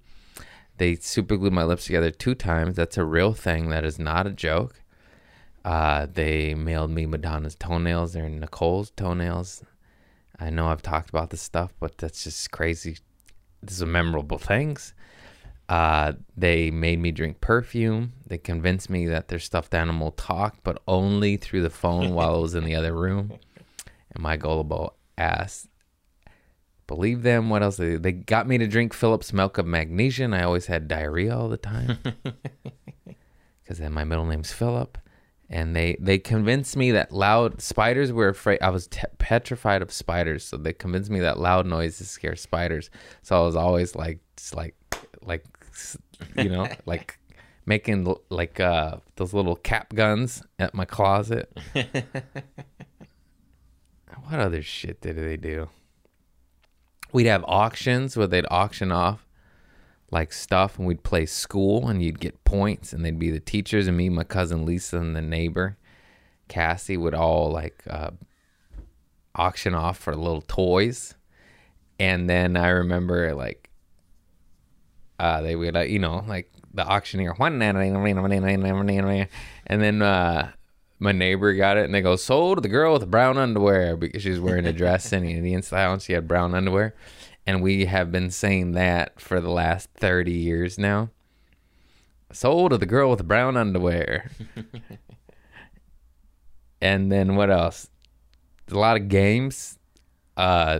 They 0.77 0.95
super 0.95 1.37
glued 1.37 1.53
my 1.53 1.63
lips 1.63 1.85
together 1.85 2.11
two 2.11 2.35
times. 2.35 2.75
That's 2.75 2.97
a 2.97 3.05
real 3.05 3.33
thing. 3.33 3.69
That 3.69 3.85
is 3.85 3.97
not 3.99 4.27
a 4.27 4.31
joke. 4.31 4.81
Uh, 5.63 6.07
they 6.11 6.53
mailed 6.55 6.91
me 6.91 7.05
Madonna's 7.05 7.55
toenails. 7.55 8.13
They're 8.13 8.27
Nicole's 8.27 8.91
toenails. 8.91 9.63
I 10.39 10.49
know 10.49 10.67
I've 10.67 10.81
talked 10.81 11.09
about 11.09 11.29
this 11.29 11.41
stuff, 11.41 11.73
but 11.79 11.97
that's 11.97 12.23
just 12.25 12.51
crazy. 12.51 12.97
These 13.63 13.81
are 13.81 13.87
memorable 13.87 14.37
things. 14.37 14.93
Uh, 15.69 16.13
they 16.35 16.71
made 16.71 16.99
me 16.99 17.11
drink 17.11 17.39
perfume. 17.39 18.13
They 18.27 18.37
convinced 18.37 18.89
me 18.89 19.07
that 19.07 19.29
their 19.29 19.39
stuffed 19.39 19.73
animal 19.73 20.11
talked, 20.11 20.63
but 20.63 20.81
only 20.87 21.37
through 21.37 21.61
the 21.61 21.69
phone 21.69 22.13
while 22.13 22.35
I 22.35 22.39
was 22.39 22.53
in 22.53 22.65
the 22.65 22.75
other 22.75 22.93
room. 22.93 23.33
And 24.15 24.23
my 24.23 24.37
gullible 24.37 24.95
ass 25.17 25.67
believe 26.87 27.23
them. 27.23 27.49
What 27.49 27.63
else? 27.63 27.77
They, 27.77 27.97
they 27.97 28.11
got 28.11 28.47
me 28.47 28.57
to 28.57 28.67
drink 28.67 28.93
Philip's 28.93 29.33
milk 29.33 29.57
of 29.57 29.65
magnesia. 29.65 30.23
And 30.23 30.35
I 30.35 30.43
always 30.43 30.67
had 30.67 30.87
diarrhea 30.87 31.35
all 31.35 31.49
the 31.49 31.57
time 31.57 31.97
because 33.63 33.79
then 33.79 33.93
my 33.93 34.03
middle 34.03 34.25
name's 34.25 34.51
Philip. 34.51 34.97
And 35.47 35.75
they, 35.75 35.95
they 35.99 36.17
convinced 36.17 36.75
me 36.75 36.91
that 36.91 37.11
loud 37.11 37.61
spiders 37.61 38.11
were 38.11 38.29
afraid. 38.29 38.59
I 38.63 38.71
was 38.71 38.87
te- 38.87 39.03
petrified 39.19 39.83
of 39.83 39.91
spiders, 39.91 40.43
so 40.43 40.57
they 40.57 40.73
convinced 40.73 41.11
me 41.11 41.19
that 41.19 41.39
loud 41.39 41.67
noises 41.67 42.09
scare 42.09 42.35
spiders. 42.35 42.89
So 43.21 43.39
I 43.39 43.45
was 43.45 43.55
always 43.55 43.95
like, 43.95 44.21
just 44.37 44.55
like, 44.55 44.75
like, 45.21 45.45
you 46.35 46.49
know, 46.49 46.67
like 46.87 47.19
making 47.67 48.15
like 48.29 48.59
uh 48.59 48.97
those 49.15 49.33
little 49.33 49.55
cap 49.55 49.93
guns 49.93 50.41
at 50.57 50.73
my 50.73 50.85
closet. 50.85 51.55
what 54.23 54.39
other 54.39 54.61
shit 54.61 55.01
did 55.01 55.17
they 55.17 55.37
do? 55.37 55.69
We'd 57.11 57.27
have 57.27 57.43
auctions 57.47 58.17
where 58.17 58.27
they'd 58.27 58.47
auction 58.49 58.91
off 58.91 59.25
like 60.11 60.33
stuff 60.33 60.77
and 60.77 60.87
we'd 60.87 61.03
play 61.03 61.25
school 61.25 61.87
and 61.87 62.01
you'd 62.01 62.19
get 62.19 62.43
points 62.43 62.93
and 62.93 63.03
they'd 63.03 63.19
be 63.19 63.31
the 63.31 63.39
teachers 63.39 63.87
and 63.87 63.97
me, 63.97 64.09
my 64.09 64.23
cousin 64.23 64.65
Lisa 64.65 64.97
and 64.97 65.15
the 65.15 65.21
neighbor 65.21 65.77
Cassie 66.47 66.97
would 66.97 67.13
all 67.13 67.51
like 67.51 67.83
uh, 67.89 68.11
auction 69.33 69.73
off 69.73 69.97
for 69.97 70.15
little 70.15 70.41
toys. 70.41 71.15
And 71.99 72.29
then 72.29 72.57
I 72.57 72.69
remember 72.69 73.33
like 73.33 73.69
uh, 75.17 75.41
they 75.41 75.55
would, 75.55 75.75
uh, 75.75 75.81
you 75.81 75.99
know, 75.99 76.23
like 76.27 76.51
the 76.73 76.85
auctioneer, 76.85 77.33
and 79.65 79.81
then 79.81 80.01
uh, 80.01 80.51
my 80.99 81.11
neighbor 81.11 81.53
got 81.53 81.77
it, 81.77 81.85
and 81.85 81.93
they 81.93 82.01
go, 82.01 82.15
sold 82.15 82.57
to 82.57 82.61
the 82.61 82.69
girl 82.69 82.93
with 82.93 83.01
the 83.01 83.07
brown 83.07 83.37
underwear 83.37 83.95
because 83.95 84.23
she's 84.23 84.39
wearing 84.39 84.65
a 84.65 84.73
dress 84.73 85.11
and 85.11 85.25
the 85.25 85.53
inside 85.53 85.91
and 85.91 86.01
she 86.01 86.13
had 86.13 86.27
brown 86.27 86.55
underwear, 86.55 86.95
and 87.45 87.61
we 87.61 87.85
have 87.85 88.11
been 88.11 88.31
saying 88.31 88.71
that 88.73 89.19
for 89.19 89.39
the 89.39 89.51
last 89.51 89.89
thirty 89.95 90.33
years 90.33 90.77
now. 90.77 91.09
Sold 92.31 92.71
to 92.71 92.77
the 92.77 92.85
girl 92.85 93.09
with 93.09 93.19
the 93.19 93.23
brown 93.23 93.55
underwear. 93.55 94.29
and 96.81 97.11
then 97.11 97.35
what 97.35 97.49
else? 97.49 97.89
A 98.69 98.77
lot 98.77 98.97
of 98.97 99.07
games. 99.07 99.77
Uh, 100.35 100.79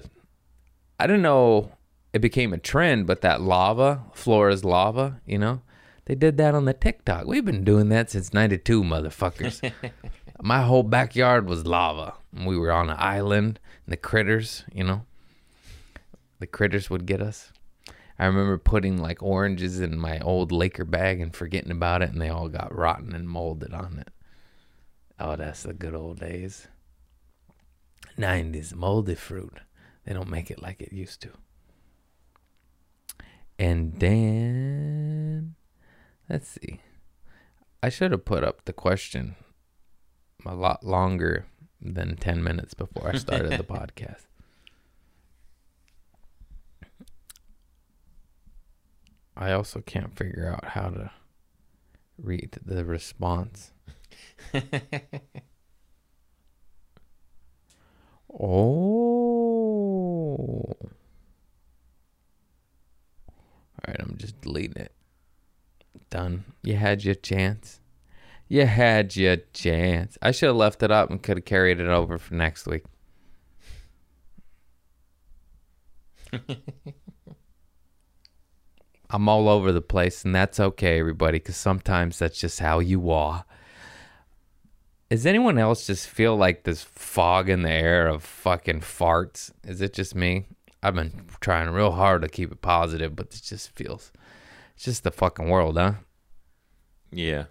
I 1.00 1.08
don't 1.08 1.22
know 1.22 1.72
it 2.16 2.22
became 2.22 2.54
a 2.54 2.58
trend, 2.58 3.06
but 3.06 3.20
that 3.22 3.42
lava, 3.42 4.06
Flora's 4.14 4.64
lava, 4.64 5.20
you 5.26 5.38
know, 5.38 5.62
they 6.06 6.16
did 6.16 6.38
that 6.38 6.56
on 6.56 6.66
the 6.66 6.74
TikTok. 6.74 7.26
We've 7.26 7.46
been 7.46 7.64
doing 7.64 7.90
that 7.90 8.12
since 8.12 8.34
92, 8.34 8.84
motherfuckers. 8.84 9.72
My 10.42 10.62
whole 10.62 10.84
backyard 10.84 11.48
was 11.48 11.66
lava. 11.66 12.16
We 12.34 12.58
were 12.58 12.72
on 12.72 12.90
an 12.90 12.98
island, 13.00 13.60
and 13.86 13.94
the 13.94 13.98
critters, 13.98 14.64
you 14.74 14.84
know, 14.84 15.06
the 16.40 16.48
critters 16.48 16.90
would 16.90 17.06
get 17.06 17.22
us. 17.22 17.52
I 18.18 18.26
remember 18.26 18.58
putting 18.58 18.98
like 18.98 19.22
oranges 19.22 19.80
in 19.80 20.00
my 20.00 20.20
old 20.20 20.52
Laker 20.52 20.86
bag 20.86 21.20
and 21.20 21.36
forgetting 21.36 21.72
about 21.72 22.02
it, 22.02 22.12
and 22.12 22.22
they 22.22 22.30
all 22.30 22.50
got 22.50 22.76
rotten 22.76 23.14
and 23.14 23.28
molded 23.28 23.74
on 23.74 24.00
it. 24.00 24.10
Oh, 25.20 25.36
that's 25.36 25.64
the 25.64 25.74
good 25.74 25.96
old 25.96 26.20
days. 26.20 26.68
90s 28.18 28.74
moldy 28.74 29.16
fruit. 29.16 29.60
They 30.06 30.14
don't 30.14 30.30
make 30.30 30.52
it 30.52 30.62
like 30.62 30.82
it 30.82 30.94
used 30.94 31.22
to. 31.22 31.30
And 33.58 34.00
then, 34.00 35.56
let's 36.30 36.48
see. 36.48 36.80
I 37.82 37.90
should 37.90 38.12
have 38.12 38.26
put 38.26 38.44
up 38.44 38.66
the 38.66 38.74
question 38.74 39.36
a 40.46 40.56
lot 40.56 40.84
longer 40.84 41.46
than 41.82 42.16
10 42.16 42.44
minutes 42.44 42.74
before 42.74 43.10
I 43.10 43.18
started 43.18 43.52
the 43.52 43.64
podcast. 43.64 44.26
I 49.38 49.52
also 49.52 49.82
can't 49.82 50.18
figure 50.18 50.48
out 50.48 50.70
how 50.70 50.90
to 50.90 51.12
read 52.18 52.58
the 52.66 52.86
response. 52.86 53.74
oh. 54.54 54.66
All 63.78 63.88
right, 63.88 63.98
I'm 64.00 64.16
just 64.18 64.40
deleting 64.42 64.82
it. 64.82 64.95
Done. 66.10 66.46
You 66.64 66.76
had 66.76 67.04
your 67.04 67.16
chance. 67.16 67.80
You 68.48 68.66
had 68.66 69.16
your 69.16 69.38
chance. 69.54 70.18
I 70.22 70.32
should 70.32 70.48
have 70.48 70.56
left 70.56 70.84
it 70.84 70.92
up 70.92 71.10
and 71.10 71.22
could 71.22 71.38
have 71.38 71.46
carried 71.46 71.80
it 71.80 71.88
over 71.88 72.18
for 72.18 72.36
next 72.36 72.68
week. 72.68 72.84
I'm 79.10 79.30
all 79.30 79.48
over 79.50 79.72
the 79.72 79.82
place, 79.82 80.26
and 80.26 80.36
that's 80.36 80.60
okay, 80.60 81.00
everybody, 81.00 81.38
because 81.40 81.58
sometimes 81.58 82.20
that's 82.20 82.40
just 82.40 82.60
how 82.60 82.80
you 82.80 83.12
are. 83.12 83.46
Does 85.10 85.26
anyone 85.26 85.58
else 85.58 85.88
just 85.88 86.08
feel 86.08 86.36
like 86.36 86.64
this 86.64 86.84
fog 86.84 87.50
in 87.50 87.62
the 87.62 87.72
air 87.72 88.08
of 88.08 88.24
fucking 88.24 88.82
farts? 88.82 89.52
Is 89.64 89.82
it 89.82 89.94
just 89.94 90.16
me? 90.16 90.48
I've 90.82 90.96
been 90.96 91.26
trying 91.40 91.70
real 91.70 91.92
hard 91.92 92.24
to 92.24 92.28
keep 92.28 92.52
it 92.52 92.62
positive, 92.62 93.16
but 93.16 93.28
it 93.28 93.42
just 93.44 93.70
feels 93.70 94.12
it's 94.76 94.86
just 94.86 95.04
the 95.04 95.12
fucking 95.12 95.50
world, 95.50 95.78
huh? 95.78 95.94
Yeah. 97.12 97.46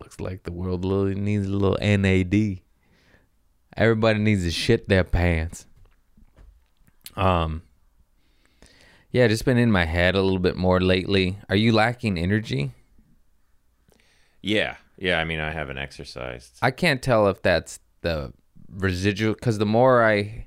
Looks 0.00 0.20
like 0.20 0.44
the 0.44 0.52
world 0.52 0.84
needs 0.84 1.46
a 1.46 1.50
little 1.50 1.76
NAD. 1.80 2.60
Everybody 3.76 4.18
needs 4.18 4.44
to 4.44 4.50
shit 4.50 4.88
their 4.88 5.04
pants. 5.04 5.66
Um. 7.16 7.62
Yeah, 9.12 9.26
just 9.26 9.44
been 9.44 9.58
in 9.58 9.72
my 9.72 9.84
head 9.84 10.14
a 10.14 10.22
little 10.22 10.38
bit 10.38 10.56
more 10.56 10.80
lately. 10.80 11.38
Are 11.48 11.56
you 11.56 11.72
lacking 11.72 12.16
energy? 12.16 12.72
Yeah. 14.40 14.76
Yeah, 14.96 15.18
I 15.18 15.24
mean, 15.24 15.40
I 15.40 15.50
haven't 15.50 15.78
exercised. 15.78 16.58
I 16.62 16.70
can't 16.70 17.02
tell 17.02 17.28
if 17.28 17.42
that's 17.42 17.80
the 18.02 18.32
residual 18.70 19.34
because 19.34 19.58
the 19.58 19.66
more 19.66 20.04
I 20.04 20.46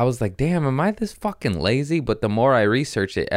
I 0.00 0.04
was 0.04 0.22
like, 0.22 0.38
damn, 0.38 0.66
am 0.66 0.80
I 0.80 0.92
this 0.92 1.12
fucking 1.12 1.60
lazy? 1.60 2.00
But 2.00 2.22
the 2.22 2.28
more 2.30 2.54
I 2.54 2.62
researched 2.62 3.18
it, 3.18 3.28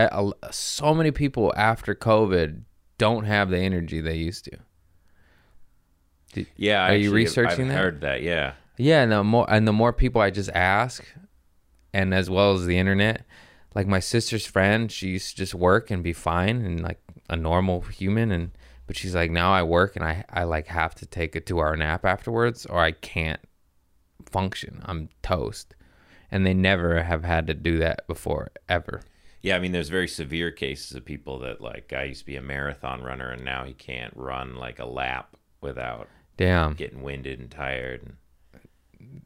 so 0.51 0.93
many 0.93 1.11
people 1.11 1.51
after 1.57 1.93
COVID 1.93 2.61
don't 2.97 3.25
have 3.25 3.49
the 3.49 3.57
energy 3.57 3.99
they 3.99 4.15
used 4.15 4.45
to. 4.45 6.45
yeah, 6.55 6.89
Are 6.89 6.95
you 6.95 7.11
researching 7.11 7.65
I've 7.65 7.73
that? 7.73 7.77
Heard 7.77 8.01
that? 8.01 8.21
Yeah. 8.21 8.53
Yeah, 8.77 9.03
and 9.03 9.11
the 9.11 9.25
more 9.25 9.45
and 9.49 9.67
the 9.67 9.73
more 9.73 9.91
people 9.91 10.21
I 10.21 10.29
just 10.29 10.51
ask, 10.51 11.03
and 11.91 12.13
as 12.13 12.29
well 12.29 12.53
as 12.53 12.65
the 12.65 12.77
internet, 12.77 13.25
like 13.75 13.85
my 13.85 13.99
sister's 13.99 14.45
friend, 14.45 14.89
she 14.89 15.09
used 15.09 15.31
to 15.31 15.35
just 15.35 15.53
work 15.53 15.91
and 15.91 16.01
be 16.01 16.13
fine 16.13 16.61
and 16.61 16.81
like 16.81 17.01
a 17.29 17.35
normal 17.35 17.81
human, 17.81 18.31
and 18.31 18.51
but 18.87 18.95
she's 18.95 19.13
like 19.13 19.31
now 19.31 19.51
I 19.51 19.63
work 19.63 19.97
and 19.97 20.05
I 20.05 20.23
I 20.29 20.45
like 20.45 20.67
have 20.67 20.95
to 20.95 21.05
take 21.05 21.35
a 21.35 21.41
two 21.41 21.59
hour 21.59 21.75
nap 21.75 22.05
afterwards 22.05 22.65
or 22.65 22.79
I 22.79 22.93
can't 22.93 23.41
function. 24.25 24.81
I'm 24.85 25.09
toast, 25.21 25.75
and 26.33 26.47
they 26.47 26.53
never 26.55 27.03
have 27.03 27.23
had 27.23 27.45
to 27.45 27.53
do 27.53 27.77
that 27.77 28.07
before 28.07 28.49
ever. 28.67 29.01
Yeah, 29.43 29.55
I 29.55 29.59
mean, 29.59 29.71
there's 29.71 29.89
very 29.89 30.07
severe 30.07 30.49
cases 30.49 30.95
of 30.97 31.05
people 31.05 31.37
that 31.39 31.61
like 31.61 31.87
guy 31.87 32.05
used 32.05 32.21
to 32.21 32.25
be 32.25 32.35
a 32.37 32.41
marathon 32.41 33.03
runner 33.03 33.29
and 33.29 33.45
now 33.45 33.63
he 33.65 33.73
can't 33.73 34.11
run 34.15 34.55
like 34.55 34.79
a 34.79 34.85
lap 34.85 35.35
without 35.61 36.07
Damn. 36.35 36.73
getting 36.73 37.03
winded 37.03 37.39
and 37.39 37.51
tired. 37.51 38.01
And 38.99 39.21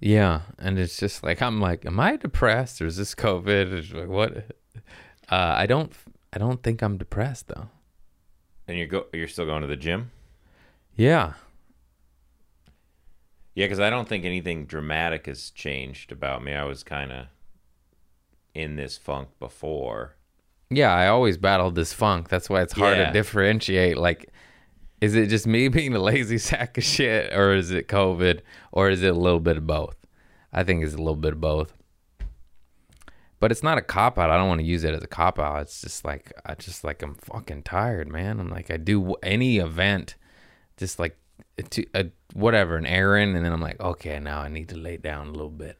Yeah, 0.00 0.42
and 0.58 0.78
it's 0.78 0.96
just 0.96 1.22
like 1.22 1.42
I'm 1.42 1.60
like, 1.60 1.84
am 1.84 2.00
I 2.00 2.16
depressed 2.16 2.80
or 2.80 2.86
is 2.86 2.96
this 2.96 3.14
COVID? 3.14 3.92
Like 3.92 4.08
what? 4.08 4.36
Uh, 5.28 5.54
I 5.56 5.66
don't. 5.66 5.92
I 6.32 6.38
don't 6.38 6.62
think 6.62 6.82
I'm 6.82 6.96
depressed 6.98 7.48
though. 7.48 7.68
and 8.68 8.78
you're 8.78 8.86
go 8.86 9.06
you're 9.12 9.28
still 9.28 9.46
going 9.46 9.62
to 9.62 9.66
the 9.68 9.76
gym. 9.76 10.10
Yeah. 10.94 11.34
Yeah, 13.56 13.64
because 13.64 13.80
I 13.80 13.90
don't 13.90 14.06
think 14.08 14.24
anything 14.24 14.66
dramatic 14.66 15.26
has 15.26 15.50
changed 15.50 16.12
about 16.12 16.44
me. 16.44 16.52
I 16.52 16.64
was 16.64 16.84
kind 16.84 17.10
of 17.10 17.26
in 18.54 18.76
this 18.76 18.96
funk 18.98 19.30
before. 19.40 20.14
Yeah, 20.70 20.92
I 20.92 21.08
always 21.08 21.38
battled 21.38 21.74
this 21.74 21.92
funk. 21.92 22.28
That's 22.28 22.48
why 22.50 22.60
it's 22.62 22.74
hard 22.74 22.98
Yeah. 22.98 23.06
to 23.06 23.12
differentiate. 23.12 23.96
Like, 23.96 24.30
is 25.00 25.14
it 25.14 25.28
just 25.28 25.46
me 25.46 25.68
being 25.78 25.94
a 25.94 25.98
lazy 25.98 26.38
sack 26.38 26.76
of 26.76 26.84
shit, 26.84 27.32
or 27.32 27.54
is 27.54 27.70
it 27.70 27.88
COVID, 27.88 28.40
or 28.72 28.90
is 28.90 29.02
it 29.02 29.14
a 29.14 29.18
little 29.18 29.40
bit 29.40 29.56
of 29.56 29.66
both? 29.66 29.96
I 30.52 30.62
think 30.62 30.84
it's 30.84 30.94
a 30.94 30.98
little 30.98 31.16
bit 31.16 31.32
of 31.32 31.40
both. 31.40 31.72
But 33.40 33.52
it's 33.52 33.62
not 33.62 33.78
a 33.78 33.82
cop 33.82 34.18
out. 34.18 34.30
I 34.30 34.36
don't 34.36 34.48
want 34.48 34.60
to 34.60 34.66
use 34.66 34.84
it 34.84 34.94
as 34.94 35.02
a 35.02 35.06
cop 35.06 35.38
out. 35.38 35.62
It's 35.62 35.80
just 35.80 36.04
like 36.04 36.32
I 36.44 36.54
just 36.54 36.84
like 36.84 37.02
I'm 37.02 37.14
fucking 37.14 37.62
tired, 37.64 38.08
man. 38.08 38.38
I'm 38.40 38.48
like 38.50 38.70
I 38.70 38.76
do 38.78 39.14
any 39.22 39.58
event, 39.58 40.14
just 40.78 40.98
like 40.98 41.16
to 41.70 41.84
a, 41.94 42.06
whatever 42.34 42.76
an 42.76 42.86
errand, 42.86 43.36
and 43.36 43.44
then 43.44 43.52
I'm 43.52 43.60
like, 43.60 43.80
okay, 43.80 44.18
now 44.18 44.40
I 44.40 44.48
need 44.48 44.68
to 44.70 44.76
lay 44.76 44.96
down 44.96 45.28
a 45.28 45.32
little 45.32 45.50
bit. 45.50 45.78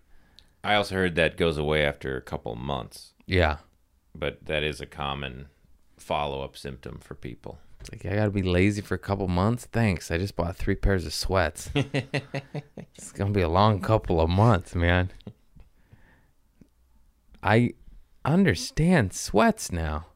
I 0.65 0.75
also 0.75 0.95
heard 0.97 1.15
that 1.17 1.37
goes 1.37 1.59
away 1.59 1.85
after 1.85 2.17
a 2.17 2.23
couple 2.23 2.55
months, 2.57 3.13
Yeah, 3.27 3.59
but 4.15 4.47
that 4.47 4.63
is 4.63 4.81
a 4.81 4.87
common 4.87 5.49
follow 5.97 6.43
up 6.43 6.57
symptom 6.57 6.99
for 6.99 7.15
people. 7.15 7.59
Like 7.93 8.05
I 8.05 8.17
gotta 8.17 8.31
be 8.31 8.43
lazy 8.43 8.81
for 8.81 8.95
a 8.95 8.99
couple 8.99 9.29
months. 9.29 9.67
Thanks. 9.67 10.11
I 10.11 10.19
just 10.19 10.35
bought 10.35 10.57
three 10.57 10.75
pairs 10.75 11.07
of 11.07 11.15
sweats. 11.15 11.71
it's 11.75 13.13
gonna 13.13 13.31
be 13.31 13.43
a 13.43 13.49
long 13.49 13.81
couple 13.81 14.21
of 14.21 14.29
months, 14.29 14.75
man. 14.75 15.11
I 17.43 17.75
understand 18.25 19.13
sweats 19.13 19.71
now. 19.71 20.07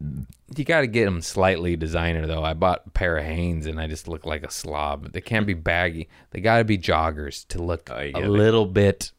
You 0.00 0.64
got 0.64 0.82
to 0.82 0.86
get 0.86 1.06
them 1.06 1.22
slightly 1.22 1.74
designer 1.76 2.26
though. 2.26 2.44
I 2.44 2.52
bought 2.54 2.82
a 2.86 2.90
pair 2.90 3.16
of 3.16 3.24
Hanes 3.24 3.66
and 3.66 3.80
I 3.80 3.86
just 3.86 4.06
look 4.08 4.26
like 4.26 4.44
a 4.44 4.50
slob. 4.50 5.12
They 5.12 5.20
can't 5.20 5.46
be 5.46 5.54
baggy. 5.54 6.08
They 6.30 6.40
got 6.40 6.58
to 6.58 6.64
be 6.64 6.76
joggers 6.78 7.46
to 7.48 7.62
look 7.62 7.90
Oh, 7.90 7.98
a 7.98 8.28
little 8.28 8.66
bit 8.66 9.12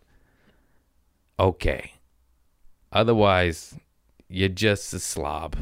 okay. 1.39 1.93
Otherwise, 2.91 3.75
you're 4.29 4.49
just 4.49 4.93
a 4.93 4.99
slob 4.99 5.55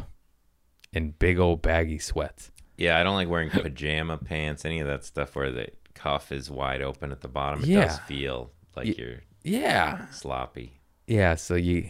in 0.93 1.11
big 1.11 1.39
old 1.39 1.61
baggy 1.61 1.99
sweats. 1.99 2.51
Yeah, 2.77 2.99
I 2.99 3.03
don't 3.03 3.15
like 3.15 3.29
wearing 3.29 3.49
pajama 3.49 4.17
pants, 4.23 4.65
any 4.65 4.79
of 4.79 4.87
that 4.87 5.05
stuff 5.05 5.35
where 5.35 5.51
the 5.51 5.69
cuff 5.93 6.31
is 6.31 6.51
wide 6.51 6.81
open 6.81 7.11
at 7.11 7.21
the 7.21 7.27
bottom. 7.27 7.61
It 7.63 7.69
Yeah. 7.69 7.85
does 7.85 7.99
feel 7.99 8.51
like 8.75 8.87
Y- 8.87 8.95
you're 8.97 9.21
Yeah. 9.43 10.07
sloppy. 10.09 10.79
Yeah, 11.07 11.35
so 11.35 11.55
you 11.55 11.89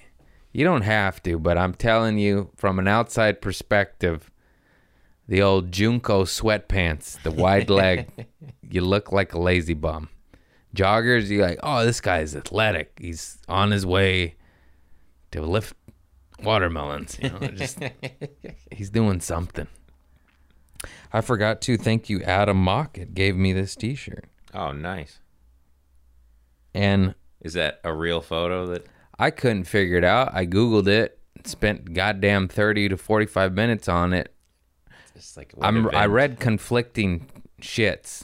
you 0.56 0.64
don't 0.64 0.84
have 0.84 1.22
to, 1.24 1.38
but 1.38 1.58
I'm 1.58 1.74
telling 1.74 2.18
you 2.18 2.50
from 2.56 2.80
an 2.80 2.88
outside 2.88 3.42
perspective, 3.42 4.32
the 5.28 5.42
old 5.42 5.72
JNCO 5.72 6.24
sweatpants, 6.26 7.22
the 7.24 7.32
wide 7.32 7.70
leg, 7.70 8.08
you 8.70 8.80
look 8.82 9.12
like 9.12 9.34
a 9.34 9.40
lazy 9.40 9.74
bum. 9.74 10.08
Joggers, 10.74 11.30
you're 11.30 11.46
like, 11.46 11.60
oh, 11.62 11.86
this 11.86 12.00
guy's 12.00 12.36
athletic. 12.36 12.98
He's 13.02 13.38
on 13.50 13.72
his 13.72 13.86
way 13.86 14.36
to 15.32 15.42
lift 15.42 15.76
watermelons. 16.42 17.18
You 17.22 17.30
know, 17.32 17.40
just 17.50 17.80
he's 18.72 18.90
doing 18.90 19.20
something. 19.20 19.68
I 21.12 21.22
forgot 21.22 21.60
to 21.62 21.76
thank 21.78 22.10
you, 22.10 22.22
Adam 22.24 22.58
Mockett 22.58 23.14
gave 23.14 23.36
me 23.36 23.52
this 23.54 23.76
T-shirt, 23.76 24.26
Oh, 24.54 24.72
nice. 24.72 25.20
and 26.74 27.16
Is 27.42 27.54
that 27.54 27.80
a 27.84 27.94
real 27.94 28.22
photo 28.22 28.68
that 28.68 28.86
I 29.18 29.32
couldn't 29.32 29.66
figure 29.66 29.98
it 29.98 30.04
out. 30.04 30.34
I 30.34 30.46
googled 30.46 30.88
it, 30.88 31.20
spent 31.46 31.94
goddamn 31.94 32.48
thirty 32.48 32.90
to 32.90 32.98
forty-five 32.98 33.54
minutes 33.54 33.88
on 33.88 34.14
it. 34.14 34.34
it's 35.16 35.38
like 35.38 35.54
I'm 35.62 35.94
I 35.96 36.06
read 36.06 36.40
conflicting 36.40 37.28
shits. 37.62 38.24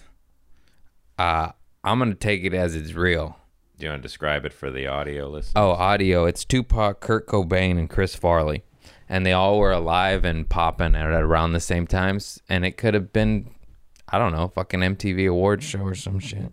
Uh, 1.17 1.51
I'm 1.83 1.99
gonna 1.99 2.15
take 2.15 2.43
it 2.43 2.53
as 2.53 2.75
it's 2.75 2.93
real. 2.93 3.37
Do 3.77 3.85
you 3.85 3.91
want 3.91 4.03
to 4.03 4.07
describe 4.07 4.45
it 4.45 4.53
for 4.53 4.69
the 4.69 4.85
audio 4.85 5.27
list? 5.27 5.53
Oh, 5.55 5.71
audio. 5.71 6.25
It's 6.25 6.45
Tupac, 6.45 6.99
Kurt 6.99 7.25
Cobain, 7.25 7.79
and 7.79 7.89
Chris 7.89 8.13
Farley, 8.13 8.63
and 9.09 9.25
they 9.25 9.33
all 9.33 9.57
were 9.57 9.71
alive 9.71 10.23
and 10.23 10.47
popping 10.47 10.93
at 10.93 11.07
around 11.09 11.53
the 11.53 11.59
same 11.59 11.87
times. 11.87 12.39
And 12.47 12.63
it 12.63 12.77
could 12.77 12.93
have 12.93 13.11
been, 13.11 13.49
I 14.07 14.19
don't 14.19 14.33
know, 14.33 14.49
fucking 14.49 14.81
MTV 14.81 15.27
awards 15.27 15.65
show 15.65 15.79
or 15.79 15.95
some 15.95 16.19
shit. 16.19 16.51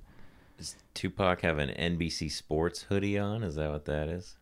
Does 0.59 0.75
Tupac 0.93 1.43
have 1.43 1.59
an 1.59 1.69
NBC 1.71 2.31
Sports 2.31 2.83
hoodie 2.83 3.17
on? 3.17 3.45
Is 3.45 3.55
that 3.55 3.71
what 3.71 3.85
that 3.85 4.09
is? 4.09 4.35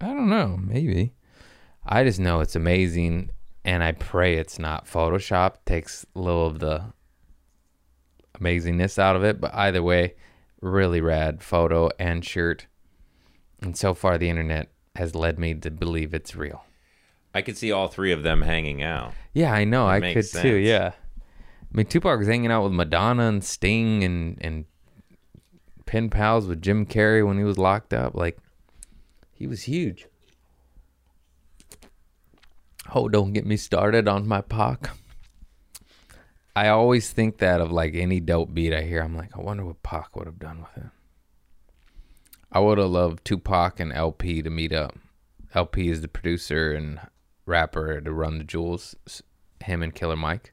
I 0.00 0.06
don't 0.06 0.30
know. 0.30 0.56
Maybe. 0.56 1.14
I 1.84 2.04
just 2.04 2.20
know 2.20 2.40
it's 2.40 2.54
amazing, 2.54 3.30
and 3.64 3.82
I 3.82 3.92
pray 3.92 4.36
it's 4.36 4.60
not 4.60 4.86
Photoshop. 4.86 5.56
Takes 5.66 6.06
a 6.14 6.20
little 6.20 6.46
of 6.46 6.60
the 6.60 6.92
amazingness 8.40 9.00
out 9.00 9.16
of 9.16 9.24
it, 9.24 9.40
but 9.40 9.52
either 9.52 9.82
way, 9.82 10.14
really 10.60 11.00
rad 11.00 11.42
photo 11.42 11.90
and 11.98 12.24
shirt. 12.24 12.68
And 13.60 13.76
so 13.76 13.94
far, 13.94 14.16
the 14.16 14.30
internet 14.30 14.68
has 14.94 15.16
led 15.16 15.40
me 15.40 15.54
to 15.54 15.70
believe 15.72 16.14
it's 16.14 16.36
real. 16.36 16.64
I 17.34 17.42
could 17.42 17.56
see 17.56 17.72
all 17.72 17.88
three 17.88 18.12
of 18.12 18.22
them 18.22 18.42
hanging 18.42 18.82
out. 18.82 19.12
Yeah, 19.32 19.52
I 19.52 19.64
know. 19.64 19.88
I 19.88 20.12
could 20.12 20.24
too. 20.30 20.54
Yeah. 20.54 20.92
I 20.92 21.76
mean, 21.76 21.86
Tupac 21.86 22.18
was 22.18 22.28
hanging 22.28 22.52
out 22.52 22.62
with 22.62 22.72
Madonna 22.72 23.24
and 23.24 23.42
Sting 23.44 24.04
and 24.04 24.38
and 24.40 24.64
pen 25.88 26.10
pals 26.10 26.46
with 26.46 26.60
Jim 26.60 26.84
Carrey 26.84 27.26
when 27.26 27.38
he 27.38 27.44
was 27.44 27.56
locked 27.56 27.94
up. 27.94 28.14
Like, 28.14 28.36
he 29.32 29.46
was 29.46 29.62
huge. 29.62 30.06
Oh, 32.94 33.08
don't 33.08 33.32
get 33.32 33.46
me 33.46 33.56
started 33.56 34.06
on 34.06 34.28
my 34.28 34.42
Pac. 34.42 34.90
I 36.54 36.68
always 36.68 37.10
think 37.10 37.38
that 37.38 37.62
of 37.62 37.72
like 37.72 37.94
any 37.94 38.20
dope 38.20 38.52
beat 38.52 38.74
I 38.74 38.82
hear. 38.82 39.00
I'm 39.00 39.16
like, 39.16 39.34
I 39.34 39.40
wonder 39.40 39.64
what 39.64 39.82
Pac 39.82 40.14
would 40.14 40.26
have 40.26 40.38
done 40.38 40.60
with 40.60 40.84
it. 40.84 40.90
I 42.52 42.60
would 42.60 42.76
have 42.76 42.90
loved 42.90 43.24
Tupac 43.24 43.80
and 43.80 43.90
El-P 43.90 44.42
to 44.42 44.50
meet 44.50 44.74
up. 44.74 44.94
El-P 45.54 45.88
is 45.88 46.02
the 46.02 46.08
producer 46.08 46.72
and 46.72 47.00
rapper 47.46 47.98
to 48.02 48.12
run 48.12 48.36
the 48.36 48.44
jewels. 48.44 48.94
Him 49.64 49.82
and 49.82 49.94
Killer 49.94 50.16
Mike. 50.16 50.52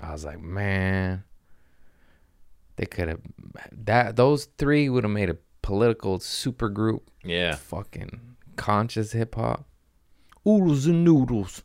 I 0.00 0.12
was 0.12 0.24
like, 0.24 0.40
man, 0.40 1.24
they 2.82 2.86
could 2.86 3.08
have 3.08 3.20
that. 3.84 4.16
Those 4.16 4.46
three 4.58 4.88
would 4.88 5.04
have 5.04 5.12
made 5.12 5.30
a 5.30 5.36
political 5.62 6.18
super 6.18 6.68
group. 6.68 7.08
Yeah. 7.22 7.54
Fucking 7.54 8.20
conscious 8.56 9.12
hip 9.12 9.36
hop. 9.36 9.68
Oodles 10.44 10.86
and 10.86 11.04
noodles. 11.04 11.62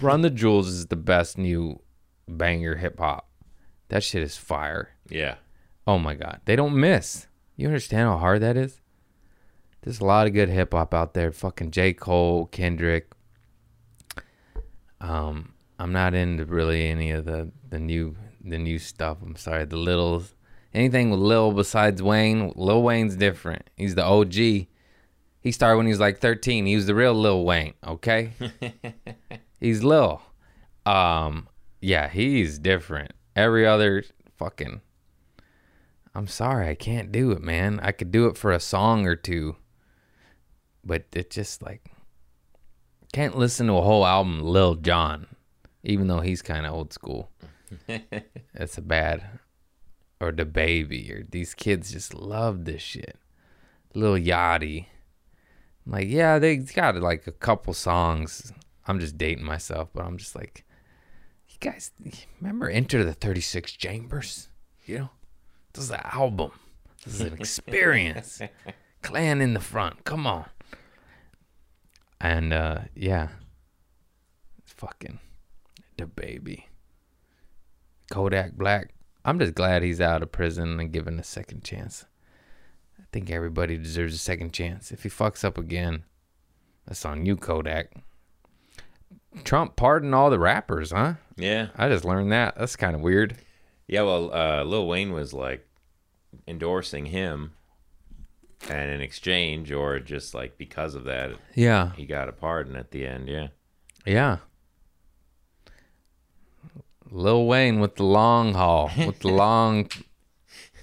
Run 0.00 0.22
the 0.22 0.30
Jewels 0.30 0.66
is 0.66 0.86
the 0.86 0.96
best 0.96 1.38
new 1.38 1.80
banger 2.26 2.74
hip 2.74 2.98
hop. 2.98 3.30
That 3.90 4.02
shit 4.02 4.24
is 4.24 4.36
fire. 4.36 4.90
Yeah. 5.08 5.36
Oh 5.86 5.98
my 5.98 6.14
god, 6.14 6.40
they 6.44 6.56
don't 6.56 6.74
miss. 6.74 7.28
You 7.54 7.68
understand 7.68 8.08
how 8.08 8.16
hard 8.16 8.42
that 8.42 8.56
is? 8.56 8.80
There's 9.82 10.00
a 10.00 10.04
lot 10.04 10.26
of 10.26 10.32
good 10.32 10.48
hip 10.48 10.72
hop 10.72 10.92
out 10.92 11.14
there. 11.14 11.30
Fucking 11.30 11.70
J. 11.70 11.92
Cole, 11.92 12.46
Kendrick. 12.46 13.12
Um, 15.00 15.52
I'm 15.78 15.92
not 15.92 16.12
into 16.14 16.44
really 16.44 16.88
any 16.88 17.12
of 17.12 17.24
the 17.24 17.52
the 17.70 17.78
new 17.78 18.16
the 18.50 18.58
new 18.58 18.78
stuff. 18.78 19.18
I'm 19.22 19.36
sorry, 19.36 19.64
the 19.64 19.76
little 19.76 20.22
anything 20.72 21.10
with 21.10 21.20
Lil 21.20 21.52
besides 21.52 22.02
Wayne. 22.02 22.52
Lil 22.54 22.82
Wayne's 22.82 23.16
different. 23.16 23.68
He's 23.76 23.94
the 23.94 24.04
OG. 24.04 24.34
He 24.34 25.52
started 25.52 25.76
when 25.76 25.86
he 25.86 25.92
was 25.92 26.00
like 26.00 26.18
13. 26.18 26.66
He 26.66 26.76
was 26.76 26.86
the 26.86 26.94
real 26.94 27.14
Lil 27.14 27.44
Wayne. 27.44 27.74
Okay, 27.86 28.32
he's 29.60 29.82
Lil. 29.82 30.22
Um, 30.84 31.48
yeah, 31.80 32.08
he's 32.08 32.58
different. 32.58 33.12
Every 33.34 33.66
other 33.66 34.04
fucking. 34.36 34.80
I'm 36.14 36.26
sorry, 36.26 36.68
I 36.68 36.74
can't 36.74 37.12
do 37.12 37.32
it, 37.32 37.42
man. 37.42 37.78
I 37.82 37.92
could 37.92 38.10
do 38.10 38.26
it 38.26 38.38
for 38.38 38.50
a 38.50 38.60
song 38.60 39.06
or 39.06 39.16
two, 39.16 39.56
but 40.82 41.04
it 41.12 41.30
just 41.30 41.62
like 41.62 41.90
can't 43.12 43.36
listen 43.36 43.66
to 43.66 43.74
a 43.74 43.82
whole 43.82 44.06
album, 44.06 44.40
Lil 44.40 44.76
Jon, 44.76 45.26
even 45.84 46.06
though 46.06 46.20
he's 46.20 46.42
kind 46.42 46.64
of 46.64 46.72
old 46.72 46.92
school. 46.92 47.30
That's 48.54 48.78
a 48.78 48.82
bad. 48.82 49.40
Or 50.20 50.32
the 50.32 50.44
baby, 50.46 51.12
or 51.12 51.24
these 51.28 51.54
kids 51.54 51.92
just 51.92 52.14
love 52.14 52.64
this 52.64 52.80
shit. 52.80 53.18
Lil 53.94 54.14
Yachty. 54.14 54.86
Like, 55.86 56.08
yeah, 56.08 56.38
they 56.38 56.56
got 56.56 56.96
like 56.96 57.26
a 57.26 57.32
couple 57.32 57.74
songs. 57.74 58.52
I'm 58.86 58.98
just 58.98 59.18
dating 59.18 59.44
myself, 59.44 59.90
but 59.92 60.04
I'm 60.04 60.16
just 60.16 60.34
like, 60.34 60.64
you 61.48 61.56
guys 61.60 61.90
remember 62.40 62.68
Enter 62.68 63.04
the 63.04 63.12
36 63.12 63.72
Chambers? 63.72 64.48
You 64.84 64.98
know, 64.98 65.10
this 65.72 65.84
is 65.84 65.90
an 65.90 66.00
album. 66.04 66.52
This 67.04 67.14
is 67.14 67.20
an 67.20 67.34
experience. 67.38 68.40
Clan 69.02 69.40
in 69.40 69.54
the 69.54 69.60
front. 69.60 70.04
Come 70.04 70.26
on. 70.26 70.46
And 72.20 72.52
uh 72.52 72.78
yeah. 72.94 73.28
Fucking 74.64 75.18
the 75.96 76.06
baby. 76.06 76.68
Kodak 78.10 78.52
Black. 78.52 78.92
I'm 79.24 79.38
just 79.38 79.54
glad 79.54 79.82
he's 79.82 80.00
out 80.00 80.22
of 80.22 80.30
prison 80.32 80.78
and 80.78 80.92
given 80.92 81.18
a 81.18 81.24
second 81.24 81.64
chance. 81.64 82.04
I 83.00 83.04
think 83.12 83.30
everybody 83.30 83.76
deserves 83.76 84.14
a 84.14 84.18
second 84.18 84.52
chance. 84.52 84.92
If 84.92 85.02
he 85.02 85.08
fucks 85.08 85.44
up 85.44 85.58
again, 85.58 86.04
that's 86.86 87.04
on 87.04 87.26
you, 87.26 87.36
Kodak. 87.36 87.92
Trump 89.44 89.76
pardoned 89.76 90.14
all 90.14 90.30
the 90.30 90.38
rappers, 90.38 90.92
huh? 90.92 91.14
Yeah. 91.36 91.68
I 91.76 91.88
just 91.88 92.04
learned 92.04 92.32
that. 92.32 92.56
That's 92.56 92.76
kind 92.76 92.94
of 92.94 93.02
weird. 93.02 93.36
Yeah, 93.86 94.02
well, 94.02 94.32
uh, 94.34 94.64
Lil 94.64 94.86
Wayne 94.88 95.12
was 95.12 95.32
like 95.34 95.66
endorsing 96.48 97.06
him, 97.06 97.52
and 98.68 98.90
in 98.90 99.00
exchange, 99.00 99.70
or 99.72 100.00
just 100.00 100.34
like 100.34 100.56
because 100.58 100.94
of 100.94 101.04
that, 101.04 101.32
Yeah. 101.54 101.92
he 101.94 102.06
got 102.06 102.28
a 102.28 102.32
pardon 102.32 102.76
at 102.76 102.90
the 102.90 103.06
end. 103.06 103.28
Yeah. 103.28 103.48
Yeah. 104.04 104.38
Lil 107.10 107.46
Wayne 107.46 107.80
with 107.80 107.96
the 107.96 108.02
long 108.04 108.54
haul, 108.54 108.90
with 108.98 109.20
the 109.20 109.28
long 109.28 109.88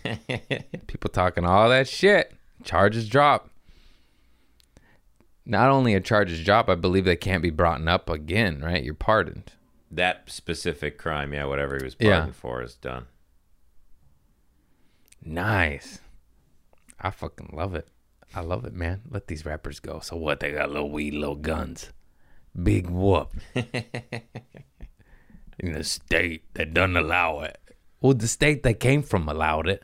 people 0.87 1.09
talking 1.11 1.45
all 1.45 1.69
that 1.69 1.87
shit. 1.87 2.33
Charges 2.63 3.07
drop. 3.09 3.49
Not 5.45 5.69
only 5.69 5.93
a 5.93 5.99
charges 5.99 6.43
drop, 6.43 6.69
I 6.69 6.75
believe 6.75 7.03
they 7.05 7.17
can't 7.17 7.43
be 7.43 7.49
brought 7.49 7.85
up 7.87 8.09
again, 8.09 8.61
right? 8.61 8.83
You're 8.83 8.93
pardoned. 8.93 9.51
That 9.91 10.23
specific 10.31 10.97
crime, 10.97 11.33
yeah, 11.33 11.45
whatever 11.45 11.77
he 11.77 11.83
was 11.83 11.95
Yeah. 11.99 12.11
pardoned 12.17 12.35
for 12.35 12.61
is 12.63 12.75
done. 12.75 13.07
Nice. 15.23 15.99
I 16.99 17.09
fucking 17.11 17.49
love 17.53 17.75
it. 17.75 17.87
I 18.35 18.39
love 18.41 18.65
it, 18.65 18.73
man. 18.73 19.01
Let 19.09 19.27
these 19.27 19.45
rappers 19.45 19.79
go. 19.79 19.99
So 19.99 20.15
what? 20.15 20.39
They 20.39 20.51
got 20.53 20.71
little 20.71 20.89
weed, 20.89 21.13
little 21.13 21.35
guns. 21.35 21.91
Big 22.61 22.87
whoop. 22.89 23.31
In 25.59 25.73
the 25.73 25.83
state 25.83 26.43
that 26.55 26.73
doesn't 26.73 26.97
allow 26.97 27.41
it. 27.41 27.57
Well, 28.01 28.13
the 28.13 28.27
state 28.27 28.63
they 28.63 28.73
came 28.73 29.03
from 29.03 29.29
allowed 29.29 29.67
it. 29.67 29.83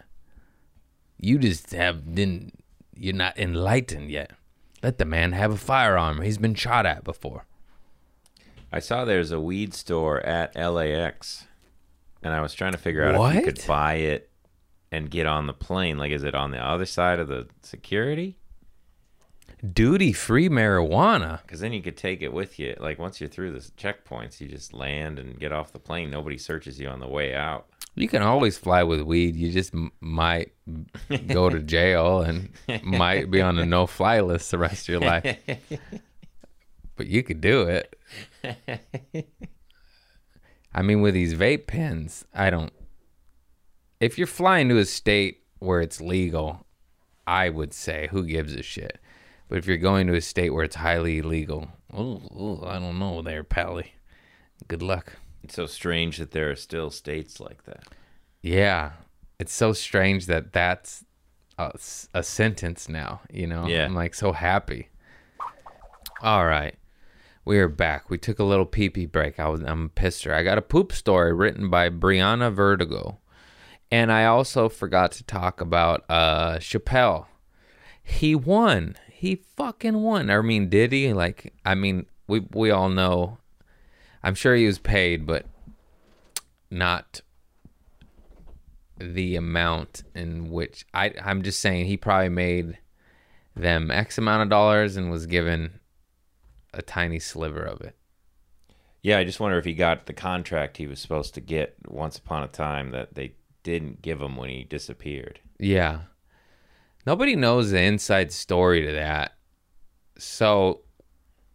You 1.17 1.37
just 1.37 1.71
have 1.71 2.15
didn't 2.15 2.53
you're 2.95 3.13
not 3.13 3.37
enlightened 3.37 4.11
yet. 4.11 4.31
Let 4.83 4.97
the 4.97 5.05
man 5.05 5.33
have 5.33 5.51
a 5.51 5.57
firearm. 5.57 6.21
He's 6.21 6.37
been 6.37 6.55
shot 6.55 6.85
at 6.85 7.03
before. 7.03 7.45
I 8.71 8.79
saw 8.79 9.03
there's 9.03 9.31
a 9.31 9.39
weed 9.39 9.73
store 9.73 10.19
at 10.21 10.55
LAX, 10.55 11.47
and 12.21 12.33
I 12.33 12.41
was 12.41 12.53
trying 12.53 12.73
to 12.73 12.77
figure 12.77 13.03
out 13.03 13.35
if 13.35 13.35
you 13.35 13.51
could 13.51 13.65
buy 13.67 13.95
it 13.95 14.29
and 14.91 15.09
get 15.09 15.25
on 15.25 15.47
the 15.47 15.53
plane. 15.53 15.97
Like, 15.97 16.11
is 16.11 16.23
it 16.23 16.35
on 16.35 16.51
the 16.51 16.63
other 16.63 16.85
side 16.85 17.19
of 17.19 17.27
the 17.27 17.47
security? 17.63 18.37
Duty 19.73 20.13
free 20.13 20.47
marijuana. 20.49 21.41
Because 21.41 21.59
then 21.59 21.73
you 21.73 21.81
could 21.81 21.97
take 21.97 22.21
it 22.21 22.31
with 22.31 22.59
you. 22.59 22.75
Like, 22.79 22.97
once 22.97 23.19
you're 23.19 23.29
through 23.29 23.51
the 23.51 23.59
checkpoints, 23.59 24.39
you 24.39 24.47
just 24.47 24.73
land 24.73 25.19
and 25.19 25.37
get 25.39 25.51
off 25.51 25.73
the 25.73 25.79
plane. 25.79 26.09
Nobody 26.09 26.37
searches 26.37 26.79
you 26.79 26.87
on 26.87 26.99
the 26.99 27.07
way 27.07 27.35
out. 27.35 27.67
You 27.95 28.07
can 28.07 28.21
always 28.21 28.57
fly 28.57 28.83
with 28.83 29.01
weed. 29.01 29.35
You 29.35 29.51
just 29.51 29.73
m- 29.73 29.91
might 29.99 30.53
go 31.27 31.49
to 31.49 31.59
jail 31.59 32.21
and 32.21 32.49
might 32.83 33.29
be 33.29 33.41
on 33.41 33.59
a 33.59 33.65
no 33.65 33.85
fly 33.87 34.21
list 34.21 34.51
the 34.51 34.57
rest 34.57 34.87
of 34.87 34.93
your 34.93 35.01
life. 35.01 35.37
But 36.95 37.07
you 37.07 37.23
could 37.23 37.39
do 37.39 37.61
it. 37.61 37.97
I 40.73 40.81
mean, 40.81 41.01
with 41.01 41.13
these 41.13 41.33
vape 41.33 41.65
pens, 41.65 42.25
I 42.33 42.49
don't. 42.49 42.73
If 44.01 44.17
you're 44.17 44.27
flying 44.27 44.67
to 44.67 44.77
a 44.77 44.83
state 44.85 45.43
where 45.59 45.79
it's 45.79 46.01
legal, 46.01 46.65
I 47.25 47.49
would 47.49 47.73
say, 47.73 48.09
who 48.11 48.25
gives 48.25 48.53
a 48.53 48.61
shit? 48.61 48.99
But 49.49 49.57
if 49.57 49.65
you're 49.67 49.77
going 49.77 50.07
to 50.07 50.13
a 50.15 50.21
state 50.21 50.51
where 50.51 50.63
it's 50.63 50.75
highly 50.77 51.17
illegal, 51.17 51.67
oh, 51.91 52.63
I 52.65 52.79
don't 52.79 52.99
know 52.99 53.21
there, 53.21 53.43
Pally. 53.43 53.93
Good 54.67 54.83
luck. 54.83 55.13
It's 55.43 55.55
so 55.55 55.65
strange 55.65 56.17
that 56.17 56.31
there 56.31 56.51
are 56.51 56.55
still 56.55 56.91
states 56.91 57.39
like 57.39 57.63
that. 57.65 57.83
Yeah, 58.41 58.91
it's 59.39 59.51
so 59.53 59.73
strange 59.73 60.27
that 60.27 60.53
that's 60.53 61.03
a 61.57 62.23
sentence 62.23 62.87
now. 62.87 63.21
You 63.31 63.47
know, 63.47 63.65
Yeah. 63.67 63.85
I'm 63.85 63.95
like 63.95 64.13
so 64.13 64.31
happy. 64.33 64.89
All 66.21 66.45
right, 66.45 66.75
we 67.45 67.57
are 67.59 67.67
back. 67.69 68.09
We 68.09 68.17
took 68.17 68.39
a 68.39 68.43
little 68.43 68.65
pee 68.65 68.89
pee 68.89 69.05
break. 69.05 69.39
I 69.39 69.47
was 69.49 69.61
I'm 69.61 69.89
pissed. 69.89 70.25
her. 70.25 70.33
I 70.35 70.43
got 70.43 70.57
a 70.57 70.61
poop 70.61 70.91
story 70.91 71.33
written 71.33 71.69
by 71.69 71.89
Brianna 71.89 72.53
Vertigo, 72.53 73.19
and 73.89 74.11
I 74.11 74.25
also 74.25 74.67
forgot 74.69 75.11
to 75.13 75.23
talk 75.23 75.59
about 75.61 76.03
uh 76.09 76.57
Chappelle. 76.59 77.25
He 78.03 78.35
won. 78.35 78.95
He 79.19 79.35
fucking 79.57 80.01
won. 80.01 80.29
I 80.29 80.39
mean, 80.39 80.69
did 80.69 80.93
he? 80.93 81.11
Like, 81.11 81.53
I 81.65 81.75
mean, 81.75 82.05
we 82.25 82.39
we 82.53 82.71
all 82.71 82.87
know. 82.87 83.39
I'm 84.23 84.33
sure 84.33 84.55
he 84.55 84.65
was 84.65 84.79
paid, 84.79 85.25
but 85.25 85.45
not 86.71 87.19
the 88.97 89.35
amount 89.35 90.03
in 90.15 90.49
which 90.49 90.85
I 90.93 91.13
I'm 91.21 91.41
just 91.41 91.59
saying 91.59 91.87
he 91.87 91.97
probably 91.97 92.29
made 92.29 92.77
them 93.57 93.91
X 93.91 94.17
amount 94.17 94.43
of 94.43 94.49
dollars 94.49 94.95
and 94.95 95.11
was 95.11 95.25
given 95.25 95.81
a 96.73 96.81
tiny 96.81 97.19
sliver 97.19 97.63
of 97.63 97.81
it. 97.81 97.97
Yeah, 99.01 99.17
I 99.17 99.25
just 99.25 99.41
wonder 99.41 99.57
if 99.57 99.65
he 99.65 99.73
got 99.73 100.05
the 100.05 100.13
contract 100.13 100.77
he 100.77 100.87
was 100.87 101.01
supposed 101.01 101.33
to 101.33 101.41
get 101.41 101.75
once 101.89 102.17
upon 102.17 102.43
a 102.43 102.47
time 102.47 102.91
that 102.91 103.15
they 103.15 103.33
didn't 103.63 104.01
give 104.01 104.21
him 104.21 104.37
when 104.37 104.49
he 104.49 104.63
disappeared. 104.63 105.41
Yeah. 105.59 106.03
Nobody 107.05 107.35
knows 107.35 107.71
the 107.71 107.81
inside 107.81 108.31
story 108.31 108.85
to 108.85 108.91
that. 108.93 109.37
So 110.17 110.81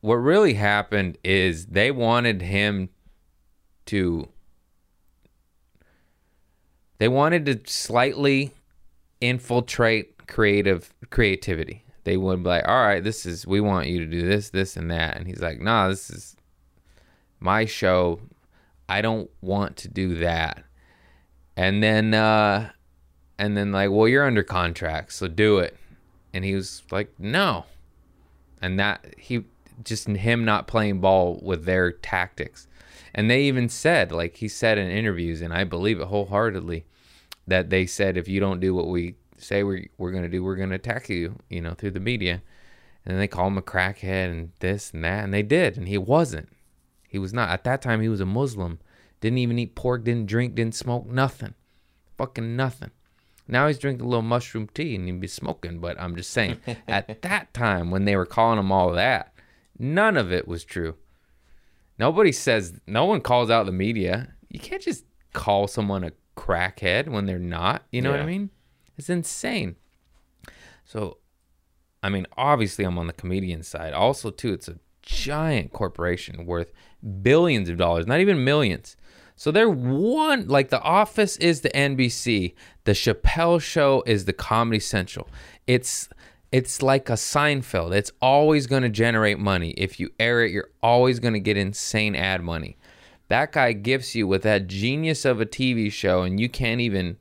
what 0.01 0.16
really 0.16 0.55
happened 0.55 1.18
is 1.24 1.66
they 1.66 1.90
wanted 1.90 2.42
him 2.42 2.90
to 3.86 4.28
they 6.99 7.09
wanted 7.09 7.45
to 7.47 7.61
slightly 7.70 8.53
infiltrate 9.20 10.26
creative 10.26 10.95
creativity. 11.11 11.84
They 12.05 12.16
would 12.16 12.42
be 12.42 12.49
like, 12.49 12.68
"All 12.68 12.82
right, 12.82 13.03
this 13.03 13.26
is 13.26 13.47
we 13.47 13.61
want 13.61 13.88
you 13.88 13.99
to 14.01 14.07
do 14.07 14.26
this, 14.26 14.51
this 14.51 14.76
and 14.76 14.90
that." 14.90 15.16
And 15.16 15.26
he's 15.26 15.40
like, 15.40 15.61
"Nah, 15.61 15.88
this 15.88 16.11
is 16.11 16.36
my 17.40 17.64
show. 17.64 18.20
I 18.88 19.01
don't 19.01 19.30
want 19.40 19.76
to 19.78 19.88
do 19.88 20.16
that." 20.16 20.64
And 21.57 21.82
then 21.82 22.14
uh 22.14 22.70
and 23.39 23.57
then 23.57 23.72
like, 23.72 23.91
well, 23.91 24.09
you're 24.09 24.26
under 24.26 24.43
contract, 24.43 25.12
so 25.12 25.28
do 25.28 25.59
it. 25.59 25.76
And 26.32 26.45
he 26.45 26.55
was 26.55 26.82
like, 26.91 27.12
no. 27.18 27.64
And 28.61 28.78
that 28.78 29.14
he 29.18 29.45
just 29.82 30.07
him 30.07 30.45
not 30.45 30.66
playing 30.66 31.01
ball 31.01 31.39
with 31.43 31.64
their 31.64 31.93
tactics. 31.93 32.66
And 33.14 33.30
they 33.30 33.43
even 33.43 33.68
said, 33.68 34.12
like 34.12 34.37
he 34.37 34.49
said 34.49 34.78
in 34.78 34.91
interviews, 34.91 35.41
and 35.41 35.53
I 35.53 35.64
believe 35.64 36.01
it 36.01 36.07
wholeheartedly, 36.07 36.85
that 37.47 37.70
they 37.70 37.87
said 37.87 38.16
if 38.16 38.28
you 38.28 38.41
don't 38.41 38.61
do 38.61 38.74
what 38.74 38.89
we 38.89 39.16
say 39.37 39.62
we're 39.62 39.87
we're 39.99 40.12
gonna 40.12 40.28
do, 40.28 40.43
we're 40.43 40.57
gonna 40.57 40.74
attack 40.74 41.09
you, 41.09 41.37
you 41.49 41.61
know, 41.61 41.74
through 41.74 41.93
the 41.93 42.01
media. 42.01 42.43
And 43.07 43.18
they 43.20 43.28
call 43.28 43.49
him 43.49 43.59
a 43.59 43.62
crackhead 43.62 44.30
and 44.30 44.53
this 44.61 44.91
and 44.93 45.05
that, 45.05 45.24
and 45.24 45.35
they 45.35 45.43
did, 45.43 45.76
and 45.76 45.87
he 45.87 45.99
wasn't. 45.99 46.49
He 47.07 47.18
was 47.18 47.35
not. 47.35 47.51
At 47.51 47.64
that 47.64 47.82
time, 47.82 48.01
he 48.01 48.09
was 48.09 48.20
a 48.20 48.26
Muslim. 48.26 48.80
Didn't 49.20 49.39
even 49.39 49.59
eat 49.59 49.74
pork, 49.74 50.05
didn't 50.05 50.26
drink, 50.26 50.55
didn't 50.55 50.74
smoke, 50.74 51.07
nothing. 51.07 51.55
Fucking 52.16 52.57
nothing. 52.57 52.91
Now 53.47 53.66
he's 53.66 53.78
drinking 53.78 54.07
a 54.07 54.09
little 54.09 54.22
mushroom 54.22 54.68
tea 54.72 54.95
and 54.95 55.07
he'd 55.07 55.20
be 55.20 55.26
smoking, 55.26 55.78
but 55.78 56.01
I'm 56.01 56.16
just 56.16 56.30
saying, 56.30 56.59
at 56.88 57.22
that 57.22 57.53
time 57.53 57.90
when 57.90 58.05
they 58.05 58.16
were 58.16 58.26
calling 58.26 58.59
him 58.59 58.72
all 58.72 58.92
that, 58.92 59.34
none 59.78 60.16
of 60.16 60.32
it 60.32 60.49
was 60.49 60.64
true. 60.64 60.97
Nobody 61.99 62.32
says, 62.32 62.80
no 62.86 63.05
one 63.05 63.20
calls 63.20 63.51
out 63.51 63.66
the 63.66 63.72
media. 63.72 64.34
You 64.49 64.59
can't 64.59 64.82
just 64.82 65.05
call 65.32 65.68
someone 65.68 66.05
a 66.05 66.12
crackhead 66.36 67.09
when 67.09 67.26
they're 67.26 67.38
not. 67.38 67.84
You 67.92 68.03
know 68.03 68.11
what 68.11 68.20
I 68.20 68.26
mean? 68.26 68.51
It's 68.97 69.11
insane. 69.11 69.76
So, 70.84 71.18
I 72.03 72.09
mean, 72.09 72.26
obviously, 72.36 72.84
I'm 72.84 72.99
on 72.99 73.07
the 73.07 73.12
comedian 73.12 73.62
side. 73.62 73.92
Also, 73.92 74.30
too, 74.30 74.53
it's 74.53 74.68
a 74.68 74.78
giant 75.03 75.72
corporation 75.72 76.47
worth 76.47 76.72
billions 77.22 77.68
of 77.68 77.76
dollars, 77.76 78.07
not 78.07 78.20
even 78.20 78.45
millions. 78.45 78.97
So 79.37 79.51
they're 79.51 79.70
one 79.70 80.47
like 80.47 80.68
The 80.68 80.80
Office 80.80 81.37
is 81.39 81.61
the 81.61 81.70
NBC, 81.70 82.55
the 82.85 82.93
Chappelle 82.93 83.61
Show 83.61 84.03
is 84.07 84.24
the 84.24 84.32
Comedy 84.32 84.80
Central. 84.80 85.28
It's 85.66 86.09
it's 86.53 86.82
like 86.82 87.11
a 87.11 87.14
Seinfeld. 87.14 87.93
It's 87.93 88.12
always 88.22 88.68
going 88.68 88.85
to 88.85 88.89
generate 88.89 89.41
money. 89.41 89.70
If 89.70 89.99
you 89.99 90.11
air 90.20 90.45
it, 90.45 90.53
you're 90.53 90.70
always 90.80 91.18
going 91.18 91.35
to 91.35 91.41
get 91.41 91.57
insane 91.57 92.14
ad 92.14 92.45
money. 92.45 92.76
That 93.26 93.51
guy 93.51 93.72
gifts 93.72 94.14
you 94.14 94.28
with 94.28 94.43
that 94.43 94.68
genius 94.68 95.24
of 95.24 95.41
a 95.41 95.47
TV 95.47 95.91
show, 95.91 96.22
and 96.22 96.39
you 96.39 96.49
can't 96.49 96.80
even. 96.80 97.16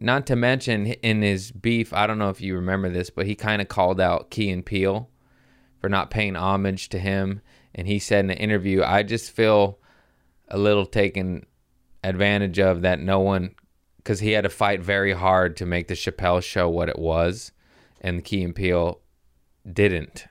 Not 0.00 0.26
to 0.28 0.36
mention 0.36 0.86
in 0.86 1.22
his 1.22 1.50
beef, 1.50 1.92
I 1.92 2.06
don't 2.06 2.18
know 2.18 2.30
if 2.30 2.40
you 2.40 2.54
remember 2.54 2.88
this, 2.88 3.10
but 3.10 3.26
he 3.26 3.34
kind 3.34 3.60
of 3.60 3.68
called 3.68 4.00
out 4.00 4.30
Key 4.30 4.48
and 4.48 4.64
Peele 4.64 5.10
for 5.80 5.88
not 5.88 6.08
paying 6.08 6.36
homage 6.36 6.88
to 6.90 6.98
him. 7.00 7.42
And 7.74 7.86
he 7.86 7.98
said 7.98 8.24
in 8.24 8.30
an 8.30 8.38
interview, 8.38 8.82
I 8.82 9.02
just 9.02 9.32
feel 9.32 9.77
a 10.48 10.58
little 10.58 10.86
taken 10.86 11.46
advantage 12.02 12.58
of 12.58 12.82
that 12.82 13.00
no 13.00 13.20
one, 13.20 13.54
because 13.98 14.20
he 14.20 14.32
had 14.32 14.44
to 14.44 14.50
fight 14.50 14.80
very 14.80 15.12
hard 15.12 15.56
to 15.56 15.66
make 15.66 15.88
the 15.88 15.94
Chappelle 15.94 16.42
show 16.42 16.68
what 16.68 16.88
it 16.88 16.98
was, 16.98 17.52
and 18.00 18.24
Key 18.24 18.42
and 18.42 18.54
Peele 18.54 19.00
didn't. 19.70 20.26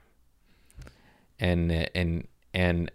And 1.39 1.71
and 1.71 2.27
and 2.53 2.91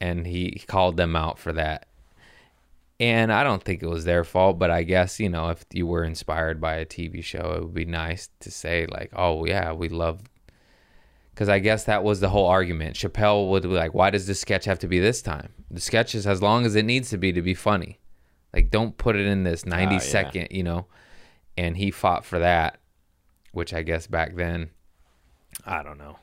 and 0.00 0.26
he 0.26 0.62
called 0.66 0.96
them 0.96 1.14
out 1.14 1.38
for 1.38 1.52
that. 1.52 1.86
And 2.98 3.32
I 3.32 3.42
don't 3.42 3.62
think 3.62 3.82
it 3.82 3.88
was 3.88 4.04
their 4.04 4.22
fault, 4.22 4.58
but 4.58 4.70
I 4.70 4.82
guess, 4.84 5.18
you 5.18 5.28
know, 5.28 5.48
if 5.48 5.64
you 5.72 5.86
were 5.86 6.04
inspired 6.04 6.60
by 6.60 6.76
a 6.76 6.86
TV 6.86 7.22
show, 7.22 7.54
it 7.56 7.62
would 7.62 7.74
be 7.74 7.84
nice 7.84 8.28
to 8.40 8.50
say, 8.50 8.86
like, 8.86 9.10
oh, 9.14 9.44
yeah, 9.44 9.72
we 9.72 9.88
love. 9.88 10.22
Because 11.42 11.48
I 11.48 11.58
guess 11.58 11.82
that 11.86 12.04
was 12.04 12.20
the 12.20 12.28
whole 12.28 12.46
argument. 12.46 12.94
Chappelle 12.94 13.50
would 13.50 13.64
be 13.64 13.70
like, 13.70 13.94
why 13.94 14.10
does 14.10 14.28
this 14.28 14.38
sketch 14.38 14.64
have 14.66 14.78
to 14.78 14.86
be 14.86 15.00
this 15.00 15.20
time? 15.20 15.48
The 15.72 15.80
sketch 15.80 16.14
is 16.14 16.24
as 16.24 16.40
long 16.40 16.64
as 16.64 16.76
it 16.76 16.84
needs 16.84 17.10
to 17.10 17.18
be 17.18 17.32
to 17.32 17.42
be 17.42 17.52
funny. 17.52 17.98
Like, 18.54 18.70
don't 18.70 18.96
put 18.96 19.16
it 19.16 19.26
in 19.26 19.42
this 19.42 19.64
ah, 19.66 19.70
90 19.70 19.94
yeah. 19.94 19.98
second, 19.98 20.48
you 20.52 20.62
know? 20.62 20.86
And 21.58 21.76
he 21.76 21.90
fought 21.90 22.24
for 22.24 22.38
that, 22.38 22.78
which 23.50 23.74
I 23.74 23.82
guess 23.82 24.06
back 24.06 24.36
then, 24.36 24.70
I 25.66 25.82
don't 25.82 25.98
know 25.98 26.18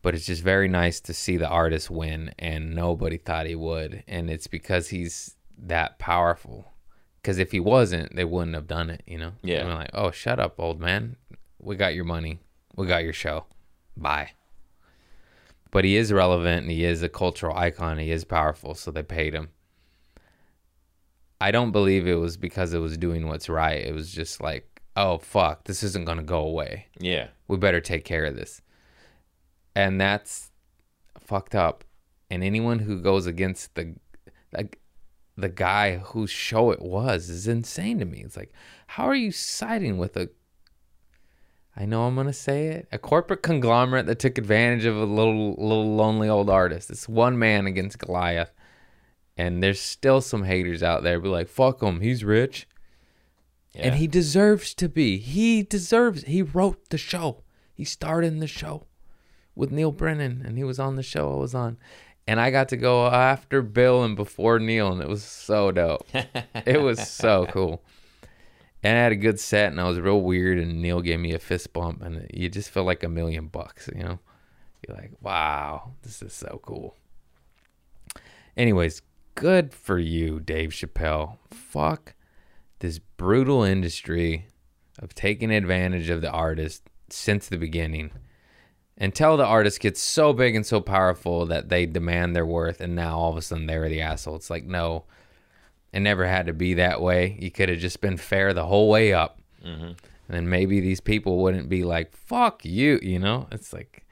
but 0.00 0.14
it's 0.14 0.26
just 0.26 0.42
very 0.42 0.68
nice 0.68 1.00
to 1.00 1.14
see 1.14 1.38
the 1.38 1.48
artist 1.48 1.90
win 1.90 2.34
and 2.38 2.74
nobody 2.74 3.16
thought 3.16 3.46
he 3.46 3.54
would 3.54 4.04
and 4.06 4.28
it's 4.28 4.46
because 4.46 4.88
he's 4.88 5.34
that 5.56 5.98
powerful 5.98 6.74
because 7.22 7.38
if 7.38 7.52
he 7.52 7.58
wasn't 7.60 8.14
they 8.14 8.24
wouldn't 8.24 8.54
have 8.54 8.66
done 8.66 8.90
it 8.90 9.02
you 9.06 9.16
know 9.16 9.32
Yeah. 9.42 9.60
And 9.60 9.68
we're 9.68 9.74
like 9.76 9.90
oh 9.94 10.10
shut 10.10 10.38
up 10.38 10.60
old 10.60 10.78
man 10.78 11.16
we 11.58 11.74
got 11.74 11.94
your 11.94 12.04
money 12.04 12.38
we 12.76 12.86
got 12.86 13.02
your 13.02 13.14
show 13.14 13.46
bye 13.96 14.30
but 15.70 15.84
he 15.84 15.96
is 15.96 16.12
relevant 16.12 16.62
and 16.62 16.70
he 16.70 16.84
is 16.84 17.02
a 17.02 17.08
cultural 17.08 17.56
icon 17.56 17.98
he 17.98 18.10
is 18.10 18.24
powerful 18.24 18.74
so 18.74 18.90
they 18.90 19.02
paid 19.02 19.34
him 19.34 19.48
i 21.40 21.50
don't 21.50 21.72
believe 21.72 22.06
it 22.06 22.14
was 22.14 22.36
because 22.36 22.72
it 22.74 22.78
was 22.78 22.96
doing 22.96 23.26
what's 23.28 23.48
right 23.48 23.84
it 23.84 23.94
was 23.94 24.12
just 24.12 24.40
like 24.40 24.80
oh 24.96 25.18
fuck 25.18 25.64
this 25.64 25.82
isn't 25.82 26.04
going 26.06 26.18
to 26.18 26.24
go 26.24 26.40
away 26.40 26.86
Yeah. 27.00 27.28
we 27.48 27.56
better 27.56 27.80
take 27.80 28.04
care 28.04 28.24
of 28.24 28.36
this. 28.36 28.60
And 29.76 30.00
that's 30.00 30.52
fucked 31.18 31.56
up. 31.56 31.82
And 32.30 32.44
anyone 32.44 32.78
who 32.78 33.00
goes 33.00 33.26
against 33.26 33.74
the 33.74 33.96
like 34.52 34.78
the 35.36 35.48
guy 35.48 35.96
whose 35.96 36.30
show 36.30 36.70
it 36.70 36.80
was 36.80 37.28
is 37.28 37.48
insane 37.48 37.98
to 37.98 38.04
me. 38.04 38.20
It's 38.20 38.36
like, 38.36 38.52
how 38.86 39.02
are 39.08 39.16
you 39.16 39.32
siding 39.32 39.98
with 39.98 40.16
a 40.16 40.28
I 41.76 41.86
know 41.86 42.04
I'm 42.04 42.14
gonna 42.14 42.32
say 42.32 42.68
it, 42.68 42.88
a 42.92 42.98
corporate 42.98 43.42
conglomerate 43.42 44.06
that 44.06 44.20
took 44.20 44.38
advantage 44.38 44.84
of 44.84 44.96
a 44.96 45.04
little 45.04 45.54
little 45.54 45.96
lonely 45.96 46.28
old 46.28 46.48
artist. 46.48 46.90
It's 46.90 47.08
one 47.08 47.38
man 47.38 47.66
against 47.66 47.98
Goliath. 47.98 48.52
And 49.36 49.62
there's 49.62 49.80
still 49.80 50.20
some 50.20 50.44
haters 50.44 50.82
out 50.82 51.02
there 51.02 51.18
be 51.18 51.28
like, 51.28 51.48
fuck 51.48 51.82
him, 51.82 52.00
he's 52.00 52.22
rich. 52.22 52.68
Yeah. 53.74 53.86
And 53.86 53.94
he 53.96 54.06
deserves 54.06 54.74
to 54.74 54.88
be. 54.88 55.18
He 55.18 55.62
deserves. 55.64 56.22
He 56.22 56.42
wrote 56.42 56.90
the 56.90 56.98
show. 56.98 57.42
He 57.72 57.84
starred 57.84 58.24
in 58.24 58.38
the 58.38 58.46
show 58.46 58.86
with 59.56 59.72
Neal 59.72 59.90
Brennan, 59.90 60.42
and 60.46 60.56
he 60.56 60.62
was 60.62 60.78
on 60.78 60.94
the 60.94 61.02
show 61.02 61.32
I 61.32 61.36
was 61.36 61.54
on. 61.54 61.78
And 62.26 62.40
I 62.40 62.50
got 62.50 62.68
to 62.68 62.76
go 62.76 63.08
after 63.08 63.60
Bill 63.62 64.04
and 64.04 64.14
before 64.14 64.60
Neal, 64.60 64.92
and 64.92 65.02
it 65.02 65.08
was 65.08 65.24
so 65.24 65.72
dope. 65.72 66.06
it 66.66 66.80
was 66.80 67.08
so 67.08 67.46
cool. 67.50 67.82
And 68.84 68.98
I 68.98 69.02
had 69.02 69.12
a 69.12 69.16
good 69.16 69.40
set, 69.40 69.72
and 69.72 69.80
I 69.80 69.88
was 69.88 69.98
real 69.98 70.20
weird. 70.20 70.58
And 70.58 70.80
Neal 70.80 71.00
gave 71.00 71.18
me 71.18 71.32
a 71.32 71.38
fist 71.38 71.72
bump, 71.72 72.02
and 72.02 72.30
you 72.32 72.48
just 72.48 72.70
feel 72.70 72.84
like 72.84 73.02
a 73.02 73.08
million 73.08 73.48
bucks, 73.48 73.88
you 73.94 74.04
know? 74.04 74.20
You're 74.86 74.96
like, 74.96 75.12
wow, 75.22 75.92
this 76.02 76.20
is 76.20 76.34
so 76.34 76.60
cool. 76.62 76.94
Anyways, 78.56 79.00
good 79.34 79.72
for 79.72 79.98
you, 79.98 80.38
Dave 80.38 80.70
Chappelle. 80.70 81.38
Fuck 81.50 82.14
this 82.80 82.98
brutal 82.98 83.62
industry 83.62 84.46
of 84.98 85.14
taking 85.14 85.50
advantage 85.50 86.10
of 86.10 86.20
the 86.20 86.30
artist 86.30 86.82
since 87.08 87.48
the 87.48 87.56
beginning 87.56 88.10
until 88.96 89.36
the 89.36 89.44
artist 89.44 89.80
gets 89.80 90.00
so 90.00 90.32
big 90.32 90.54
and 90.54 90.64
so 90.64 90.80
powerful 90.80 91.46
that 91.46 91.68
they 91.68 91.86
demand 91.86 92.34
their 92.36 92.46
worth 92.46 92.80
and 92.80 92.94
now 92.94 93.18
all 93.18 93.30
of 93.30 93.36
a 93.36 93.42
sudden 93.42 93.66
they're 93.66 93.88
the 93.88 94.00
asshole. 94.00 94.36
It's 94.36 94.50
like, 94.50 94.64
no, 94.64 95.04
it 95.94 96.00
never 96.00 96.26
had 96.26 96.46
to 96.46 96.52
be 96.52 96.74
that 96.74 97.00
way. 97.00 97.38
You 97.40 97.52
could 97.52 97.68
have 97.68 97.78
just 97.78 98.00
been 98.00 98.16
fair 98.16 98.52
the 98.52 98.66
whole 98.66 98.88
way 98.88 99.12
up. 99.12 99.40
And 100.26 100.36
then 100.36 100.48
maybe 100.48 100.80
these 100.80 100.98
people 100.98 101.38
wouldn't 101.38 101.68
be 101.68 101.84
like, 101.84 102.16
fuck 102.16 102.64
you, 102.64 102.98
you 103.00 103.20
know? 103.20 103.46
It's 103.52 103.72
like, 103.72 104.04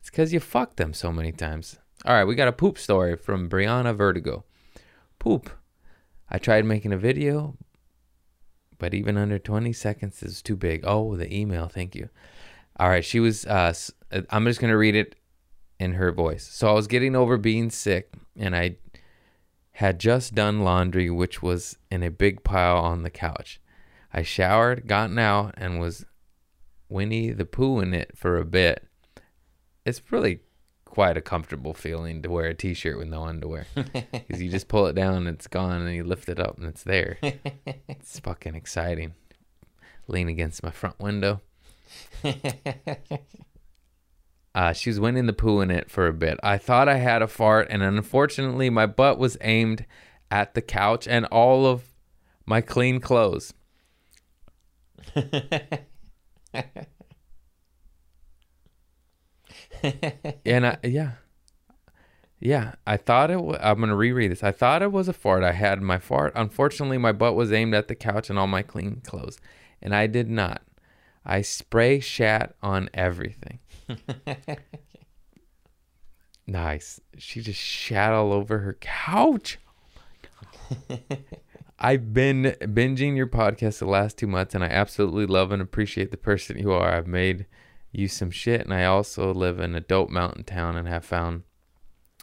it's 0.00 0.10
because 0.10 0.32
you 0.32 0.40
fucked 0.40 0.76
them 0.76 0.92
so 0.92 1.12
many 1.12 1.30
times. 1.30 1.78
All 2.04 2.14
right, 2.14 2.24
we 2.24 2.34
got 2.34 2.48
a 2.48 2.52
poop 2.52 2.78
story 2.78 3.14
from 3.14 3.48
Brianna 3.48 3.94
Vertigo. 3.94 4.44
Poop. 5.20 5.50
I 6.28 6.38
tried 6.38 6.64
making 6.64 6.92
a 6.92 6.98
video, 6.98 7.56
but 8.78 8.92
even 8.92 9.16
under 9.16 9.38
20 9.38 9.72
seconds 9.72 10.24
is 10.24 10.42
too 10.42 10.56
big. 10.56 10.82
Oh, 10.84 11.14
the 11.14 11.32
email. 11.32 11.68
Thank 11.68 11.94
you. 11.94 12.08
All 12.76 12.88
right. 12.88 13.04
She 13.04 13.20
was, 13.20 13.46
uh, 13.46 13.72
I'm 14.30 14.46
just 14.46 14.60
going 14.60 14.72
to 14.72 14.76
read 14.76 14.96
it 14.96 15.14
in 15.78 15.92
her 15.92 16.10
voice. 16.10 16.48
So 16.50 16.68
I 16.68 16.72
was 16.72 16.88
getting 16.88 17.14
over 17.14 17.36
being 17.36 17.70
sick 17.70 18.14
and 18.36 18.56
I 18.56 18.78
had 19.80 19.98
just 19.98 20.34
done 20.34 20.60
laundry, 20.60 21.08
which 21.08 21.40
was 21.42 21.78
in 21.90 22.02
a 22.02 22.10
big 22.10 22.44
pile 22.44 22.76
on 22.76 23.02
the 23.02 23.08
couch. 23.08 23.58
I 24.12 24.22
showered, 24.22 24.86
gotten 24.86 25.18
out, 25.18 25.54
and 25.56 25.80
was 25.80 26.04
Winnie 26.90 27.30
the 27.30 27.46
Pooh 27.46 27.80
in 27.80 27.94
it 27.94 28.10
for 28.14 28.36
a 28.36 28.44
bit. 28.44 28.86
It's 29.86 30.02
really 30.12 30.40
quite 30.84 31.16
a 31.16 31.22
comfortable 31.22 31.72
feeling 31.72 32.20
to 32.20 32.28
wear 32.28 32.48
a 32.48 32.54
t-shirt 32.54 32.98
with 32.98 33.08
no 33.08 33.24
underwear 33.24 33.64
because 33.74 34.42
you 34.42 34.50
just 34.50 34.68
pull 34.68 34.86
it 34.86 34.94
down 34.94 35.14
and 35.14 35.28
it's 35.28 35.46
gone 35.46 35.80
and 35.80 35.96
you 35.96 36.04
lift 36.04 36.28
it 36.28 36.38
up 36.38 36.58
and 36.58 36.66
it's 36.66 36.82
there 36.82 37.16
it's 37.22 38.18
fucking 38.18 38.56
exciting 38.56 39.14
lean 40.08 40.28
against 40.28 40.64
my 40.64 40.70
front 40.70 40.98
window 40.98 41.40
uh, 44.54 44.72
she 44.72 44.90
was 44.90 44.98
winning 44.98 45.26
the 45.26 45.32
poo 45.32 45.60
in 45.60 45.70
it 45.70 45.90
for 45.90 46.06
a 46.06 46.12
bit. 46.12 46.38
I 46.42 46.58
thought 46.58 46.88
i 46.88 46.96
had 46.96 47.22
a 47.22 47.28
fart 47.28 47.68
and 47.70 47.82
unfortunately 47.82 48.68
my 48.70 48.86
butt 48.86 49.18
was 49.18 49.38
aimed 49.40 49.86
at 50.30 50.54
the 50.54 50.62
couch 50.62 51.06
and 51.06 51.26
all 51.26 51.66
of 51.66 51.84
my 52.46 52.60
clean 52.60 53.00
clothes. 53.00 53.54
And 60.44 60.66
I, 60.66 60.76
yeah. 60.82 61.12
Yeah 62.38 62.74
i 62.86 62.96
thought 62.98 63.30
it 63.30 63.40
was 63.40 63.58
i'm 63.62 63.80
gonna 63.80 63.96
reread 63.96 64.30
this. 64.30 64.42
I 64.42 64.52
thought 64.52 64.82
it 64.82 64.92
was 64.92 65.08
a 65.08 65.12
fart. 65.12 65.42
I 65.42 65.52
had 65.52 65.80
my 65.80 65.98
fart. 65.98 66.32
Unfortunately 66.34 66.98
my 66.98 67.12
butt 67.12 67.34
was 67.34 67.52
aimed 67.52 67.74
at 67.74 67.88
the 67.88 67.94
couch 67.94 68.28
and 68.28 68.38
all 68.38 68.46
my 68.46 68.62
clean 68.62 69.00
clothes 69.04 69.38
and 69.80 69.94
i 69.94 70.06
did 70.06 70.28
not. 70.28 70.62
I 71.24 71.42
spray 71.42 72.00
shat 72.00 72.56
on 72.62 72.90
everything 72.92 73.60
nice 76.46 77.00
she 77.18 77.40
just 77.40 77.60
shat 77.60 78.12
all 78.12 78.32
over 78.32 78.58
her 78.58 78.76
couch 78.80 79.58
I've 81.82 82.12
been 82.12 82.56
binging 82.60 83.16
your 83.16 83.26
podcast 83.26 83.78
the 83.78 83.86
last 83.86 84.18
two 84.18 84.26
months, 84.26 84.54
and 84.54 84.62
I 84.62 84.68
absolutely 84.68 85.24
love 85.24 85.50
and 85.50 85.62
appreciate 85.62 86.10
the 86.10 86.18
person 86.18 86.58
you 86.58 86.72
are. 86.72 86.92
I've 86.92 87.06
made 87.06 87.46
you 87.90 88.06
some 88.06 88.30
shit, 88.30 88.60
and 88.60 88.74
I 88.74 88.84
also 88.84 89.32
live 89.32 89.58
in 89.60 89.74
a 89.74 89.80
dope 89.80 90.10
mountain 90.10 90.44
town 90.44 90.76
and 90.76 90.86
have 90.86 91.06
found 91.06 91.42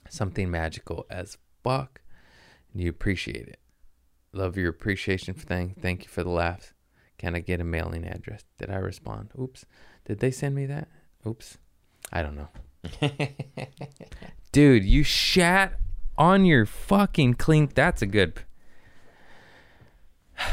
something 0.10 0.52
magical 0.52 1.08
as 1.10 1.38
fuck. 1.64 2.02
And 2.72 2.82
you 2.82 2.90
appreciate 2.90 3.48
it. 3.48 3.60
Love 4.32 4.58
your 4.58 4.70
appreciation 4.70 5.34
for 5.34 5.46
thing. 5.46 5.76
Thank 5.82 6.04
you 6.04 6.10
for 6.10 6.24
the 6.24 6.30
laughs. 6.30 6.74
Can 7.18 7.36
I 7.36 7.40
get 7.40 7.60
a 7.60 7.64
mailing 7.64 8.06
address? 8.06 8.44
Did 8.60 8.70
I 8.70 8.76
respond? 8.76 9.32
Oops. 9.40 9.66
Did 10.06 10.20
they 10.20 10.30
send 10.30 10.54
me 10.54 10.68
that? 10.68 10.88
Oops. 11.26 11.58
I 12.12 12.22
don't 12.22 12.36
know. 12.36 12.48
Dude, 14.52 14.86
you 14.86 15.04
shat 15.04 15.80
on 16.18 16.46
your 16.46 16.66
fucking 16.66 17.36
clean. 17.36 17.70
That's 17.74 18.02
a 18.02 18.08
good. 18.08 18.42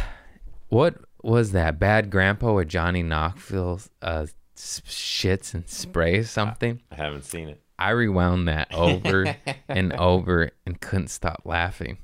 What 0.69 0.97
was 1.23 1.53
that? 1.53 1.79
Bad 1.79 2.11
Grandpa 2.11 2.53
with 2.55 2.69
Johnny 2.69 3.03
Knoxville 3.05 3.81
uh, 4.03 4.27
shits 4.57 5.55
and 5.55 5.69
sprays 5.69 6.31
something? 6.31 6.81
I 6.91 6.97
haven't 6.97 7.25
seen 7.25 7.49
it. 7.49 7.61
I 7.79 7.91
rewound 7.91 8.49
that 8.49 8.75
over 8.75 9.37
and 9.69 9.93
over 9.93 10.51
and 10.67 10.81
couldn't 10.81 11.09
stop 11.09 11.43
laughing. 11.45 11.99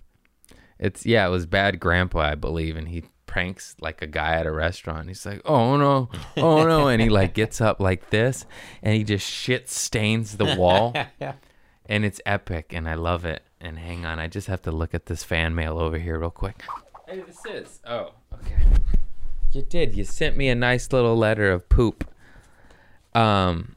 It's 0.79 1.05
yeah, 1.05 1.27
it 1.27 1.31
was 1.31 1.47
Bad 1.47 1.81
Grandpa, 1.81 2.21
I 2.21 2.35
believe, 2.35 2.77
and 2.77 2.89
he 2.89 3.05
pranks 3.31 3.77
like 3.81 4.03
a 4.03 4.09
guy 4.09 4.35
at 4.35 4.45
a 4.45 4.51
restaurant. 4.51 5.07
He's 5.07 5.25
like, 5.25 5.41
"Oh 5.45 5.77
no, 5.77 6.11
oh 6.37 6.67
no," 6.67 6.89
and 6.89 7.01
he 7.01 7.09
like 7.09 7.33
gets 7.33 7.61
up 7.61 7.81
like 7.81 8.11
this, 8.11 8.45
and 8.83 8.95
he 8.95 9.05
just 9.05 9.25
shit 9.25 9.71
stains 9.71 10.37
the 10.37 10.57
wall, 10.57 10.93
and 11.87 12.05
it's 12.05 12.21
epic, 12.27 12.73
and 12.75 12.89
I 12.89 12.95
love 12.95 13.25
it. 13.25 13.45
And 13.61 13.79
hang 13.79 14.05
on, 14.05 14.19
I 14.19 14.27
just 14.27 14.49
have 14.49 14.63
to 14.63 14.73
look 14.73 14.95
at 14.95 15.07
this 15.07 15.23
fan 15.23 15.55
mail 15.55 15.79
over 15.79 15.97
here 15.97 16.19
real 16.19 16.31
quick. 16.31 16.61
Hey, 17.09 17.21
this 17.21 17.39
is 17.47 17.81
oh 17.87 18.11
okay. 18.35 18.57
You 19.53 19.63
did. 19.63 19.95
You 19.95 20.05
sent 20.05 20.37
me 20.37 20.49
a 20.49 20.57
nice 20.57 20.93
little 20.93 21.17
letter 21.17 21.53
of 21.53 21.69
poop. 21.69 22.13
Um, 23.15 23.77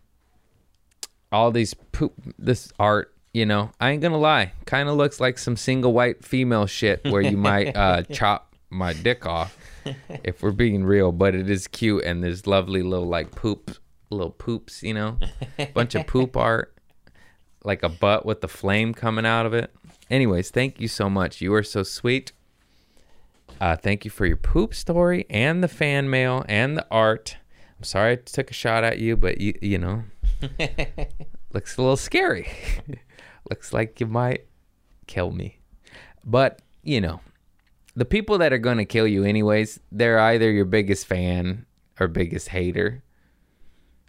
all 1.31 1.51
these 1.51 1.75
poop, 1.75 2.13
this 2.39 2.71
art, 2.79 3.13
you 3.33 3.45
know, 3.45 3.69
I 3.79 3.91
ain't 3.91 4.01
gonna 4.01 4.17
lie, 4.17 4.53
kind 4.65 4.89
of 4.89 4.95
looks 4.95 5.19
like 5.19 5.37
some 5.37 5.57
single 5.57 5.93
white 5.93 6.25
female 6.25 6.65
shit 6.65 7.03
where 7.03 7.21
you 7.21 7.37
might 7.37 7.75
uh, 7.75 8.01
chop 8.11 8.52
my 8.73 8.93
dick 8.93 9.25
off 9.25 9.57
if 10.23 10.41
we're 10.41 10.51
being 10.51 10.83
real, 10.83 11.11
but 11.11 11.35
it 11.35 11.49
is 11.49 11.67
cute 11.67 12.03
and 12.03 12.23
there's 12.23 12.47
lovely 12.47 12.81
little 12.81 13.07
like 13.07 13.31
poop, 13.31 13.71
little 14.09 14.31
poops, 14.31 14.83
you 14.83 14.93
know, 14.93 15.17
bunch 15.73 15.95
of 15.95 16.07
poop 16.07 16.35
art, 16.35 16.75
like 17.63 17.83
a 17.83 17.89
butt 17.89 18.25
with 18.25 18.41
the 18.41 18.47
flame 18.47 18.93
coming 18.93 19.25
out 19.25 19.45
of 19.45 19.53
it. 19.53 19.73
Anyways, 20.09 20.51
thank 20.51 20.79
you 20.79 20.87
so 20.87 21.09
much. 21.09 21.41
You 21.41 21.53
are 21.53 21.63
so 21.63 21.83
sweet. 21.83 22.31
Uh, 23.61 23.75
thank 23.75 24.03
you 24.03 24.11
for 24.11 24.25
your 24.25 24.37
poop 24.37 24.73
story 24.73 25.25
and 25.29 25.63
the 25.63 25.67
fan 25.67 26.09
mail 26.09 26.43
and 26.47 26.77
the 26.77 26.85
art. 26.89 27.37
I'm 27.77 27.83
sorry 27.83 28.13
I 28.13 28.15
took 28.15 28.51
a 28.51 28.53
shot 28.53 28.83
at 28.83 28.99
you, 28.99 29.15
but 29.15 29.39
you 29.39 29.57
you 29.61 29.77
know, 29.77 30.03
looks 31.53 31.77
a 31.77 31.81
little 31.81 31.97
scary. 31.97 32.47
looks 33.49 33.73
like 33.73 33.99
you 33.99 34.07
might 34.07 34.47
kill 35.07 35.31
me. 35.31 35.59
But, 36.25 36.61
you 36.81 37.01
know, 37.01 37.21
the 37.95 38.05
people 38.05 38.37
that 38.39 38.51
are 38.53 38.57
going 38.57 38.77
to 38.77 38.85
kill 38.85 39.07
you 39.07 39.23
anyways, 39.23 39.79
they're 39.91 40.19
either 40.19 40.49
your 40.51 40.65
biggest 40.65 41.05
fan 41.05 41.65
or 41.99 42.07
biggest 42.07 42.49
hater. 42.49 43.03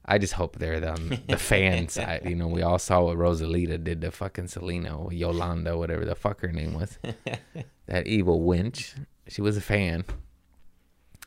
I 0.06 0.18
just 0.18 0.34
hope 0.34 0.56
they're 0.58 0.86
on 0.86 1.20
the 1.28 1.36
fan 1.38 1.88
side. 1.88 2.22
You 2.26 2.34
know, 2.36 2.46
we 2.48 2.62
all 2.62 2.78
saw 2.78 3.02
what 3.04 3.16
Rosalita 3.16 3.82
did 3.82 4.02
to 4.02 4.10
fucking 4.10 4.48
Selena 4.48 5.08
Yolanda, 5.10 5.78
whatever 5.78 6.04
the 6.04 6.14
fuck 6.14 6.40
her 6.42 6.52
name 6.52 6.74
was. 6.74 6.98
that 7.86 8.06
evil 8.06 8.40
wench. 8.42 8.94
She 9.28 9.40
was 9.40 9.56
a 9.56 9.62
fan. 9.62 10.04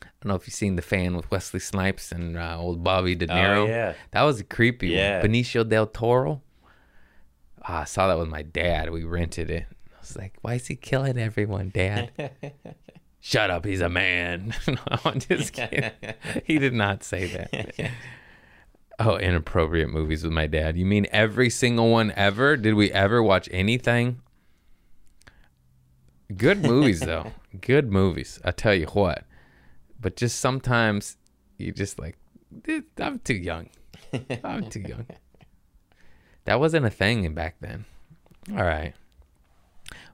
I 0.00 0.06
don't 0.22 0.28
know 0.30 0.34
if 0.36 0.46
you've 0.46 0.54
seen 0.54 0.76
the 0.76 0.82
fan 0.82 1.16
with 1.16 1.28
Wesley 1.30 1.58
Snipes 1.60 2.12
and 2.12 2.36
uh, 2.36 2.56
old 2.58 2.84
Bobby 2.84 3.16
De 3.16 3.26
Niro. 3.26 3.56
Oh, 3.56 3.66
yeah. 3.66 3.94
That 4.12 4.22
was 4.22 4.38
a 4.40 4.44
creepy 4.44 4.88
Yeah. 4.88 5.20
one. 5.20 5.30
Benicio 5.30 5.68
del 5.68 5.86
Toro. 5.88 6.42
Ah, 7.62 7.80
I 7.80 7.84
saw 7.84 8.06
that 8.08 8.18
with 8.18 8.28
my 8.28 8.42
dad. 8.42 8.90
We 8.90 9.02
rented 9.04 9.50
it. 9.50 9.66
I 9.98 10.00
was 10.00 10.16
like, 10.16 10.34
why 10.42 10.54
is 10.54 10.68
he 10.68 10.76
killing 10.76 11.18
everyone, 11.18 11.70
Dad? 11.70 12.12
Shut 13.20 13.50
up, 13.50 13.64
he's 13.64 13.80
a 13.80 13.88
man. 13.88 14.54
no, 14.68 14.76
I'm 15.04 15.18
just 15.18 15.52
kidding. 15.52 15.90
he 16.44 16.58
did 16.58 16.72
not 16.72 17.02
say 17.02 17.26
that. 17.26 17.90
oh, 19.00 19.16
inappropriate 19.16 19.90
movies 19.90 20.22
with 20.22 20.32
my 20.32 20.46
dad. 20.46 20.76
You 20.76 20.86
mean 20.86 21.08
every 21.10 21.50
single 21.50 21.90
one 21.90 22.12
ever? 22.14 22.56
Did 22.56 22.74
we 22.74 22.92
ever 22.92 23.20
watch 23.20 23.48
anything? 23.50 24.20
Good 26.36 26.62
movies, 26.62 27.00
though. 27.00 27.32
Good 27.60 27.90
movies. 27.90 28.38
I 28.44 28.52
tell 28.52 28.74
you 28.74 28.86
what. 28.86 29.24
But 30.00 30.16
just 30.16 30.38
sometimes 30.38 31.16
you 31.56 31.72
just 31.72 31.98
like, 31.98 32.16
"Eh, 32.68 32.82
I'm 32.98 33.18
too 33.18 33.34
young. 33.34 33.68
I'm 34.44 34.70
too 34.70 34.80
young. 34.80 35.06
That 36.44 36.60
wasn't 36.60 36.86
a 36.86 36.90
thing 36.90 37.34
back 37.34 37.56
then. 37.60 37.84
All 38.50 38.64
right. 38.64 38.94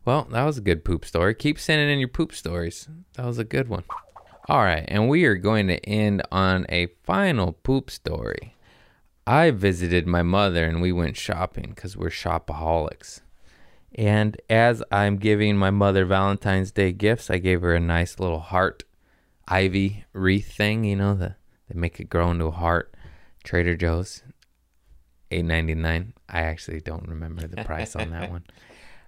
Well, 0.04 0.26
that 0.30 0.44
was 0.44 0.58
a 0.58 0.62
good 0.62 0.84
poop 0.84 1.04
story. 1.04 1.34
Keep 1.34 1.58
sending 1.58 1.88
in 1.88 1.98
your 1.98 2.08
poop 2.08 2.34
stories. 2.34 2.88
That 3.14 3.26
was 3.26 3.38
a 3.38 3.44
good 3.44 3.68
one. 3.68 3.84
All 4.48 4.62
right, 4.62 4.84
and 4.88 5.08
we 5.08 5.24
are 5.24 5.36
going 5.36 5.68
to 5.68 5.84
end 5.86 6.22
on 6.30 6.66
a 6.68 6.88
final 7.02 7.52
poop 7.52 7.90
story. 7.90 8.54
I 9.26 9.50
visited 9.50 10.06
my 10.06 10.22
mother 10.22 10.66
and 10.66 10.82
we 10.82 10.92
went 10.92 11.16
shopping 11.16 11.72
because 11.74 11.96
we're 11.96 12.10
shopaholics. 12.10 13.22
And 13.94 14.38
as 14.50 14.82
I'm 14.90 15.16
giving 15.16 15.56
my 15.56 15.70
mother 15.70 16.04
Valentine's 16.04 16.72
Day 16.72 16.92
gifts, 16.92 17.30
I 17.30 17.38
gave 17.38 17.62
her 17.62 17.74
a 17.74 17.80
nice 17.80 18.18
little 18.18 18.40
heart 18.40 18.84
ivy 19.48 20.04
wreath 20.12 20.52
thing, 20.52 20.84
you 20.84 20.96
know, 20.96 21.14
the 21.14 21.36
they 21.68 21.78
make 21.78 21.98
it 22.00 22.10
grow 22.10 22.30
into 22.30 22.46
a 22.46 22.50
heart. 22.50 22.94
Trader 23.42 23.76
Joe's, 23.76 24.22
eight 25.30 25.44
ninety 25.44 25.74
nine. 25.74 26.12
I 26.28 26.42
actually 26.42 26.80
don't 26.80 27.08
remember 27.08 27.46
the 27.46 27.64
price 27.64 27.96
on 27.96 28.10
that 28.10 28.30
one. 28.30 28.44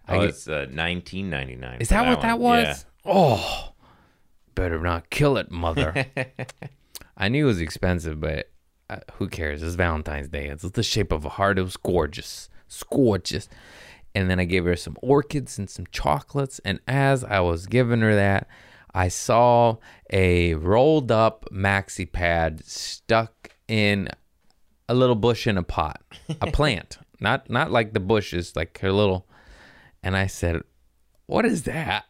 I 0.08 0.16
Oh, 0.16 0.20
get- 0.20 0.28
it's 0.30 0.48
uh, 0.48 0.66
nineteen 0.70 1.30
ninety 1.30 1.56
nine. 1.56 1.80
is 1.80 1.88
that 1.90 2.06
what 2.06 2.22
that 2.22 2.38
was? 2.38 2.84
Oh, 3.04 3.72
better 4.54 4.80
not 4.80 5.10
kill 5.10 5.36
it, 5.36 5.50
mother. 5.50 6.06
I 7.16 7.28
knew 7.28 7.44
it 7.44 7.48
was 7.48 7.60
expensive, 7.60 8.20
but 8.20 8.50
uh, 8.90 8.98
who 9.14 9.28
cares? 9.28 9.62
It's 9.62 9.74
Valentine's 9.74 10.28
Day. 10.28 10.46
It's 10.48 10.62
the 10.68 10.82
shape 10.82 11.12
of 11.12 11.24
a 11.24 11.30
heart. 11.30 11.58
It 11.58 11.62
was 11.62 11.76
gorgeous, 11.76 12.48
It's 12.66 12.82
gorgeous. 12.82 13.48
And 14.14 14.30
then 14.30 14.38
I 14.40 14.44
gave 14.44 14.64
her 14.64 14.76
some 14.76 14.96
orchids 15.02 15.58
and 15.58 15.68
some 15.68 15.86
chocolates. 15.92 16.58
And 16.64 16.80
as 16.88 17.22
I 17.24 17.40
was 17.40 17.66
giving 17.66 18.00
her 18.00 18.14
that, 18.14 18.48
I 18.94 19.08
saw 19.08 19.76
a 20.10 20.54
rolled 20.54 21.10
up 21.12 21.46
maxi 21.52 22.10
pad 22.10 22.64
stuck 22.64 23.50
in 23.68 24.08
a 24.88 24.94
little 24.94 25.16
bush 25.16 25.46
in 25.46 25.58
a 25.58 25.62
pot, 25.62 26.00
a 26.40 26.50
plant, 26.52 26.98
not 27.20 27.50
not 27.50 27.70
like 27.70 27.92
the 27.92 28.00
bushes, 28.00 28.54
like 28.56 28.78
her 28.80 28.92
little. 28.92 29.25
And 30.06 30.16
I 30.16 30.28
said, 30.28 30.62
"What 31.26 31.44
is 31.44 31.64
that? 31.64 32.04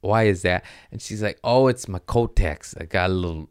Why 0.00 0.26
is 0.26 0.42
that?" 0.42 0.64
And 0.92 1.02
she's 1.02 1.24
like, 1.24 1.40
"Oh, 1.42 1.66
it's 1.66 1.88
my 1.88 1.98
Kotex. 1.98 2.80
I 2.80 2.84
got 2.84 3.10
a 3.10 3.12
little, 3.12 3.50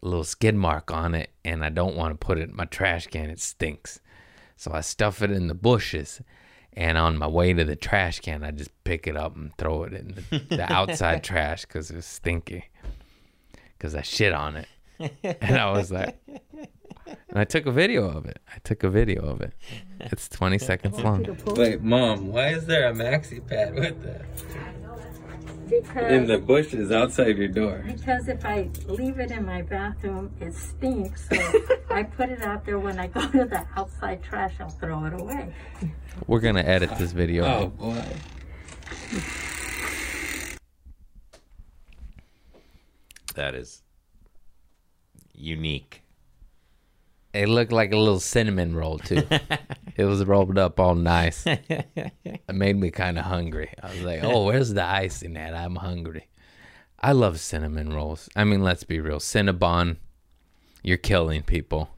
a 0.00 0.06
little 0.06 0.22
skid 0.22 0.54
mark 0.54 0.92
on 0.92 1.16
it, 1.16 1.30
and 1.44 1.64
I 1.64 1.68
don't 1.68 1.96
want 1.96 2.12
to 2.12 2.24
put 2.24 2.38
it 2.38 2.50
in 2.50 2.54
my 2.54 2.66
trash 2.66 3.08
can. 3.08 3.28
It 3.28 3.40
stinks. 3.40 3.98
So 4.56 4.70
I 4.72 4.82
stuff 4.82 5.20
it 5.20 5.32
in 5.32 5.48
the 5.48 5.54
bushes." 5.54 6.22
And 6.74 6.96
on 6.96 7.18
my 7.18 7.26
way 7.26 7.52
to 7.54 7.64
the 7.64 7.74
trash 7.74 8.20
can, 8.20 8.44
I 8.44 8.52
just 8.52 8.70
pick 8.84 9.08
it 9.08 9.16
up 9.16 9.34
and 9.34 9.50
throw 9.58 9.82
it 9.82 9.94
in 9.94 10.14
the, 10.14 10.38
the 10.38 10.72
outside 10.78 11.24
trash 11.24 11.62
because 11.62 11.90
it's 11.90 12.06
stinky. 12.06 12.66
Because 13.76 13.96
I 13.96 14.02
shit 14.02 14.32
on 14.32 14.54
it. 14.54 14.68
And 15.24 15.58
I 15.58 15.72
was 15.72 15.90
like, 15.90 16.20
and 17.28 17.38
I 17.38 17.44
took 17.44 17.66
a 17.66 17.72
video 17.72 18.08
of 18.08 18.26
it. 18.26 18.38
I 18.54 18.58
took 18.64 18.82
a 18.84 18.90
video 18.90 19.22
of 19.24 19.40
it. 19.40 19.54
It's 20.00 20.28
20 20.28 20.58
seconds 20.58 20.98
long. 21.00 21.26
Wait, 21.46 21.82
mom, 21.82 22.28
why 22.28 22.48
is 22.48 22.66
there 22.66 22.88
a 22.88 22.92
maxi 22.92 23.46
pad 23.46 23.74
with 23.74 24.02
that? 24.02 24.24
Because, 25.68 26.12
in 26.12 26.26
the 26.26 26.38
bushes 26.38 26.90
outside 26.90 27.36
your 27.36 27.48
door. 27.48 27.84
because 27.86 28.26
if 28.26 28.42
I 28.42 28.70
leave 28.86 29.20
it 29.20 29.30
in 29.30 29.44
my 29.44 29.60
bathroom, 29.60 30.34
it 30.40 30.54
stinks. 30.54 31.28
So 31.28 31.36
I 31.90 32.04
put 32.04 32.30
it 32.30 32.40
out 32.40 32.64
there 32.64 32.78
when 32.78 32.98
I 32.98 33.08
go 33.08 33.20
to 33.20 33.44
the 33.44 33.66
outside 33.76 34.22
trash, 34.22 34.54
I'll 34.60 34.70
throw 34.70 35.04
it 35.04 35.20
away. 35.20 35.52
We're 36.26 36.40
gonna 36.40 36.62
edit 36.62 36.90
this 36.98 37.12
video. 37.12 37.44
Oh 37.44 37.66
boy. 37.66 38.02
That 43.34 43.54
is 43.54 43.82
unique. 45.34 46.02
It 47.32 47.48
looked 47.48 47.72
like 47.72 47.92
a 47.92 47.96
little 47.96 48.20
cinnamon 48.20 48.74
roll 48.74 48.98
too. 48.98 49.22
it 49.96 50.04
was 50.04 50.24
rolled 50.24 50.58
up 50.58 50.80
all 50.80 50.94
nice. 50.94 51.44
It 52.48 52.54
made 52.54 52.76
me 52.76 52.90
kind 52.90 53.18
of 53.18 53.26
hungry. 53.26 53.74
I 53.82 53.90
was 53.90 54.00
like, 54.00 54.24
"Oh, 54.24 54.46
where's 54.46 54.72
the 54.72 54.84
icing 54.84 55.36
at? 55.36 55.54
I'm 55.54 55.76
hungry." 55.76 56.28
I 56.98 57.12
love 57.12 57.38
cinnamon 57.40 57.92
rolls. 57.92 58.28
I 58.34 58.44
mean, 58.44 58.62
let's 58.62 58.84
be 58.84 59.00
real. 59.00 59.18
Cinnabon, 59.18 59.96
you're 60.82 60.96
killing 60.96 61.42
people, 61.42 61.90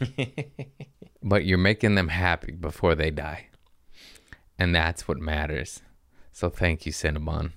but 1.22 1.44
you're 1.44 1.58
making 1.58 1.96
them 1.96 2.08
happy 2.08 2.52
before 2.52 2.94
they 2.94 3.10
die, 3.10 3.48
and 4.58 4.74
that's 4.74 5.08
what 5.08 5.18
matters. 5.18 5.82
So 6.32 6.48
thank 6.48 6.86
you, 6.86 6.92
Cinnabon. 6.92 7.52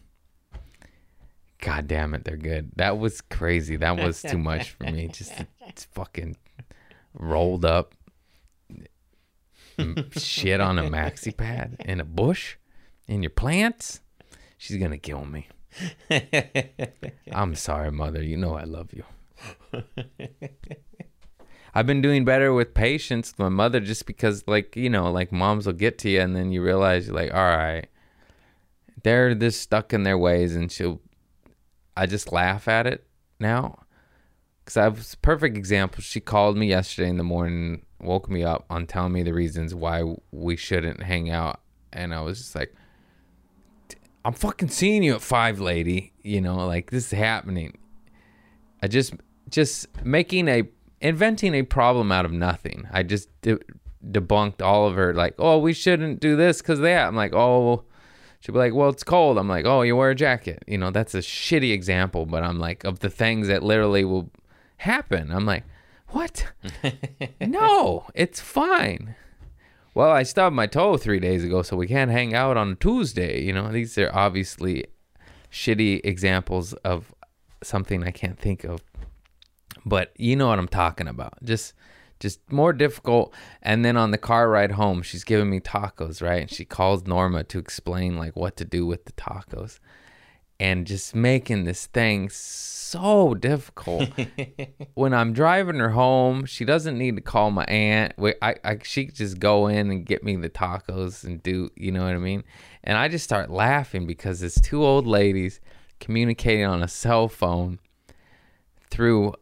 God 1.59 1.87
damn 1.87 2.13
it, 2.13 2.25
they're 2.25 2.35
good. 2.35 2.71
That 2.75 2.97
was 2.97 3.21
crazy. 3.21 3.77
That 3.77 3.97
was 3.97 4.21
too 4.21 4.37
much 4.37 4.71
for 4.71 4.83
me. 4.83 5.07
Just 5.07 5.33
it's 5.67 5.85
fucking 5.85 6.35
rolled 7.13 7.65
up 7.65 7.95
shit 10.17 10.59
on 10.59 10.77
a 10.77 10.83
maxi 10.83 11.35
pad 11.35 11.77
in 11.85 11.99
a 11.99 12.05
bush 12.05 12.57
in 13.07 13.23
your 13.23 13.29
plants. 13.29 14.01
She's 14.57 14.77
gonna 14.77 14.97
kill 14.97 15.25
me. 15.25 15.47
I'm 17.31 17.55
sorry, 17.55 17.91
mother. 17.91 18.21
You 18.21 18.37
know 18.37 18.55
I 18.55 18.63
love 18.63 18.91
you. 18.93 19.03
I've 21.75 21.87
been 21.87 22.01
doing 22.01 22.23
better 22.23 22.53
with 22.53 22.75
patience 22.75 23.31
with 23.31 23.39
my 23.39 23.49
mother 23.49 23.79
just 23.79 24.05
because, 24.05 24.43
like, 24.47 24.75
you 24.75 24.89
know, 24.89 25.11
like 25.11 25.31
moms 25.31 25.65
will 25.65 25.73
get 25.73 25.97
to 25.99 26.09
you 26.09 26.21
and 26.21 26.35
then 26.35 26.51
you 26.51 26.61
realize 26.61 27.07
you're 27.07 27.15
like, 27.15 27.33
all 27.33 27.39
right, 27.39 27.87
they're 29.03 29.33
just 29.33 29.61
stuck 29.61 29.91
in 29.91 30.03
their 30.03 30.17
ways 30.17 30.55
and 30.55 30.71
she'll, 30.71 31.01
I 31.97 32.05
just 32.05 32.31
laugh 32.31 32.67
at 32.67 32.85
it 32.85 33.07
now. 33.39 33.82
Because 34.63 34.77
I 34.77 34.87
was 34.87 35.13
a 35.13 35.17
perfect 35.17 35.57
example. 35.57 36.01
She 36.01 36.19
called 36.19 36.57
me 36.57 36.67
yesterday 36.67 37.09
in 37.09 37.17
the 37.17 37.23
morning, 37.23 37.85
woke 37.99 38.29
me 38.29 38.43
up 38.43 38.65
on 38.69 38.87
telling 38.87 39.11
me 39.11 39.23
the 39.23 39.33
reasons 39.33 39.75
why 39.75 40.03
we 40.31 40.55
shouldn't 40.55 41.03
hang 41.03 41.29
out. 41.29 41.59
And 41.91 42.13
I 42.13 42.21
was 42.21 42.37
just 42.37 42.55
like, 42.55 42.73
I'm 44.23 44.33
fucking 44.33 44.69
seeing 44.69 45.03
you 45.03 45.15
at 45.15 45.21
five, 45.21 45.59
lady. 45.59 46.13
You 46.21 46.39
know, 46.39 46.65
like 46.65 46.91
this 46.91 47.11
is 47.11 47.19
happening. 47.19 47.77
I 48.81 48.87
just, 48.87 49.13
just 49.49 49.87
making 50.05 50.47
a, 50.47 50.63
inventing 51.01 51.53
a 51.55 51.63
problem 51.63 52.11
out 52.11 52.23
of 52.23 52.31
nothing. 52.31 52.87
I 52.91 53.03
just 53.03 53.29
de- 53.41 53.59
debunked 54.09 54.61
all 54.61 54.87
of 54.87 54.95
her, 54.95 55.13
like, 55.13 55.35
oh, 55.39 55.59
we 55.59 55.73
shouldn't 55.73 56.21
do 56.21 56.37
this 56.37 56.61
because 56.61 56.79
that. 56.79 57.07
I'm 57.07 57.15
like, 57.15 57.33
oh, 57.33 57.83
she'd 58.39 58.53
be 58.53 58.57
like, 58.57 58.73
well, 58.73 58.89
it's 58.89 59.03
cold. 59.03 59.37
I'm 59.37 59.49
like, 59.49 59.65
oh, 59.65 59.81
you 59.81 59.95
wear 59.97 60.11
a 60.11 60.15
jacket. 60.15 60.63
You 60.67 60.77
know, 60.77 60.91
that's 60.91 61.15
a 61.15 61.19
shitty 61.19 61.73
example, 61.73 62.25
but 62.25 62.43
I'm 62.43 62.59
like, 62.59 62.85
of 62.85 62.99
the 62.99 63.09
things 63.09 63.47
that 63.49 63.63
literally 63.63 64.05
will 64.05 64.31
happen. 64.77 65.31
I'm 65.31 65.45
like, 65.45 65.63
what? 66.09 66.51
no, 67.41 68.05
it's 68.13 68.39
fine. 68.39 69.15
Well, 69.95 70.11
I 70.11 70.23
stubbed 70.23 70.55
my 70.55 70.67
toe 70.67 70.97
three 70.97 71.19
days 71.19 71.43
ago, 71.43 71.61
so 71.61 71.77
we 71.77 71.87
can't 71.87 72.11
hang 72.11 72.33
out 72.33 72.57
on 72.57 72.71
a 72.71 72.75
Tuesday. 72.75 73.43
You 73.43 73.53
know, 73.53 73.71
these 73.71 73.97
are 73.97 74.11
obviously 74.13 74.85
shitty 75.51 76.01
examples 76.03 76.73
of 76.73 77.13
something 77.61 78.03
I 78.03 78.11
can't 78.11 78.39
think 78.39 78.63
of. 78.63 78.83
But 79.85 80.13
you 80.17 80.35
know 80.35 80.47
what 80.47 80.59
I'm 80.59 80.67
talking 80.67 81.07
about. 81.07 81.43
Just 81.43 81.73
just 82.19 82.39
more 82.51 82.71
difficult. 82.71 83.33
And 83.61 83.83
then 83.83 83.97
on 83.97 84.11
the 84.11 84.17
car 84.17 84.49
ride 84.49 84.71
home, 84.71 85.01
she's 85.01 85.25
giving 85.25 85.49
me 85.49 85.59
tacos, 85.59 86.21
right? 86.21 86.41
And 86.43 86.49
she 86.49 86.63
calls 86.63 87.05
Norma 87.05 87.43
to 87.43 87.59
explain 87.59 88.17
like 88.17 88.35
what 88.35 88.55
to 88.57 88.65
do 88.65 88.85
with 88.85 89.05
the 89.05 89.11
tacos. 89.11 89.79
And 90.59 90.87
just 90.87 91.13
making 91.13 91.65
this 91.65 91.87
thing 91.87 92.29
so 92.29 93.33
difficult. 93.33 94.09
when 94.93 95.13
I'm 95.13 95.33
driving 95.33 95.77
her 95.77 95.89
home, 95.89 96.45
she 96.45 96.63
doesn't 96.63 96.97
need 96.97 97.15
to 97.15 97.21
call 97.21 97.51
my 97.51 97.65
aunt. 97.65 98.13
I, 98.41 98.55
I, 98.63 98.77
she 98.83 99.07
could 99.07 99.15
just 99.15 99.39
go 99.39 99.67
in 99.67 99.89
and 99.89 100.05
get 100.05 100.23
me 100.23 100.35
the 100.35 100.49
tacos 100.49 101.23
and 101.23 101.41
do, 101.41 101.69
you 101.75 101.91
know 101.91 102.03
what 102.03 102.13
I 102.13 102.19
mean? 102.19 102.43
And 102.83 102.97
I 102.97 103.07
just 103.07 103.23
start 103.23 103.49
laughing 103.49 104.05
because 104.05 104.43
it's 104.43 104.61
two 104.61 104.83
old 104.85 105.07
ladies 105.07 105.59
communicating 105.99 106.65
on 106.65 106.83
a 106.83 106.87
cell 106.87 107.27
phone 107.27 107.79
through 108.91 109.33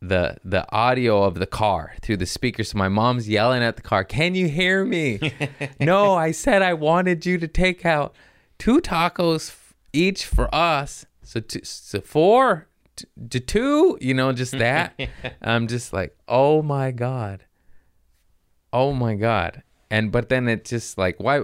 the 0.00 0.36
the 0.44 0.64
audio 0.72 1.24
of 1.24 1.34
the 1.34 1.46
car 1.46 1.92
through 2.02 2.16
the 2.16 2.24
speaker 2.24 2.62
so 2.62 2.78
my 2.78 2.88
mom's 2.88 3.28
yelling 3.28 3.64
at 3.64 3.74
the 3.74 3.82
car 3.82 4.04
can 4.04 4.36
you 4.36 4.48
hear 4.48 4.84
me 4.84 5.18
no 5.80 6.14
i 6.14 6.30
said 6.30 6.62
i 6.62 6.72
wanted 6.72 7.26
you 7.26 7.36
to 7.36 7.48
take 7.48 7.84
out 7.84 8.14
two 8.58 8.80
tacos 8.80 9.50
each 9.92 10.24
for 10.26 10.52
us. 10.54 11.06
So 11.22 11.40
two, 11.40 11.60
so 11.62 12.00
four 12.00 12.68
t- 12.96 13.06
to 13.30 13.40
two 13.40 13.98
you 14.00 14.14
know 14.14 14.32
just 14.32 14.52
that. 14.58 14.98
I'm 15.42 15.66
just 15.66 15.92
like 15.92 16.16
oh 16.26 16.62
my 16.62 16.90
god. 16.90 17.44
Oh 18.72 18.92
my 18.92 19.14
god. 19.14 19.62
And 19.90 20.12
but 20.12 20.28
then 20.28 20.48
it 20.48 20.64
just 20.64 20.98
like 20.98 21.16
why 21.18 21.42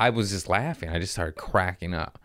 i 0.00 0.10
was 0.10 0.30
just 0.30 0.48
laughing. 0.48 0.90
I 0.90 0.98
just 0.98 1.12
started 1.12 1.36
cracking 1.36 1.94
up. 1.94 2.18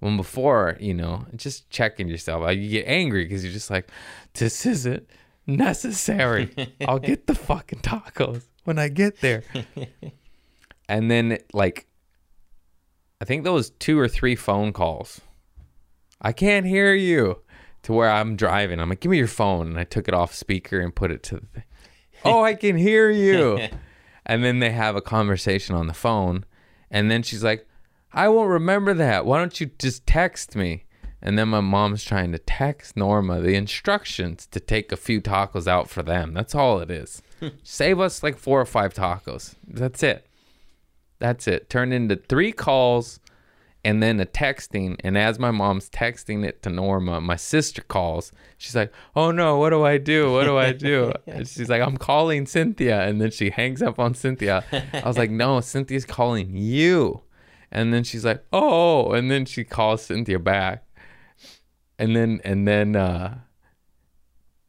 When 0.00 0.16
before 0.16 0.76
you 0.78 0.94
know 0.94 1.26
just 1.34 1.68
checking 1.70 2.06
yourself. 2.08 2.42
Like, 2.42 2.58
you 2.58 2.68
get 2.68 2.86
angry 2.86 3.24
because 3.24 3.42
you're 3.42 3.52
just 3.52 3.70
like 3.70 3.88
this 4.34 4.64
isn't 4.64 5.08
necessary. 5.46 6.54
I'll 6.86 7.00
get 7.00 7.26
the 7.26 7.34
fucking 7.34 7.80
tacos 7.80 8.44
when 8.64 8.78
i 8.78 8.88
get 8.88 9.20
there. 9.20 9.42
And 10.90 11.10
then 11.10 11.38
like 11.52 11.86
i 13.20 13.24
think 13.24 13.44
those 13.44 13.70
two 13.70 13.98
or 13.98 14.08
three 14.08 14.34
phone 14.34 14.72
calls 14.72 15.20
i 16.20 16.32
can't 16.32 16.66
hear 16.66 16.94
you 16.94 17.40
to 17.82 17.92
where 17.92 18.10
i'm 18.10 18.36
driving 18.36 18.80
i'm 18.80 18.88
like 18.88 19.00
give 19.00 19.10
me 19.10 19.18
your 19.18 19.26
phone 19.26 19.68
and 19.68 19.78
i 19.78 19.84
took 19.84 20.08
it 20.08 20.14
off 20.14 20.34
speaker 20.34 20.80
and 20.80 20.94
put 20.94 21.10
it 21.10 21.22
to 21.22 21.36
the 21.36 21.46
thing 21.46 21.64
oh 22.24 22.42
i 22.42 22.54
can 22.54 22.76
hear 22.76 23.10
you 23.10 23.68
and 24.26 24.44
then 24.44 24.58
they 24.58 24.70
have 24.70 24.96
a 24.96 25.02
conversation 25.02 25.74
on 25.74 25.86
the 25.86 25.94
phone 25.94 26.44
and 26.90 27.10
then 27.10 27.22
she's 27.22 27.44
like 27.44 27.66
I 28.12 28.28
won't 28.28 28.50
remember 28.50 28.94
that. 28.94 29.26
Why 29.26 29.38
don't 29.38 29.60
you 29.60 29.70
just 29.78 30.06
text 30.06 30.56
me? 30.56 30.84
And 31.20 31.38
then 31.38 31.48
my 31.48 31.60
mom's 31.60 32.04
trying 32.04 32.32
to 32.32 32.38
text 32.38 32.96
Norma 32.96 33.40
the 33.40 33.54
instructions 33.54 34.46
to 34.46 34.60
take 34.60 34.92
a 34.92 34.96
few 34.96 35.20
tacos 35.20 35.66
out 35.66 35.90
for 35.90 36.02
them. 36.02 36.32
That's 36.32 36.54
all 36.54 36.78
it 36.78 36.90
is. 36.90 37.22
Save 37.62 37.98
us 38.00 38.22
like 38.22 38.38
four 38.38 38.60
or 38.60 38.66
five 38.66 38.94
tacos. 38.94 39.56
That's 39.66 40.02
it. 40.02 40.27
That's 41.18 41.46
it. 41.46 41.68
Turned 41.68 41.92
into 41.92 42.16
three 42.16 42.52
calls 42.52 43.20
and 43.84 44.02
then 44.02 44.20
a 44.20 44.26
texting. 44.26 44.96
And 45.00 45.16
as 45.16 45.38
my 45.38 45.50
mom's 45.50 45.88
texting 45.90 46.44
it 46.44 46.62
to 46.62 46.70
Norma, 46.70 47.20
my 47.20 47.36
sister 47.36 47.82
calls. 47.82 48.32
She's 48.56 48.76
like, 48.76 48.92
Oh 49.16 49.30
no, 49.30 49.58
what 49.58 49.70
do 49.70 49.84
I 49.84 49.98
do? 49.98 50.32
What 50.32 50.44
do 50.44 50.56
I 50.56 50.72
do? 50.72 51.12
and 51.26 51.48
she's 51.48 51.68
like, 51.68 51.82
I'm 51.82 51.96
calling 51.96 52.46
Cynthia. 52.46 53.02
And 53.02 53.20
then 53.20 53.30
she 53.30 53.50
hangs 53.50 53.82
up 53.82 53.98
on 53.98 54.14
Cynthia. 54.14 54.64
I 54.92 55.06
was 55.06 55.18
like, 55.18 55.30
No, 55.30 55.60
Cynthia's 55.60 56.04
calling 56.04 56.56
you. 56.56 57.22
And 57.70 57.92
then 57.92 58.04
she's 58.04 58.24
like, 58.24 58.44
"Oh," 58.52 59.12
and 59.12 59.30
then 59.30 59.44
she 59.44 59.64
calls 59.64 60.02
Cynthia 60.02 60.38
back, 60.38 60.84
and 61.98 62.16
then 62.16 62.40
and 62.44 62.66
then 62.66 62.96
uh, 62.96 63.38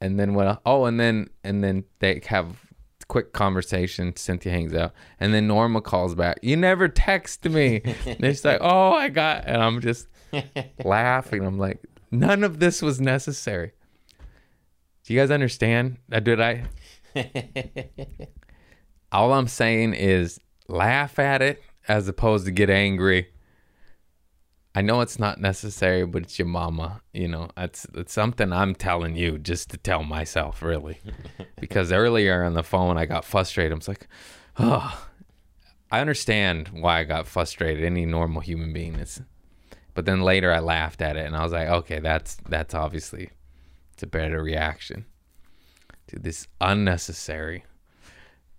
and 0.01 0.19
then 0.19 0.33
what? 0.33 0.61
Oh, 0.65 0.85
and 0.85 0.99
then 0.99 1.29
and 1.43 1.63
then 1.63 1.85
they 1.99 2.21
have 2.27 2.65
quick 3.09 3.33
conversation. 3.33 4.15
Cynthia 4.15 4.53
hangs 4.53 4.73
out, 4.73 4.93
and 5.19 5.33
then 5.33 5.47
Norma 5.47 5.81
calls 5.81 6.15
back. 6.15 6.39
You 6.41 6.55
never 6.55 6.87
text 6.87 7.43
me. 7.43 7.81
and 8.05 8.23
she's 8.23 8.45
like, 8.45 8.59
"Oh, 8.61 8.93
I 8.93 9.09
got," 9.09 9.43
and 9.45 9.61
I'm 9.61 9.81
just 9.81 10.07
laughing. 10.85 11.43
I'm 11.43 11.57
like, 11.57 11.81
none 12.11 12.45
of 12.45 12.59
this 12.59 12.81
was 12.81 13.01
necessary. 13.01 13.73
Do 15.03 15.13
you 15.13 15.19
guys 15.19 15.31
understand? 15.31 15.97
Uh, 16.11 16.21
Did 16.21 16.39
I? 16.39 16.63
All 19.11 19.33
I'm 19.33 19.47
saying 19.47 19.95
is 19.95 20.39
laugh 20.67 21.17
at 21.19 21.41
it 21.41 21.61
as 21.87 22.07
opposed 22.07 22.45
to 22.45 22.51
get 22.51 22.69
angry. 22.69 23.29
I 24.75 24.81
know 24.81 25.01
it's 25.01 25.17
not 25.17 25.41
necessary, 25.41 26.05
but 26.05 26.23
it's 26.23 26.37
your 26.37 26.47
mama. 26.47 27.01
You 27.11 27.27
know, 27.27 27.49
it's 27.57 27.87
it's 27.95 28.13
something 28.13 28.53
I'm 28.53 28.75
telling 28.75 29.15
you 29.15 29.37
just 29.37 29.71
to 29.71 29.77
tell 29.77 30.03
myself, 30.03 30.61
really. 30.61 30.99
because 31.59 31.91
earlier 31.91 32.43
on 32.43 32.53
the 32.53 32.63
phone, 32.63 32.97
I 32.97 33.05
got 33.05 33.25
frustrated. 33.25 33.73
I 33.73 33.75
was 33.75 33.87
like, 33.87 34.07
oh, 34.59 35.07
I 35.91 36.01
understand 36.01 36.69
why 36.69 36.99
I 36.99 37.03
got 37.03 37.27
frustrated. 37.27 37.83
Any 37.83 38.05
normal 38.05 38.41
human 38.41 38.71
being 38.71 38.95
is. 38.95 39.21
But 39.95 40.05
then 40.05 40.21
later, 40.21 40.53
I 40.53 40.59
laughed 40.59 41.01
at 41.01 41.17
it, 41.17 41.25
and 41.25 41.35
I 41.35 41.43
was 41.43 41.51
like, 41.51 41.67
okay, 41.67 41.99
that's 41.99 42.37
that's 42.47 42.75
obviously 42.75 43.31
it's 43.93 44.03
a 44.03 44.07
better 44.07 44.41
reaction 44.41 45.05
to 46.07 46.19
this 46.19 46.47
unnecessary 46.61 47.65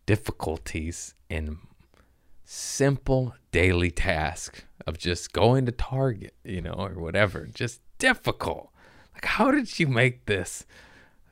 difficulties 0.07 1.15
in 1.29 1.59
simple 2.53 3.33
daily 3.53 3.93
task 3.93 4.65
of 4.85 4.99
just 4.99 5.33
going 5.33 5.67
to 5.67 5.73
Target, 5.73 6.35
you 6.45 6.61
know, 6.61 6.73
or 6.73 7.01
whatever. 7.01 7.47
Just 7.47 7.81
difficult. 7.99 8.73
Like, 9.15 9.25
how 9.25 9.53
did 9.53 9.79
you 9.79 9.87
make 9.87 10.27
this 10.27 10.67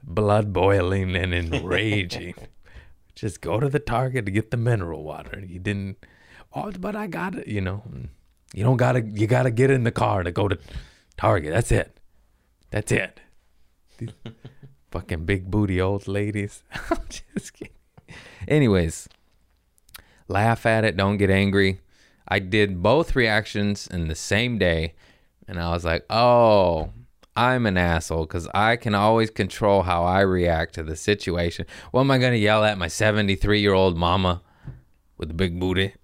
blood 0.05 0.53
boiling 0.53 1.17
and 1.17 1.35
enraging? 1.35 2.35
just 3.17 3.41
go 3.41 3.59
to 3.59 3.69
the 3.69 3.81
Target 3.81 4.27
to 4.27 4.31
get 4.31 4.53
the 4.53 4.57
mineral 4.57 5.03
water. 5.03 5.43
You 5.45 5.59
didn't, 5.59 5.97
oh, 6.55 6.71
but 6.79 6.95
I 6.95 7.09
got 7.09 7.35
it, 7.35 7.49
you 7.49 7.63
know. 7.63 7.83
You 8.55 8.63
don't 8.63 8.77
gotta, 8.77 9.01
you 9.01 9.27
gotta 9.27 9.51
get 9.51 9.73
in 9.73 9.83
the 9.83 9.91
car 9.91 10.23
to 10.23 10.31
go 10.31 10.47
to 10.47 10.57
Target. 11.17 11.53
That's 11.53 11.73
it. 11.73 11.99
That's 12.71 12.93
it. 12.93 13.21
These 13.99 14.11
fucking 14.93 15.25
big 15.25 15.51
booty 15.51 15.81
old 15.81 16.07
ladies. 16.07 16.63
I'm 16.91 17.01
just 17.09 17.55
kidding. 17.55 17.75
Anyways, 18.47 19.09
laugh 20.29 20.67
at 20.67 20.85
it, 20.85 20.97
don't 20.97 21.17
get 21.17 21.31
angry. 21.31 21.81
I 22.27 22.39
did 22.39 22.83
both 22.83 23.17
reactions 23.17 23.87
in 23.87 24.09
the 24.09 24.15
same 24.15 24.59
day, 24.59 24.95
and 25.47 25.59
I 25.59 25.71
was 25.71 25.85
like, 25.85 26.05
oh, 26.11 26.91
I'm 27.35 27.67
an 27.67 27.77
asshole 27.77 28.27
because 28.27 28.49
I 28.55 28.77
can 28.77 28.95
always 28.95 29.31
control 29.31 29.83
how 29.83 30.05
I 30.05 30.21
react 30.21 30.75
to 30.75 30.83
the 30.83 30.97
situation. 30.97 31.67
What 31.91 32.01
am 32.01 32.11
I 32.11 32.19
going 32.19 32.33
to 32.33 32.39
yell 32.39 32.65
at 32.65 32.79
my 32.79 32.89
73 32.89 33.61
year 33.61 33.75
old 33.75 33.97
mama 33.97 34.43
with 35.17 35.29
the 35.29 35.35
big 35.35 35.59
booty? 35.59 35.95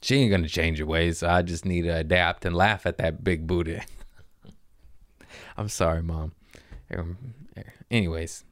She 0.00 0.16
ain't 0.16 0.30
going 0.30 0.42
to 0.42 0.48
change 0.48 0.78
her 0.78 0.86
ways. 0.86 1.18
So 1.18 1.28
I 1.28 1.42
just 1.42 1.64
need 1.64 1.82
to 1.82 1.96
adapt 1.96 2.44
and 2.44 2.56
laugh 2.56 2.86
at 2.86 2.98
that 2.98 3.22
big 3.22 3.46
booty. 3.46 3.80
I'm 5.56 5.68
sorry, 5.68 6.02
mom. 6.02 6.32
Um, 6.96 7.18
Anyways, 7.92 8.44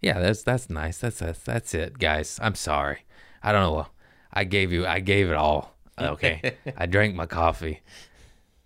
yeah, 0.00 0.20
that's 0.20 0.44
that's 0.44 0.70
nice. 0.70 0.98
That's 0.98 1.18
that's, 1.18 1.40
that's 1.40 1.74
it, 1.74 1.98
guys. 1.98 2.38
I'm 2.40 2.54
sorry. 2.54 3.04
I 3.42 3.50
don't 3.50 3.62
know. 3.62 3.88
I 4.32 4.44
gave 4.44 4.72
you 4.72 4.86
I 4.86 5.00
gave 5.00 5.28
it 5.30 5.36
all. 5.36 5.74
Okay. 5.98 6.56
I 6.76 6.86
drank 6.86 7.14
my 7.14 7.26
coffee. 7.26 7.80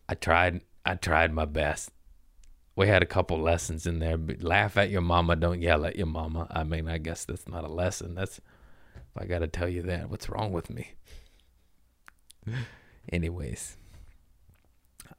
I 0.08 0.14
tried 0.14 0.60
I 0.84 0.94
tried 0.94 1.32
my 1.32 1.44
best. 1.44 1.90
we 2.76 2.88
had 2.88 3.02
a 3.02 3.06
couple 3.06 3.40
lessons 3.40 3.86
in 3.86 3.98
there. 3.98 4.16
Laugh 4.40 4.76
at 4.76 4.90
your 4.90 5.00
mama, 5.00 5.36
don't 5.36 5.60
yell 5.60 5.84
at 5.84 5.96
your 5.96 6.06
mama. 6.06 6.46
I 6.50 6.62
mean, 6.64 6.88
I 6.88 6.98
guess 6.98 7.24
that's 7.24 7.48
not 7.48 7.64
a 7.64 7.68
lesson. 7.72 8.14
That's 8.14 8.40
I 9.18 9.24
got 9.24 9.38
to 9.38 9.46
tell 9.46 9.68
you 9.68 9.82
that. 9.82 10.10
What's 10.10 10.28
wrong 10.28 10.52
with 10.52 10.68
me? 10.70 10.92
Anyways, 13.12 13.76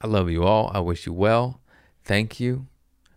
I 0.00 0.06
love 0.06 0.30
you 0.30 0.44
all. 0.44 0.70
I 0.72 0.80
wish 0.80 1.06
you 1.06 1.12
well. 1.12 1.60
Thank 2.04 2.38
you. 2.38 2.68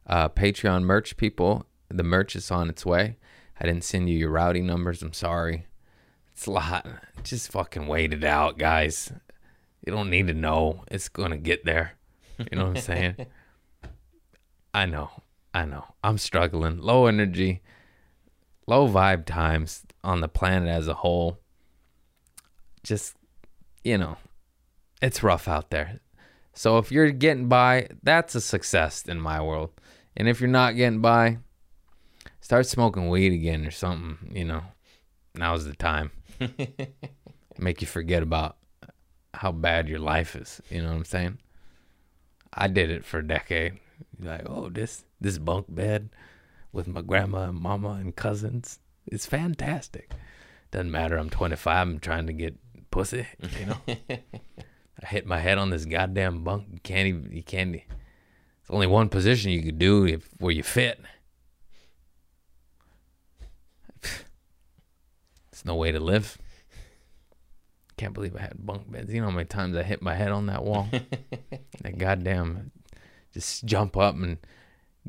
Uh, 0.07 0.27
Patreon 0.29 0.83
merch 0.83 1.17
people, 1.17 1.65
the 1.89 2.03
merch 2.03 2.35
is 2.35 2.49
on 2.51 2.69
its 2.69 2.85
way. 2.85 3.17
I 3.59 3.65
didn't 3.65 3.83
send 3.83 4.09
you 4.09 4.17
your 4.17 4.31
routing 4.31 4.65
numbers. 4.65 5.03
I'm 5.03 5.13
sorry. 5.13 5.67
It's 6.41 6.47
a 6.47 6.51
lot. 6.51 6.87
Just 7.21 7.51
fucking 7.51 7.85
wait 7.85 8.13
it 8.13 8.23
out, 8.23 8.57
guys. 8.57 9.13
You 9.85 9.93
don't 9.93 10.09
need 10.09 10.25
to 10.25 10.33
know. 10.33 10.83
It's 10.89 11.07
to 11.07 11.37
get 11.37 11.65
there. 11.65 11.93
You 12.39 12.57
know 12.57 12.69
what 12.69 12.77
I'm 12.77 12.81
saying? 12.81 13.27
I 14.73 14.87
know. 14.87 15.11
I 15.53 15.65
know. 15.65 15.85
I'm 16.03 16.17
struggling. 16.17 16.79
Low 16.79 17.05
energy, 17.05 17.61
low 18.65 18.87
vibe 18.87 19.25
times 19.25 19.83
on 20.03 20.21
the 20.21 20.27
planet 20.27 20.67
as 20.67 20.87
a 20.87 20.95
whole. 20.95 21.37
Just, 22.81 23.15
you 23.83 23.99
know, 23.99 24.17
it's 24.99 25.21
rough 25.21 25.47
out 25.47 25.69
there. 25.69 25.99
So 26.55 26.79
if 26.79 26.91
you're 26.91 27.11
getting 27.11 27.49
by, 27.49 27.87
that's 28.01 28.33
a 28.33 28.41
success 28.41 29.03
in 29.03 29.21
my 29.21 29.43
world. 29.43 29.69
And 30.17 30.27
if 30.27 30.41
you're 30.41 30.49
not 30.49 30.75
getting 30.75 31.01
by, 31.01 31.37
start 32.39 32.65
smoking 32.65 33.09
weed 33.09 33.31
again 33.31 33.63
or 33.63 33.69
something, 33.69 34.35
you 34.35 34.45
know. 34.45 34.63
Now's 35.35 35.65
the 35.65 35.75
time. 35.75 36.11
Make 37.57 37.81
you 37.81 37.87
forget 37.87 38.23
about 38.23 38.57
how 39.33 39.51
bad 39.51 39.87
your 39.87 39.99
life 39.99 40.35
is, 40.35 40.61
you 40.69 40.81
know 40.81 40.89
what 40.89 40.95
I'm 40.95 41.05
saying? 41.05 41.37
I 42.53 42.67
did 42.67 42.89
it 42.89 43.05
for 43.05 43.19
a 43.19 43.27
decade. 43.27 43.79
Like, 44.19 44.43
oh, 44.45 44.69
this 44.69 45.05
this 45.19 45.37
bunk 45.37 45.67
bed 45.69 46.09
with 46.71 46.87
my 46.87 47.01
grandma 47.01 47.49
and 47.49 47.59
mama 47.59 47.91
and 47.91 48.15
cousins. 48.15 48.79
It's 49.07 49.25
fantastic. 49.25 50.11
Doesn't 50.71 50.91
matter. 50.91 51.17
I'm 51.17 51.29
25. 51.29 51.87
I'm 51.87 51.99
trying 51.99 52.27
to 52.27 52.33
get 52.33 52.57
pussy. 52.91 53.27
You 53.59 53.65
know. 53.67 53.77
I 55.03 55.07
hit 55.07 55.25
my 55.25 55.39
head 55.39 55.57
on 55.57 55.69
this 55.69 55.85
goddamn 55.85 56.43
bunk. 56.43 56.67
You 56.71 56.79
can't 56.81 57.07
even. 57.07 57.31
You 57.31 57.43
can't. 57.43 57.75
It's 57.75 58.69
only 58.69 58.87
one 58.87 59.09
position 59.09 59.51
you 59.51 59.63
could 59.63 59.79
do 59.79 60.05
if 60.05 60.29
where 60.39 60.53
you 60.53 60.63
fit. 60.63 60.99
It's 65.61 65.67
no 65.67 65.75
way 65.75 65.91
to 65.91 65.99
live. 65.99 66.39
Can't 67.95 68.15
believe 68.15 68.35
I 68.35 68.41
had 68.41 68.65
bunk 68.65 68.91
beds. 68.91 69.13
You 69.13 69.21
know 69.21 69.27
how 69.27 69.35
many 69.35 69.45
times 69.45 69.77
I 69.77 69.83
hit 69.83 70.01
my 70.01 70.15
head 70.15 70.31
on 70.31 70.47
that 70.47 70.63
wall? 70.63 70.89
that 71.81 71.99
goddamn 71.99 72.71
just 73.31 73.63
jump 73.63 73.95
up 73.95 74.15
and 74.15 74.39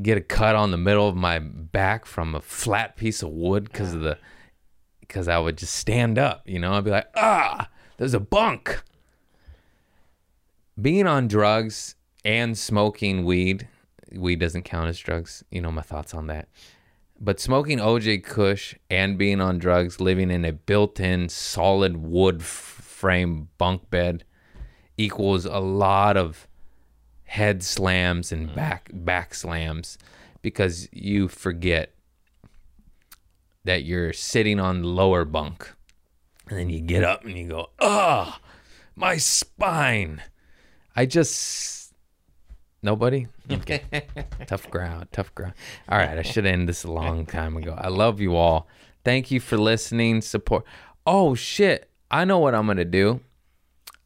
get 0.03 0.19
a 0.19 0.21
cut 0.21 0.55
on 0.55 0.71
the 0.71 0.77
middle 0.77 1.09
of 1.09 1.17
my 1.17 1.39
back 1.39 2.05
from 2.05 2.35
a 2.35 2.43
flat 2.43 2.97
piece 2.97 3.23
of 3.23 3.31
wood 3.31 3.65
because 3.65 3.95
of 3.95 4.03
the 4.03 4.19
because 5.01 5.27
I 5.27 5.39
would 5.39 5.57
just 5.57 5.75
stand 5.75 6.19
up, 6.19 6.43
you 6.45 6.59
know. 6.59 6.75
I'd 6.75 6.85
be 6.85 6.91
like, 6.91 7.09
ah, 7.17 7.71
there's 7.97 8.13
a 8.13 8.21
bunk. 8.21 8.83
Being 10.79 11.07
on 11.07 11.29
drugs 11.29 11.95
and 12.27 12.59
smoking 12.59 13.25
weed, 13.25 13.69
weed 14.15 14.41
doesn't 14.41 14.65
count 14.65 14.91
as 14.91 14.99
drugs. 14.99 15.45
You 15.51 15.63
know 15.63 15.73
my 15.73 15.81
thoughts 15.81 16.13
on 16.13 16.27
that. 16.27 16.51
But 17.25 17.39
smoking 17.39 17.81
OG 17.81 18.25
Kush 18.25 18.75
and 18.91 19.17
being 19.17 19.41
on 19.41 19.61
drugs, 19.61 20.01
living 20.01 20.29
in 20.29 20.45
a 20.45 20.53
built-in 20.53 21.29
solid 21.29 21.97
wood 21.99 22.43
frame 22.43 23.49
bunk 23.59 23.89
bed, 23.91 24.25
equals 24.97 25.45
a 25.45 25.61
lot 25.61 26.17
of 26.17 26.49
head 27.23 27.63
slams 27.63 28.33
and 28.33 28.53
back 28.55 28.91
back 28.93 29.35
slams 29.35 29.97
because 30.43 30.89
you 30.93 31.29
forget 31.29 31.95
that 33.65 33.85
you're 33.85 34.13
sitting 34.13 34.59
on 34.59 34.83
the 34.83 34.89
lower 34.89 35.25
bunk. 35.25 35.73
And 36.49 36.59
then 36.59 36.71
you 36.71 36.81
get 36.81 37.05
up 37.05 37.25
and 37.25 37.39
you 37.39 37.47
go 37.47 37.71
ah 37.79 38.41
my 38.97 39.17
spine. 39.17 40.23
I 40.97 41.07
just 41.07 41.82
nobody? 42.83 43.27
Okay. 43.51 43.83
Tough 44.47 44.71
ground 44.71 45.09
tough 45.13 45.35
ground 45.35 45.55
all 45.89 45.99
right 45.99 46.19
i 46.19 46.23
should 46.23 46.47
end 46.47 46.69
this 46.69 46.85
a 46.85 46.91
long 46.91 47.27
time 47.27 47.57
ago. 47.57 47.75
I 47.79 47.89
love 47.89 48.21
you 48.21 48.37
all. 48.37 48.67
Thank 49.05 49.31
you 49.31 49.41
for 49.41 49.57
listening 49.57 50.21
support. 50.21 50.65
Oh 51.07 51.35
shit. 51.35 51.89
I 52.11 52.25
know 52.25 52.39
what 52.39 52.55
i'm 52.55 52.67
gonna 52.67 52.85
do. 52.85 53.21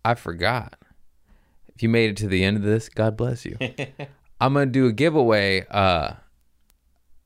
I 0.05 0.15
forgot. 0.15 0.77
If 1.75 1.83
you 1.83 1.89
made 1.89 2.11
it 2.11 2.17
to 2.19 2.29
the 2.29 2.45
end 2.45 2.57
of 2.57 2.63
this, 2.63 2.89
God 2.89 3.17
bless 3.17 3.45
you. 3.45 3.57
I'm 4.41 4.55
gonna 4.55 4.67
do 4.67 4.87
a 4.87 4.93
giveaway, 4.93 5.67
uh, 5.71 6.13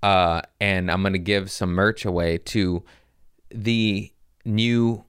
uh, 0.03 0.43
and 0.61 0.91
I'm 0.91 1.03
gonna 1.03 1.19
give 1.19 1.51
some 1.51 1.73
merch 1.73 2.05
away 2.05 2.39
to 2.39 2.83
the 3.51 4.13
new 4.45 5.05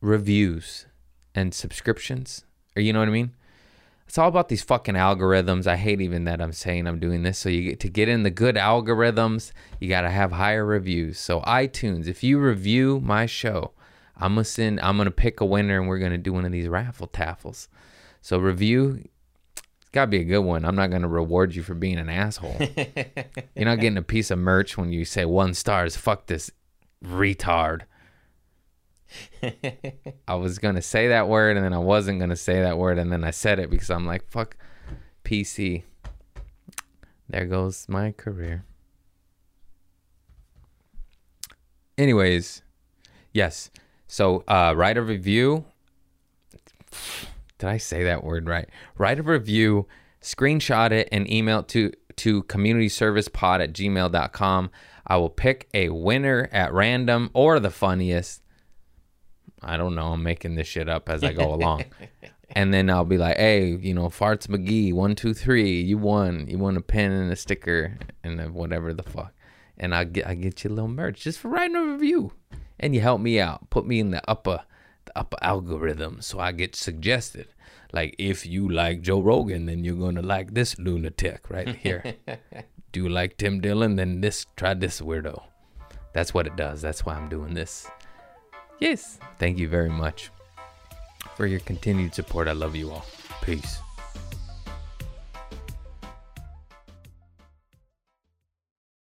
reviews 0.00 0.86
and 1.34 1.52
subscriptions. 1.52 2.44
Or 2.76 2.82
you 2.82 2.92
know 2.92 3.00
what 3.00 3.08
I 3.08 3.12
mean? 3.12 3.32
It's 4.08 4.18
all 4.18 4.28
about 4.28 4.48
these 4.48 4.62
fucking 4.62 4.94
algorithms. 4.94 5.66
I 5.66 5.76
hate 5.76 6.00
even 6.00 6.24
that 6.24 6.40
I'm 6.40 6.52
saying 6.52 6.86
I'm 6.86 6.98
doing 6.98 7.22
this. 7.22 7.38
So 7.38 7.48
you 7.48 7.62
get 7.62 7.80
to 7.80 7.88
get 7.88 8.08
in 8.08 8.22
the 8.22 8.30
good 8.30 8.56
algorithms, 8.56 9.52
you 9.78 9.88
gotta 9.88 10.10
have 10.10 10.32
higher 10.32 10.64
reviews. 10.64 11.18
So 11.18 11.42
iTunes, 11.42 12.08
if 12.08 12.24
you 12.24 12.38
review 12.38 13.00
my 13.00 13.26
show, 13.26 13.72
I'm 14.16 14.34
gonna 14.34 14.44
send. 14.44 14.80
I'm 14.80 14.96
gonna 14.96 15.10
pick 15.10 15.40
a 15.40 15.44
winner, 15.44 15.78
and 15.78 15.88
we're 15.88 15.98
gonna 15.98 16.18
do 16.18 16.32
one 16.32 16.44
of 16.44 16.52
these 16.52 16.68
raffle 16.68 17.06
taffles. 17.06 17.68
So 18.20 18.38
review, 18.38 19.04
it's 19.88 19.94
got 19.94 20.06
to 20.06 20.10
be 20.10 20.20
a 20.20 20.24
good 20.24 20.40
one. 20.40 20.64
I'm 20.64 20.76
not 20.76 20.90
going 20.90 21.02
to 21.02 21.08
reward 21.08 21.54
you 21.54 21.62
for 21.62 21.74
being 21.74 21.98
an 21.98 22.10
asshole. 22.10 22.56
You're 23.56 23.64
not 23.64 23.80
getting 23.80 23.96
a 23.96 24.02
piece 24.02 24.30
of 24.30 24.38
merch 24.38 24.76
when 24.76 24.92
you 24.92 25.06
say 25.06 25.24
one 25.24 25.54
stars. 25.54 25.96
Fuck 25.96 26.26
this 26.26 26.50
retard. 27.02 27.82
I 30.28 30.34
was 30.34 30.58
to 30.74 30.82
say 30.82 31.08
that 31.08 31.28
word 31.28 31.56
and 31.56 31.64
then 31.64 31.72
I 31.72 31.78
wasn't 31.78 32.18
to 32.30 32.36
say 32.36 32.60
that 32.62 32.78
word 32.78 32.98
and 32.98 33.10
then 33.10 33.24
I 33.24 33.30
said 33.30 33.58
it 33.58 33.70
because 33.70 33.90
I'm 33.90 34.06
like, 34.06 34.28
fuck 34.30 34.56
PC. 35.24 35.82
There 37.28 37.46
goes 37.46 37.86
my 37.88 38.12
career. 38.12 38.64
Anyways, 41.98 42.62
yes. 43.32 43.70
So 44.06 44.44
uh, 44.48 44.72
write 44.76 44.96
a 44.96 45.02
review. 45.02 45.64
Did 47.58 47.68
I 47.68 47.76
say 47.76 48.04
that 48.04 48.24
word 48.24 48.46
right? 48.46 48.68
Write 48.96 49.18
a 49.18 49.22
review, 49.22 49.86
screenshot 50.22 50.92
it, 50.92 51.08
and 51.12 51.30
email 51.30 51.60
it 51.60 51.68
to 51.68 51.92
to 52.16 52.42
communityservicepod 52.44 53.60
at 53.62 53.72
gmail.com. 53.72 54.70
I 55.06 55.16
will 55.16 55.30
pick 55.30 55.68
a 55.72 55.88
winner 55.88 56.48
at 56.52 56.72
random 56.72 57.30
or 57.32 57.60
the 57.60 57.70
funniest. 57.70 58.42
I 59.62 59.76
don't 59.76 59.94
know. 59.94 60.12
I'm 60.12 60.22
making 60.22 60.54
this 60.54 60.66
shit 60.68 60.88
up 60.88 61.08
as 61.08 61.22
I 61.24 61.32
go 61.32 61.52
along. 61.58 61.84
and 62.50 62.72
then 62.72 62.88
I'll 62.90 63.04
be 63.04 63.18
like, 63.18 63.36
hey, 63.36 63.66
you 63.66 63.94
know, 63.94 64.08
Farts 64.08 64.46
McGee, 64.46 64.92
one, 64.92 65.14
two, 65.14 65.34
three, 65.34 65.80
you 65.80 65.98
won. 65.98 66.46
You 66.48 66.58
won 66.58 66.76
a 66.76 66.80
pen 66.80 67.12
and 67.12 67.32
a 67.32 67.36
sticker 67.36 67.98
and 68.22 68.40
a 68.40 68.44
whatever 68.46 68.92
the 68.92 69.02
fuck. 69.02 69.32
And 69.76 69.94
I 69.94 70.04
get 70.04 70.26
I 70.26 70.34
get 70.34 70.64
you 70.64 70.70
a 70.70 70.74
little 70.74 70.88
merch 70.88 71.20
just 71.20 71.38
for 71.38 71.48
writing 71.48 71.76
a 71.76 71.84
review. 71.84 72.32
And 72.80 72.94
you 72.94 73.00
help 73.00 73.20
me 73.20 73.40
out. 73.40 73.70
Put 73.70 73.86
me 73.86 74.00
in 74.00 74.10
the 74.10 74.22
upper 74.28 74.62
the 75.04 75.18
upper 75.18 75.38
algorithm 75.40 76.20
so 76.20 76.38
I 76.40 76.52
get 76.52 76.74
suggested. 76.76 77.48
Like 77.92 78.14
if 78.18 78.44
you 78.44 78.68
like 78.68 79.02
Joe 79.02 79.20
Rogan, 79.20 79.66
then 79.66 79.84
you're 79.84 79.96
gonna 79.96 80.22
like 80.22 80.54
this 80.54 80.78
lunatic 80.78 81.48
right 81.48 81.74
here. 81.76 82.14
Do 82.92 83.02
you 83.04 83.08
like 83.08 83.36
Tim 83.36 83.60
Dillon? 83.60 83.96
Then 83.96 84.20
this 84.20 84.46
try 84.56 84.74
this 84.74 85.00
weirdo. 85.00 85.42
That's 86.12 86.34
what 86.34 86.46
it 86.46 86.56
does. 86.56 86.82
That's 86.82 87.04
why 87.06 87.14
I'm 87.14 87.28
doing 87.28 87.54
this. 87.54 87.86
Yes. 88.80 89.18
Thank 89.38 89.58
you 89.58 89.68
very 89.68 89.90
much 89.90 90.30
for 91.36 91.46
your 91.46 91.60
continued 91.60 92.14
support. 92.14 92.48
I 92.48 92.52
love 92.52 92.76
you 92.76 92.90
all. 92.90 93.04
Peace. 93.42 93.78